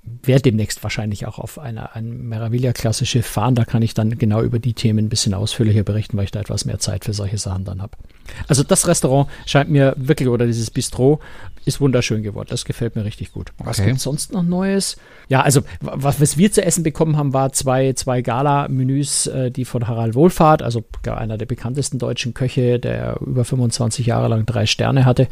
Werde 0.02 0.42
demnächst 0.42 0.82
wahrscheinlich 0.82 1.26
auch 1.26 1.38
auf 1.38 1.58
einer, 1.58 1.94
ein 1.94 2.28
Meraviglia-Klasse 2.28 3.04
Schiff 3.04 3.26
fahren. 3.26 3.54
Da 3.54 3.64
kann 3.64 3.82
ich 3.82 3.94
dann 3.94 4.18
genau 4.18 4.42
über 4.42 4.58
die 4.58 4.72
Themen 4.72 4.98
ein 4.98 5.08
bisschen 5.08 5.34
ausführlicher 5.34 5.82
berichten, 5.82 6.16
weil 6.16 6.24
ich 6.24 6.30
da 6.30 6.40
etwas 6.40 6.64
mehr 6.64 6.78
Zeit 6.78 7.04
für 7.04 7.12
solche 7.12 7.38
Sachen 7.38 7.64
dann 7.64 7.82
habe. 7.82 7.92
Also 8.48 8.62
das 8.62 8.86
Restaurant 8.86 9.28
scheint 9.46 9.70
mir 9.70 9.94
wirklich, 9.98 10.28
oder 10.28 10.46
dieses 10.46 10.70
Bistro 10.70 11.20
ist 11.64 11.80
wunderschön 11.80 12.22
geworden. 12.22 12.48
Das 12.50 12.64
gefällt 12.64 12.96
mir 12.96 13.04
richtig 13.04 13.32
gut. 13.32 13.52
Was 13.58 13.78
okay. 13.78 13.88
gibt 13.88 14.00
sonst 14.00 14.32
noch 14.32 14.42
Neues? 14.42 14.96
Ja, 15.28 15.42
also 15.42 15.62
was, 15.80 16.20
was, 16.20 16.38
wir 16.38 16.50
zu 16.50 16.64
essen 16.64 16.82
bekommen 16.82 17.16
haben, 17.16 17.32
war 17.32 17.52
zwei, 17.52 17.92
zwei 17.92 18.22
Gala-Menüs, 18.22 19.26
äh, 19.26 19.50
die 19.50 19.64
von 19.64 19.86
Harald 19.86 20.14
Wohlfahrt, 20.14 20.62
also 20.62 20.82
einer 21.06 21.36
der 21.36 21.46
bekanntesten 21.46 21.98
deutschen 21.98 22.34
Köche, 22.34 22.78
der 22.78 23.20
über 23.20 23.44
25 23.44 24.06
Jahre 24.06 24.28
lang 24.28 24.46
drei 24.46 24.66
Sterne 24.66 25.04
hatte, 25.04 25.28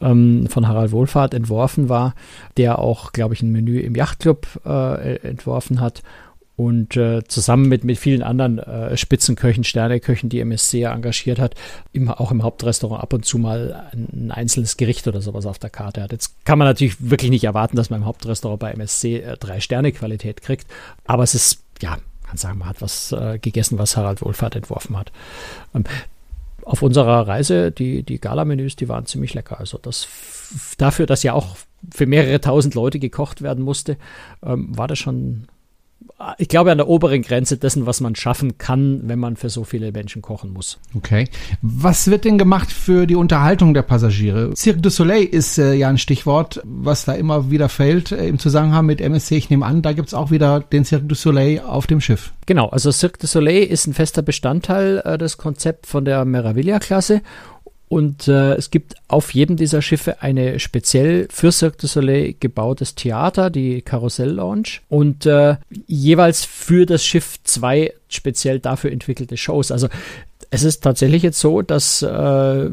ähm, 0.00 0.46
von 0.48 0.66
Harald 0.66 0.92
Wohlfahrt 0.92 1.34
entworfen 1.34 1.88
war, 1.88 2.14
der 2.56 2.78
auch, 2.78 3.12
glaube 3.12 3.34
ich, 3.34 3.42
ein 3.42 3.52
Menü 3.52 3.80
im 3.80 3.94
Yachtclub 3.94 4.46
äh, 4.64 5.16
entworfen 5.16 5.80
hat 5.80 6.02
und 6.60 6.94
äh, 6.98 7.24
zusammen 7.26 7.70
mit, 7.70 7.84
mit 7.84 7.98
vielen 7.98 8.22
anderen 8.22 8.58
äh, 8.58 8.94
Spitzenköchen, 8.94 9.64
Sterneköchen, 9.64 10.28
die 10.28 10.40
MSC 10.40 10.80
ja 10.80 10.92
engagiert 10.92 11.38
hat, 11.38 11.54
immer 11.94 12.20
auch 12.20 12.30
im 12.30 12.42
Hauptrestaurant 12.42 13.02
ab 13.02 13.14
und 13.14 13.24
zu 13.24 13.38
mal 13.38 13.88
ein, 13.92 14.08
ein, 14.12 14.30
einzelnes 14.30 14.76
Gericht 14.76 15.08
oder 15.08 15.22
sowas 15.22 15.46
auf 15.46 15.58
der 15.58 15.70
Karte 15.70 16.02
hat. 16.02 16.12
Jetzt 16.12 16.44
kann 16.44 16.58
man 16.58 16.68
natürlich 16.68 16.96
wirklich 17.00 17.30
nicht 17.30 17.44
erwarten, 17.44 17.76
dass 17.76 17.88
man 17.88 18.00
im 18.00 18.06
Hauptrestaurant 18.06 18.60
bei 18.60 18.72
MSC 18.72 19.20
äh, 19.20 19.36
drei 19.38 19.60
Sterne 19.60 19.90
Qualität 19.90 20.42
kriegt, 20.42 20.66
aber 21.06 21.22
es 21.22 21.34
ist, 21.34 21.62
ja, 21.80 21.96
kann 22.26 22.36
sagen, 22.36 22.58
man 22.58 22.68
hat 22.68 22.82
was 22.82 23.12
äh, 23.12 23.38
gegessen, 23.38 23.78
was 23.78 23.96
Harald 23.96 24.20
Wohlfahrt 24.20 24.54
entworfen 24.54 24.98
hat. 24.98 25.12
Ähm, 25.74 25.84
auf 26.64 26.82
unserer 26.82 27.26
Reise, 27.26 27.70
die, 27.70 28.02
die 28.02 28.20
Gala-Menüs, 28.20 28.76
die 28.76 28.88
waren 28.88 29.06
ziemlich 29.06 29.34
lecker. 29.34 29.58
Also 29.60 29.78
das 29.78 30.08
dafür, 30.78 31.06
dass 31.06 31.22
ja 31.22 31.32
auch 31.32 31.56
für 31.92 32.06
mehrere 32.06 32.40
tausend 32.40 32.74
Leute 32.74 32.98
gekocht 32.98 33.42
werden 33.42 33.64
musste, 33.64 33.96
ähm, 34.44 34.76
war 34.76 34.88
das 34.88 34.98
schon 34.98 35.46
ich 36.36 36.48
glaube, 36.48 36.70
an 36.70 36.78
der 36.78 36.88
oberen 36.88 37.22
Grenze 37.22 37.56
dessen, 37.56 37.86
was 37.86 38.00
man 38.00 38.14
schaffen 38.14 38.58
kann, 38.58 39.00
wenn 39.04 39.18
man 39.18 39.36
für 39.36 39.48
so 39.48 39.64
viele 39.64 39.90
Menschen 39.90 40.20
kochen 40.20 40.52
muss. 40.52 40.78
Okay. 40.94 41.26
Was 41.62 42.10
wird 42.10 42.24
denn 42.24 42.36
gemacht 42.36 42.70
für 42.70 43.06
die 43.06 43.14
Unterhaltung 43.14 43.72
der 43.72 43.82
Passagiere? 43.82 44.54
Cirque 44.54 44.82
du 44.82 44.90
Soleil 44.90 45.24
ist 45.24 45.58
äh, 45.58 45.72
ja 45.74 45.88
ein 45.88 45.98
Stichwort, 45.98 46.60
was 46.64 47.06
da 47.06 47.14
immer 47.14 47.50
wieder 47.50 47.68
fällt 47.68 48.12
äh, 48.12 48.26
im 48.26 48.38
Zusammenhang 48.38 48.86
mit 48.86 49.00
MSC. 49.00 49.36
Ich 49.36 49.50
nehme 49.50 49.64
an, 49.64 49.80
da 49.80 49.92
gibt 49.92 50.08
es 50.08 50.14
auch 50.14 50.30
wieder 50.30 50.60
den 50.60 50.84
Cirque 50.84 51.06
du 51.06 51.14
Soleil 51.14 51.60
auf 51.60 51.86
dem 51.86 52.00
Schiff. 52.00 52.32
Genau, 52.44 52.68
also 52.68 52.90
Cirque 52.92 53.18
du 53.18 53.26
Soleil 53.26 53.64
ist 53.64 53.86
ein 53.86 53.94
fester 53.94 54.22
Bestandteil 54.22 55.02
äh, 55.04 55.16
des 55.16 55.38
Konzepts 55.38 55.88
von 55.88 56.04
der 56.04 56.24
Meraviglia-Klasse 56.26 57.22
und 57.90 58.28
äh, 58.28 58.54
es 58.54 58.70
gibt 58.70 58.94
auf 59.08 59.34
jedem 59.34 59.56
dieser 59.56 59.82
Schiffe 59.82 60.22
eine 60.22 60.60
speziell 60.60 61.26
für 61.28 61.50
Cirque 61.50 61.76
du 61.76 61.88
Soleil 61.88 62.36
gebautes 62.38 62.94
Theater, 62.94 63.50
die 63.50 63.82
Karussell 63.82 64.30
Lounge. 64.30 64.78
Und 64.88 65.26
äh, 65.26 65.56
jeweils 65.88 66.44
für 66.44 66.86
das 66.86 67.04
Schiff 67.04 67.42
zwei 67.42 67.92
speziell 68.08 68.60
dafür 68.60 68.92
entwickelte 68.92 69.36
Shows. 69.36 69.72
Also 69.72 69.88
es 70.50 70.62
ist 70.62 70.84
tatsächlich 70.84 71.24
jetzt 71.24 71.40
so, 71.40 71.62
dass 71.62 72.00
äh, 72.02 72.70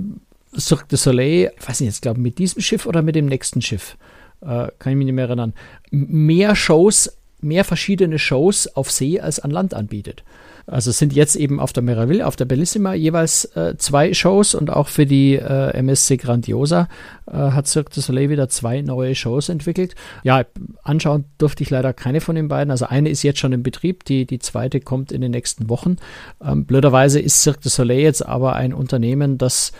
Cirque 0.55 0.85
du 0.87 0.97
Soleil, 0.97 1.51
ich 1.59 1.67
weiß 1.67 1.79
nicht, 1.79 1.89
jetzt 1.89 2.03
glaube 2.03 2.21
mit 2.21 2.37
diesem 2.37 2.61
Schiff 2.61 2.85
oder 2.85 3.01
mit 3.01 3.15
dem 3.15 3.25
nächsten 3.25 3.63
Schiff, 3.63 3.97
äh, 4.41 4.67
kann 4.77 4.91
ich 4.91 4.97
mich 4.97 5.05
nicht 5.05 5.15
mehr 5.15 5.25
erinnern, 5.25 5.53
mehr 5.89 6.55
Shows, 6.55 7.11
mehr 7.41 7.63
verschiedene 7.63 8.19
Shows 8.19 8.67
auf 8.67 8.91
See 8.91 9.19
als 9.19 9.39
an 9.39 9.49
Land 9.49 9.73
anbietet. 9.73 10.23
Also 10.69 10.91
sind 10.91 11.13
jetzt 11.13 11.37
eben 11.37 11.61
auf 11.61 11.71
der 11.71 11.81
Meraville, 11.81 12.27
auf 12.27 12.35
der 12.35 12.43
Bellissima 12.43 12.93
jeweils 12.93 13.45
äh, 13.55 13.77
zwei 13.77 14.13
Shows 14.13 14.53
und 14.53 14.69
auch 14.69 14.89
für 14.89 15.05
die 15.05 15.35
äh, 15.35 15.69
MSC 15.71 16.17
Grandiosa 16.17 16.89
äh, 17.25 17.31
hat 17.31 17.67
Cirque 17.67 17.93
du 17.93 18.01
Soleil 18.01 18.29
wieder 18.29 18.49
zwei 18.49 18.81
neue 18.81 19.15
Shows 19.15 19.47
entwickelt. 19.47 19.95
Ja, 20.23 20.43
anschauen 20.83 21.23
durfte 21.37 21.63
ich 21.63 21.69
leider 21.69 21.93
keine 21.93 22.19
von 22.19 22.35
den 22.35 22.49
beiden. 22.49 22.69
Also 22.69 22.85
eine 22.85 23.07
ist 23.07 23.23
jetzt 23.23 23.39
schon 23.39 23.53
in 23.53 23.63
Betrieb, 23.63 24.03
die, 24.03 24.25
die 24.25 24.39
zweite 24.39 24.81
kommt 24.81 25.13
in 25.13 25.21
den 25.21 25.31
nächsten 25.31 25.69
Wochen. 25.69 25.95
Ähm, 26.43 26.65
blöderweise 26.65 27.21
ist 27.21 27.41
Cirque 27.41 27.61
du 27.63 27.69
Soleil 27.69 28.01
jetzt 28.01 28.25
aber 28.25 28.57
ein 28.57 28.73
Unternehmen, 28.73 29.37
das 29.37 29.71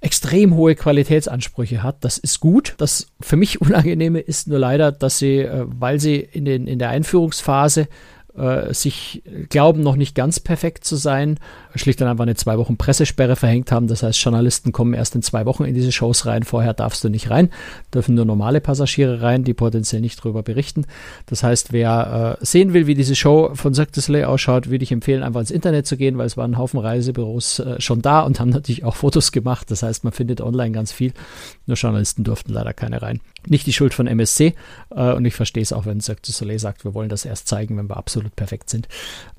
extrem 0.00 0.54
hohe 0.54 0.74
Qualitätsansprüche 0.74 1.82
hat. 1.82 2.04
Das 2.04 2.18
ist 2.18 2.38
gut. 2.40 2.74
Das 2.76 3.08
für 3.18 3.36
mich 3.36 3.60
Unangenehme 3.62 4.20
ist 4.20 4.46
nur 4.46 4.58
leider, 4.58 4.92
dass 4.92 5.18
sie, 5.18 5.38
äh, 5.38 5.64
weil 5.66 6.00
sie 6.00 6.16
in, 6.16 6.44
den, 6.44 6.66
in 6.66 6.78
der 6.78 6.90
Einführungsphase 6.90 7.88
sich 8.70 9.22
glauben, 9.48 9.82
noch 9.82 9.96
nicht 9.96 10.14
ganz 10.14 10.40
perfekt 10.40 10.84
zu 10.84 10.96
sein, 10.96 11.38
schlicht 11.74 12.00
und 12.02 12.08
einfach 12.08 12.22
eine 12.22 12.34
zwei 12.34 12.58
Wochen 12.58 12.76
Pressesperre 12.76 13.36
verhängt 13.36 13.72
haben. 13.72 13.86
Das 13.86 14.02
heißt, 14.02 14.22
Journalisten 14.22 14.72
kommen 14.72 14.94
erst 14.94 15.14
in 15.14 15.22
zwei 15.22 15.46
Wochen 15.46 15.64
in 15.64 15.74
diese 15.74 15.92
Shows 15.92 16.26
rein. 16.26 16.42
Vorher 16.42 16.74
darfst 16.74 17.04
du 17.04 17.08
nicht 17.08 17.30
rein, 17.30 17.50
dürfen 17.92 18.14
nur 18.14 18.24
normale 18.24 18.60
Passagiere 18.60 19.22
rein, 19.22 19.44
die 19.44 19.54
potenziell 19.54 20.00
nicht 20.00 20.20
darüber 20.20 20.42
berichten. 20.42 20.86
Das 21.26 21.42
heißt, 21.42 21.72
wer 21.72 22.38
äh, 22.40 22.44
sehen 22.44 22.72
will, 22.72 22.86
wie 22.86 22.94
diese 22.94 23.14
Show 23.14 23.50
von 23.54 23.74
Cirque 23.74 23.92
du 23.92 24.00
Soleil 24.00 24.24
ausschaut, 24.24 24.70
würde 24.70 24.82
ich 24.82 24.92
empfehlen, 24.92 25.22
einfach 25.22 25.40
ins 25.40 25.50
Internet 25.50 25.86
zu 25.86 25.96
gehen, 25.96 26.18
weil 26.18 26.26
es 26.26 26.36
waren 26.36 26.52
ein 26.52 26.58
Haufen 26.58 26.80
Reisebüros 26.80 27.58
äh, 27.60 27.80
schon 27.80 28.02
da 28.02 28.20
und 28.20 28.40
haben 28.40 28.50
natürlich 28.50 28.84
auch 28.84 28.96
Fotos 28.96 29.32
gemacht. 29.32 29.70
Das 29.70 29.82
heißt, 29.82 30.04
man 30.04 30.12
findet 30.12 30.40
online 30.40 30.72
ganz 30.72 30.92
viel. 30.92 31.12
Nur 31.66 31.76
Journalisten 31.76 32.24
durften 32.24 32.52
leider 32.52 32.72
keine 32.72 33.02
rein. 33.02 33.20
Nicht 33.46 33.66
die 33.66 33.72
Schuld 33.72 33.94
von 33.94 34.06
MSC 34.06 34.54
äh, 34.90 35.12
und 35.12 35.24
ich 35.24 35.34
verstehe 35.34 35.62
es 35.62 35.72
auch, 35.72 35.86
wenn 35.86 36.00
Cirque 36.00 36.22
du 36.24 36.32
Soleil 36.32 36.58
sagt, 36.58 36.84
wir 36.84 36.94
wollen 36.94 37.08
das 37.08 37.24
erst 37.24 37.48
zeigen, 37.48 37.76
wenn 37.76 37.88
wir 37.88 37.96
absolut 37.96 38.34
perfekt 38.36 38.70
sind. 38.70 38.88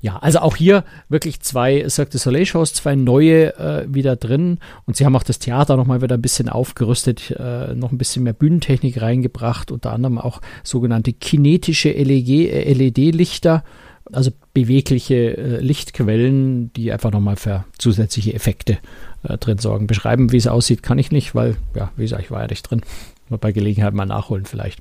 Ja, 0.00 0.18
also 0.18 0.40
auch 0.40 0.56
hier 0.56 0.84
wirklich 1.08 1.40
zwei 1.40 1.88
Cirque 1.88 2.10
du 2.12 2.18
Soleil 2.20 2.46
Shows, 2.46 2.74
zwei 2.74 2.94
neue 2.94 3.56
äh, 3.58 3.86
wieder 3.92 4.16
drin 4.16 4.58
und 4.86 4.96
sie 4.96 5.04
haben 5.04 5.16
auch 5.16 5.22
das 5.22 5.38
Theater 5.38 5.76
nochmal 5.76 6.02
wieder 6.02 6.16
ein 6.16 6.22
bisschen 6.22 6.48
aufgerüstet, 6.48 7.30
äh, 7.32 7.74
noch 7.74 7.92
ein 7.92 7.98
bisschen 7.98 8.22
mehr 8.22 8.32
Bühnentechnik 8.32 9.00
reingebracht, 9.00 9.70
unter 9.70 9.92
anderem 9.92 10.18
auch 10.18 10.40
sogenannte 10.62 11.12
kinetische 11.12 11.90
LED-Lichter, 11.90 13.64
äh, 13.66 14.14
also 14.14 14.30
bewegliche 14.54 15.36
äh, 15.36 15.60
Lichtquellen, 15.60 16.72
die 16.72 16.92
einfach 16.92 17.12
nochmal 17.12 17.36
für 17.36 17.64
zusätzliche 17.78 18.34
Effekte 18.34 18.78
äh, 19.22 19.38
drin 19.38 19.58
sorgen. 19.58 19.86
Beschreiben, 19.86 20.32
wie 20.32 20.36
es 20.36 20.46
aussieht, 20.46 20.82
kann 20.82 20.98
ich 20.98 21.10
nicht, 21.10 21.34
weil, 21.34 21.56
ja, 21.74 21.90
wie 21.96 22.02
gesagt, 22.02 22.22
ich 22.22 22.30
war 22.30 22.42
ja 22.42 22.48
nicht 22.48 22.62
drin. 22.62 22.82
Mal 23.28 23.38
bei 23.38 23.52
Gelegenheit 23.52 23.94
mal 23.94 24.06
nachholen 24.06 24.44
vielleicht. 24.44 24.80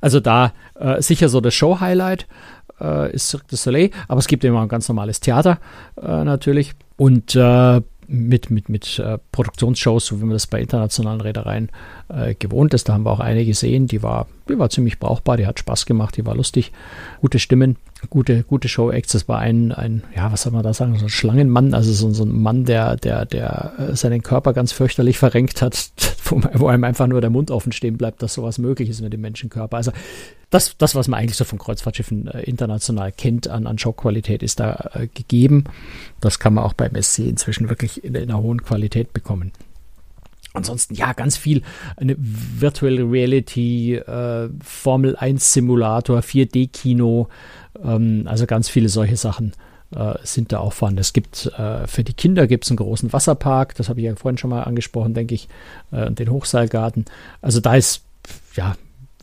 Also 0.00 0.20
da 0.20 0.52
äh, 0.74 1.00
sicher 1.00 1.28
so 1.28 1.40
das 1.40 1.54
Show-Highlight 1.54 2.26
äh, 2.82 3.12
ist 3.12 3.28
Cirque 3.28 3.46
du 3.48 3.56
Soleil, 3.56 3.90
aber 4.08 4.18
es 4.18 4.26
gibt 4.26 4.44
immer 4.44 4.62
ein 4.62 4.68
ganz 4.68 4.88
normales 4.88 5.20
Theater 5.20 5.58
äh, 6.00 6.24
natürlich. 6.24 6.72
Und 6.96 7.34
äh, 7.34 7.80
mit, 8.08 8.50
mit, 8.50 8.68
mit 8.68 8.98
äh, 8.98 9.18
Produktionsshows, 9.32 10.06
so 10.06 10.20
wie 10.20 10.24
man 10.24 10.34
das 10.34 10.46
bei 10.46 10.60
internationalen 10.60 11.20
Reedereien 11.20 11.70
äh, 12.08 12.34
gewohnt 12.34 12.74
ist. 12.74 12.88
Da 12.88 12.94
haben 12.94 13.04
wir 13.04 13.10
auch 13.10 13.20
eine 13.20 13.44
gesehen, 13.44 13.86
die 13.86 14.02
war, 14.02 14.26
die 14.48 14.58
war 14.58 14.70
ziemlich 14.70 14.98
brauchbar, 14.98 15.36
die 15.36 15.46
hat 15.46 15.58
Spaß 15.58 15.86
gemacht, 15.86 16.16
die 16.16 16.26
war 16.26 16.34
lustig, 16.34 16.72
gute 17.20 17.38
Stimmen, 17.38 17.76
gute, 18.10 18.42
gute 18.42 18.68
Show-Acts. 18.68 19.12
Das 19.12 19.28
war 19.28 19.38
ein, 19.38 19.72
ein, 19.72 20.02
ja, 20.14 20.32
was 20.32 20.42
soll 20.42 20.52
man 20.52 20.62
da 20.62 20.74
sagen, 20.74 20.98
so 20.98 21.06
ein 21.06 21.10
Schlangenmann, 21.10 21.74
also 21.74 21.92
so, 21.92 22.12
so 22.12 22.24
ein 22.24 22.32
Mann, 22.32 22.64
der, 22.64 22.96
der, 22.96 23.24
der 23.24 23.72
äh, 23.78 23.96
seinen 23.96 24.22
Körper 24.22 24.52
ganz 24.52 24.72
fürchterlich 24.72 25.18
verrenkt 25.18 25.62
hat, 25.62 25.90
wo, 26.24 26.66
einem 26.66 26.84
einfach 26.84 27.06
nur 27.06 27.20
der 27.20 27.30
Mund 27.30 27.50
offen 27.50 27.72
stehen 27.72 27.96
bleibt, 27.96 28.22
dass 28.22 28.34
sowas 28.34 28.58
möglich 28.58 28.88
ist 28.88 29.00
mit 29.00 29.12
dem 29.12 29.20
Menschenkörper. 29.20 29.76
Also 29.76 29.92
das, 30.50 30.76
das 30.76 30.94
was 30.94 31.08
man 31.08 31.20
eigentlich 31.20 31.36
so 31.36 31.44
von 31.44 31.58
Kreuzfahrtschiffen 31.58 32.28
äh, 32.28 32.42
international 32.42 33.12
kennt 33.12 33.48
an, 33.48 33.66
an 33.66 33.78
Showqualität, 33.78 34.42
ist 34.42 34.60
da 34.60 34.90
äh, 34.94 35.06
gegeben. 35.06 35.64
Das 36.20 36.38
kann 36.38 36.54
man 36.54 36.64
auch 36.64 36.74
beim 36.74 37.00
SC 37.00 37.20
inzwischen 37.20 37.68
wirklich 37.68 38.04
in, 38.04 38.14
in 38.14 38.30
einer 38.30 38.42
hohen 38.42 38.62
Qualität 38.62 39.12
bekommen. 39.12 39.52
Ansonsten, 40.52 40.94
ja, 40.94 41.12
ganz 41.12 41.36
viel. 41.36 41.62
Eine 41.96 42.16
Virtual 42.18 43.00
Reality, 43.02 43.96
äh, 43.96 44.48
Formel 44.62 45.16
1 45.16 45.52
Simulator, 45.52 46.20
4D-Kino, 46.20 47.28
ähm, 47.82 48.24
also 48.26 48.46
ganz 48.46 48.68
viele 48.68 48.88
solche 48.88 49.16
Sachen 49.16 49.52
äh, 49.94 50.14
sind 50.22 50.52
da 50.52 50.58
auch 50.58 50.72
vorhanden. 50.72 51.00
Es 51.00 51.12
gibt 51.12 51.46
äh, 51.58 51.86
für 51.86 52.04
die 52.04 52.14
Kinder 52.14 52.46
gibt 52.46 52.64
es 52.64 52.70
einen 52.70 52.76
großen 52.76 53.12
Wasserpark, 53.12 53.74
das 53.76 53.88
habe 53.88 54.00
ich 54.00 54.06
ja 54.06 54.16
vorhin 54.16 54.38
schon 54.38 54.50
mal 54.50 54.62
angesprochen, 54.62 55.14
denke 55.14 55.34
ich, 55.34 55.48
äh, 55.90 56.10
den 56.10 56.30
Hochseilgarten. 56.30 57.06
Also 57.40 57.60
da 57.60 57.74
ist 57.74 58.02
ja 58.54 58.76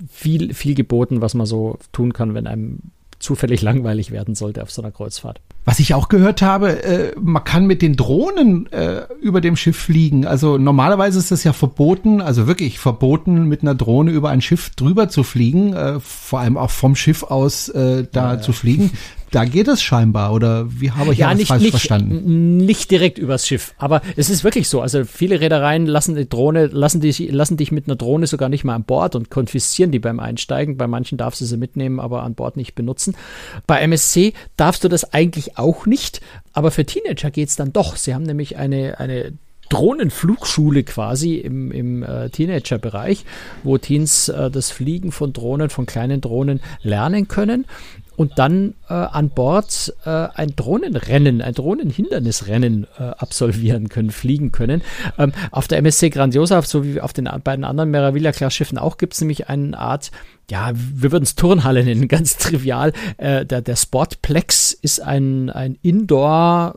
viel, 0.10 0.54
viel 0.54 0.76
geboten, 0.76 1.22
was 1.22 1.34
man 1.34 1.46
so 1.46 1.78
tun 1.92 2.14
kann, 2.14 2.34
wenn 2.34 2.48
einem 2.48 2.80
zufällig 3.20 3.62
langweilig 3.62 4.12
werden 4.12 4.36
sollte 4.36 4.64
auf 4.64 4.72
so 4.72 4.82
einer 4.82 4.92
Kreuzfahrt. 4.92 5.42
Was 5.66 5.80
ich 5.80 5.94
auch 5.94 6.10
gehört 6.10 6.42
habe, 6.42 6.84
äh, 6.84 7.14
man 7.20 7.44
kann 7.44 7.68
mit 7.68 7.82
den 7.82 7.96
Drohnen 7.96 8.72
äh, 8.72 9.04
über 9.22 9.42
dem 9.42 9.56
Schiff 9.56 9.78
fliegen. 9.78 10.26
Also 10.26 10.58
normalerweise 10.58 11.20
ist 11.20 11.32
es 11.32 11.44
ja 11.44 11.54
verboten, 11.54 12.22
also 12.22 12.48
wirklich 12.48 12.80
verboten, 12.80 13.44
mit 13.44 13.62
einer 13.62 13.76
Drohne 13.76 14.12
über 14.12 14.30
ein 14.30 14.42
Schiff 14.42 14.72
drüber 14.72 15.10
zu 15.10 15.24
fliegen, 15.24 15.74
äh, 15.74 16.00
vor 16.00 16.40
allem 16.40 16.58
auch 16.58 16.72
vom 16.72 16.96
Schiff 16.96 17.24
aus 17.24 17.70
äh, 17.70 18.08
da 18.12 18.36
ja, 18.36 18.42
zu 18.42 18.54
fliegen 18.54 18.92
da 19.32 19.46
geht 19.46 19.68
es 19.68 19.82
scheinbar 19.82 20.34
oder 20.34 20.68
wie 20.70 20.92
habe 20.92 21.14
ich 21.14 21.20
ja, 21.20 21.34
nicht, 21.34 21.48
falsch 21.48 21.64
nicht, 21.64 21.72
verstanden? 21.72 22.58
Nicht 22.58 22.92
direkt 22.92 23.18
übers 23.18 23.48
Schiff, 23.48 23.74
aber 23.78 24.02
es 24.16 24.30
ist 24.30 24.44
wirklich 24.44 24.68
so. 24.70 24.82
Also 24.82 25.06
viele 25.06 25.40
Reedereien 25.40 25.86
lassen 25.86 26.16
die 26.16 26.28
Drohne, 26.28 26.68
lassen 26.68 27.02
dich, 27.02 27.32
lassen 27.32 27.58
dich 27.58 27.72
mit 27.72 27.88
einer 27.88 27.96
Drohne 27.96 28.28
sogar 28.28 28.50
nicht 28.50 28.64
mal 28.64 28.76
an 28.76 28.84
Bord 28.84 29.16
und 29.16 29.30
konfiszieren 29.30 29.92
die 29.92 30.00
beim 30.00 30.20
Einsteigen. 30.20 30.78
Bei 30.78 30.88
manchen 30.88 31.18
darfst 31.18 31.42
du 31.42 31.46
sie 31.46 31.58
mitnehmen, 31.58 32.00
aber 32.00 32.24
an 32.24 32.36
Bord 32.36 32.58
nicht 32.58 32.76
benutzen. 32.76 33.16
Bei 33.68 33.80
MSC 33.80 34.34
darfst 34.58 34.84
du 34.84 34.88
das 34.88 35.14
eigentlich 35.14 35.58
auch 35.58 35.86
nicht, 35.86 36.22
aber 36.54 36.72
für 36.72 36.86
Teenager 36.86 37.32
geht 37.32 37.50
es 37.50 37.56
dann 37.56 37.74
doch. 37.74 37.96
Sie 37.96 38.14
haben 38.14 38.24
nämlich 38.24 38.58
eine, 38.58 39.00
eine 39.00 39.34
Drohnenflugschule 39.70 40.84
quasi 40.84 41.36
im, 41.36 41.72
im 41.72 42.04
äh, 42.04 42.30
Teenager-Bereich, 42.30 43.24
wo 43.64 43.78
Teens 43.78 44.28
äh, 44.28 44.50
das 44.50 44.72
Fliegen 44.72 45.12
von 45.12 45.32
Drohnen, 45.32 45.70
von 45.70 45.86
kleinen 45.86 46.22
Drohnen 46.22 46.60
lernen 46.82 47.28
können 47.28 47.66
und 48.20 48.38
dann 48.38 48.74
äh, 48.90 48.94
an 48.94 49.30
Bord 49.30 49.94
äh, 50.04 50.10
ein 50.10 50.54
Drohnenrennen, 50.54 51.42
ein 51.42 51.54
Drohnenhindernisrennen 51.54 52.86
äh, 53.00 53.04
absolvieren 53.04 53.88
können, 53.88 54.12
fliegen 54.12 54.52
können. 54.52 54.82
Ähm, 55.18 55.32
auf 55.52 55.70
der 55.70 55.78
MSC 55.78 56.10
Grandiosa, 56.10 56.62
so 56.64 56.84
wie 56.84 57.00
auf 57.00 57.14
den 57.14 57.30
beiden 57.46 57.64
anderen 57.64 57.92
Meraviglia-Class-Schiffen 57.92 58.78
auch, 58.78 58.98
gibt 58.98 59.14
es 59.14 59.22
nämlich 59.22 59.48
eine 59.48 59.80
Art, 59.80 60.12
ja, 60.52 60.72
wir 60.74 61.14
würden 61.14 61.24
es 61.24 61.36
Turnhalle 61.36 61.82
nennen, 61.82 62.08
ganz 62.10 62.36
trivial. 62.36 62.92
Äh, 63.16 63.46
der, 63.46 63.62
der 63.62 63.78
Sportplex 63.78 64.74
ist 64.74 65.00
ein, 65.00 65.50
ein 65.50 65.78
Indoor, 65.82 66.76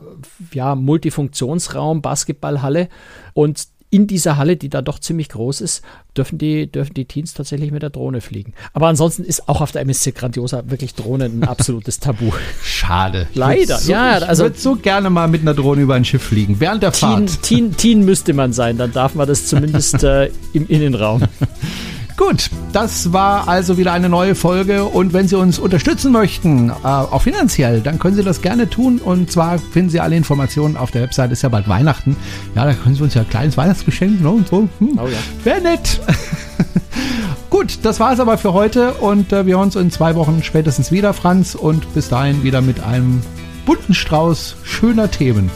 ja, 0.53 0.75
Multifunktionsraum, 0.75 2.01
Basketballhalle 2.01 2.87
und 3.33 3.67
in 3.93 4.07
dieser 4.07 4.37
Halle, 4.37 4.57
die 4.57 4.69
da 4.69 4.81
doch 4.81 4.97
ziemlich 4.97 5.29
groß 5.29 5.61
ist, 5.61 5.83
dürfen 6.17 6.39
die, 6.39 6.65
dürfen 6.65 6.95
die 6.95 7.05
Teens 7.05 7.35
tatsächlich 7.35 7.71
mit 7.71 7.83
der 7.83 7.91
Drohne 7.91 8.21
fliegen. 8.21 8.53
Aber 8.73 8.87
ansonsten 8.87 9.23
ist 9.23 9.47
auch 9.47 9.61
auf 9.61 9.71
der 9.71 9.83
MSC 9.83 10.13
Grandiosa 10.13 10.63
wirklich 10.65 10.95
Drohne 10.95 11.25
ein 11.25 11.43
absolutes 11.43 11.99
Tabu. 11.99 12.31
Schade. 12.63 13.27
Leider. 13.35 13.77
So, 13.77 13.91
ja, 13.91 14.13
also. 14.13 14.45
Ich 14.45 14.49
würde 14.49 14.59
so 14.59 14.75
gerne 14.77 15.11
mal 15.11 15.27
mit 15.27 15.41
einer 15.41 15.53
Drohne 15.53 15.83
über 15.83 15.93
ein 15.93 16.05
Schiff 16.05 16.23
fliegen, 16.23 16.59
während 16.59 16.81
der 16.81 16.91
Teen, 16.91 17.27
Fahrt. 17.27 17.43
Teen, 17.43 17.77
Teen 17.77 18.03
müsste 18.03 18.33
man 18.33 18.51
sein, 18.51 18.79
dann 18.79 18.91
darf 18.91 19.13
man 19.13 19.27
das 19.27 19.45
zumindest 19.45 20.03
äh, 20.03 20.31
im 20.53 20.67
Innenraum. 20.67 21.21
Gut, 22.15 22.49
das 22.73 23.11
war 23.11 23.47
also 23.47 23.77
wieder 23.77 23.91
eine 23.91 24.07
neue 24.07 24.35
Folge 24.35 24.85
und 24.85 25.13
wenn 25.13 25.27
Sie 25.27 25.37
uns 25.37 25.57
unterstützen 25.57 26.11
möchten, 26.11 26.69
äh, 26.69 26.73
auch 26.83 27.23
finanziell, 27.23 27.81
dann 27.81 27.97
können 27.97 28.15
Sie 28.15 28.23
das 28.23 28.41
gerne 28.41 28.69
tun 28.69 28.99
und 28.99 29.31
zwar 29.31 29.57
finden 29.57 29.89
Sie 29.89 29.99
alle 29.99 30.15
Informationen 30.15 30.77
auf 30.77 30.91
der 30.91 31.01
Website, 31.01 31.31
ist 31.31 31.41
ja 31.41 31.49
bald 31.49 31.67
Weihnachten. 31.67 32.15
Ja, 32.55 32.65
da 32.65 32.73
können 32.73 32.95
Sie 32.95 33.03
uns 33.03 33.15
ja 33.15 33.21
ein 33.21 33.29
kleines 33.29 33.57
Weihnachtsgeschenk 33.57 34.21
ne, 34.21 34.29
und 34.29 34.47
so. 34.47 34.69
Hm, 34.79 34.99
oh 34.99 35.07
ja. 35.07 35.17
Wäre 35.43 35.61
nett. 35.61 36.01
Gut, 37.49 37.79
das 37.83 37.99
war 37.99 38.13
es 38.13 38.19
aber 38.19 38.37
für 38.37 38.53
heute 38.53 38.93
und 38.93 39.31
äh, 39.33 39.45
wir 39.45 39.55
hören 39.55 39.65
uns 39.65 39.75
in 39.75 39.91
zwei 39.91 40.15
Wochen 40.15 40.41
spätestens 40.43 40.91
wieder, 40.91 41.13
Franz, 41.13 41.55
und 41.55 41.93
bis 41.93 42.09
dahin 42.09 42.43
wieder 42.43 42.61
mit 42.61 42.79
einem 42.83 43.21
bunten 43.65 43.93
Strauß 43.93 44.57
schöner 44.63 45.09
Themen. 45.09 45.49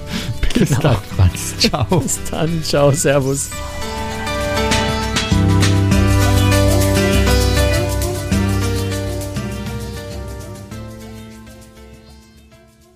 bis 0.58 0.68
genau. 0.68 0.80
dann, 0.80 0.96
Franz. 1.16 1.54
Ciao. 1.58 2.00
Bis 2.00 2.20
dann, 2.30 2.62
ciao, 2.62 2.90
servus. 2.92 3.50